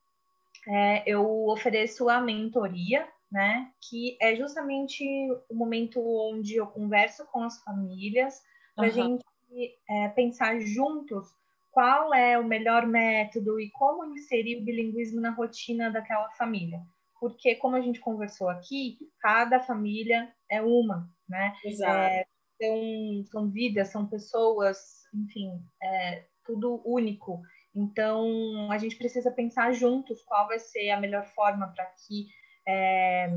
é, 0.67 1.03
eu 1.07 1.49
ofereço 1.49 2.09
a 2.09 2.21
mentoria, 2.21 3.07
né, 3.31 3.71
que 3.81 4.17
é 4.21 4.37
justamente 4.37 5.05
o 5.49 5.55
momento 5.55 6.01
onde 6.31 6.57
eu 6.57 6.67
converso 6.67 7.27
com 7.27 7.43
as 7.43 7.63
famílias 7.63 8.43
para 8.75 8.87
a 8.87 8.91
uhum. 8.91 8.95
gente 8.95 9.75
é, 9.89 10.09
pensar 10.09 10.61
juntos 10.61 11.35
qual 11.71 12.13
é 12.13 12.39
o 12.39 12.45
melhor 12.45 12.87
método 12.87 13.59
e 13.59 13.71
como 13.71 14.05
inserir 14.05 14.59
o 14.59 14.65
bilinguismo 14.65 15.21
na 15.21 15.31
rotina 15.31 15.91
daquela 15.91 16.29
família 16.31 16.81
porque, 17.23 17.55
como 17.55 17.77
a 17.77 17.81
gente 17.81 18.01
conversou 18.01 18.49
aqui, 18.49 18.99
cada 19.21 19.61
família 19.61 20.35
é 20.51 20.61
uma, 20.61 21.09
né? 21.29 21.55
Exato. 21.65 21.93
É, 21.93 22.27
são, 22.61 23.25
são 23.31 23.49
vidas, 23.49 23.93
são 23.93 24.09
pessoas, 24.09 24.77
enfim, 25.15 25.63
é 25.81 26.27
tudo 26.45 26.83
único. 26.85 27.41
Então, 27.73 28.69
a 28.73 28.77
gente 28.77 28.97
precisa 28.97 29.31
pensar 29.31 29.73
juntos 29.73 30.21
qual 30.25 30.49
vai 30.49 30.59
ser 30.59 30.91
a 30.91 30.99
melhor 30.99 31.25
forma 31.27 31.73
para 31.73 31.85
que 31.85 32.27
é, 32.67 33.31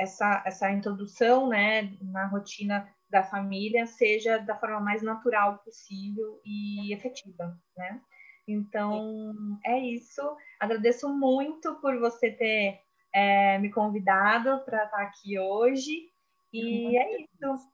essa, 0.00 0.42
essa 0.46 0.72
introdução 0.72 1.46
né, 1.46 1.94
na 2.00 2.28
rotina 2.28 2.90
da 3.10 3.22
família 3.22 3.86
seja 3.86 4.38
da 4.38 4.58
forma 4.58 4.80
mais 4.80 5.02
natural 5.02 5.58
possível 5.58 6.40
e 6.42 6.90
efetiva, 6.94 7.54
né? 7.76 8.00
Então, 8.48 9.58
é 9.62 9.78
isso. 9.78 10.22
Agradeço 10.58 11.06
muito 11.14 11.74
por 11.82 11.98
você 11.98 12.30
ter 12.30 12.85
é, 13.16 13.58
me 13.58 13.70
convidado 13.70 14.62
para 14.66 14.84
estar 14.84 15.00
aqui 15.00 15.38
hoje. 15.38 16.10
E 16.52 16.98
é 16.98 17.22
isso. 17.22 17.70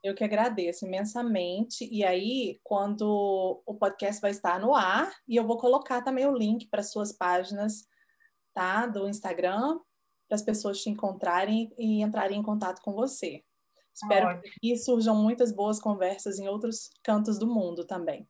Eu 0.00 0.14
que 0.14 0.22
agradeço 0.22 0.86
imensamente. 0.86 1.88
E 1.90 2.04
aí, 2.04 2.60
quando 2.62 3.60
o 3.66 3.74
podcast 3.74 4.22
vai 4.22 4.30
estar 4.30 4.60
no 4.60 4.76
ar, 4.76 5.12
e 5.26 5.34
eu 5.34 5.44
vou 5.44 5.58
colocar 5.58 6.02
também 6.02 6.24
o 6.24 6.36
link 6.36 6.68
para 6.68 6.84
suas 6.84 7.10
páginas, 7.10 7.84
tá? 8.54 8.86
Do 8.86 9.08
Instagram, 9.08 9.80
para 10.28 10.36
as 10.36 10.42
pessoas 10.42 10.80
te 10.80 10.88
encontrarem 10.88 11.74
e 11.76 12.00
entrarem 12.00 12.38
em 12.38 12.42
contato 12.42 12.80
com 12.80 12.92
você. 12.92 13.42
Espero 13.92 14.40
que 14.60 14.76
surjam 14.76 15.16
muitas 15.16 15.50
boas 15.50 15.80
conversas 15.80 16.38
em 16.38 16.46
outros 16.46 16.90
cantos 17.02 17.40
do 17.40 17.46
mundo 17.48 17.84
também. 17.84 18.28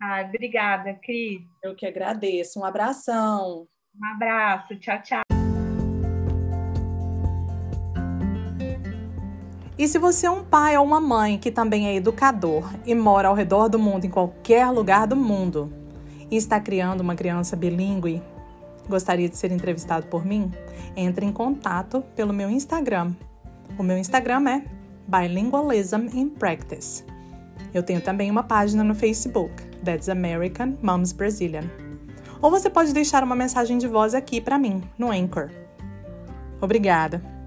Ah, 0.00 0.22
obrigada, 0.22 0.94
Cris. 0.94 1.42
Eu 1.62 1.76
que 1.76 1.84
agradeço. 1.84 2.58
Um 2.58 2.64
abração. 2.64 3.68
Um 4.00 4.06
abraço, 4.14 4.76
tchau, 4.76 5.02
tchau. 5.02 5.22
E 9.76 9.88
se 9.88 9.98
você 9.98 10.26
é 10.26 10.30
um 10.30 10.44
pai 10.44 10.76
ou 10.76 10.84
uma 10.84 11.00
mãe 11.00 11.36
que 11.36 11.50
também 11.50 11.88
é 11.88 11.96
educador 11.96 12.72
e 12.86 12.94
mora 12.94 13.28
ao 13.28 13.34
redor 13.34 13.68
do 13.68 13.78
mundo, 13.78 14.04
em 14.04 14.10
qualquer 14.10 14.70
lugar 14.70 15.06
do 15.06 15.16
mundo, 15.16 15.72
e 16.30 16.36
está 16.36 16.60
criando 16.60 17.00
uma 17.00 17.16
criança 17.16 17.56
bilíngue, 17.56 18.22
gostaria 18.88 19.28
de 19.28 19.36
ser 19.36 19.50
entrevistado 19.50 20.06
por 20.06 20.24
mim? 20.24 20.52
Entre 20.96 21.26
em 21.26 21.32
contato 21.32 22.02
pelo 22.14 22.32
meu 22.32 22.50
Instagram. 22.50 23.14
O 23.76 23.82
meu 23.82 23.98
Instagram 23.98 24.48
é 24.48 24.64
Bilingualism 25.08 26.06
in 26.12 26.28
Practice. 26.28 27.04
Eu 27.74 27.82
tenho 27.82 28.00
também 28.00 28.30
uma 28.30 28.42
página 28.42 28.84
no 28.84 28.94
Facebook, 28.94 29.52
That's 29.84 30.08
American 30.08 30.76
Moms 30.82 31.12
Brazilian 31.12 31.87
ou 32.40 32.50
você 32.50 32.68
pode 32.68 32.92
deixar 32.92 33.22
uma 33.22 33.36
mensagem 33.36 33.78
de 33.78 33.86
voz 33.86 34.14
aqui 34.14 34.40
para 34.40 34.58
mim, 34.58 34.82
no 34.98 35.10
Anchor. 35.10 35.50
Obrigada! 36.60 37.37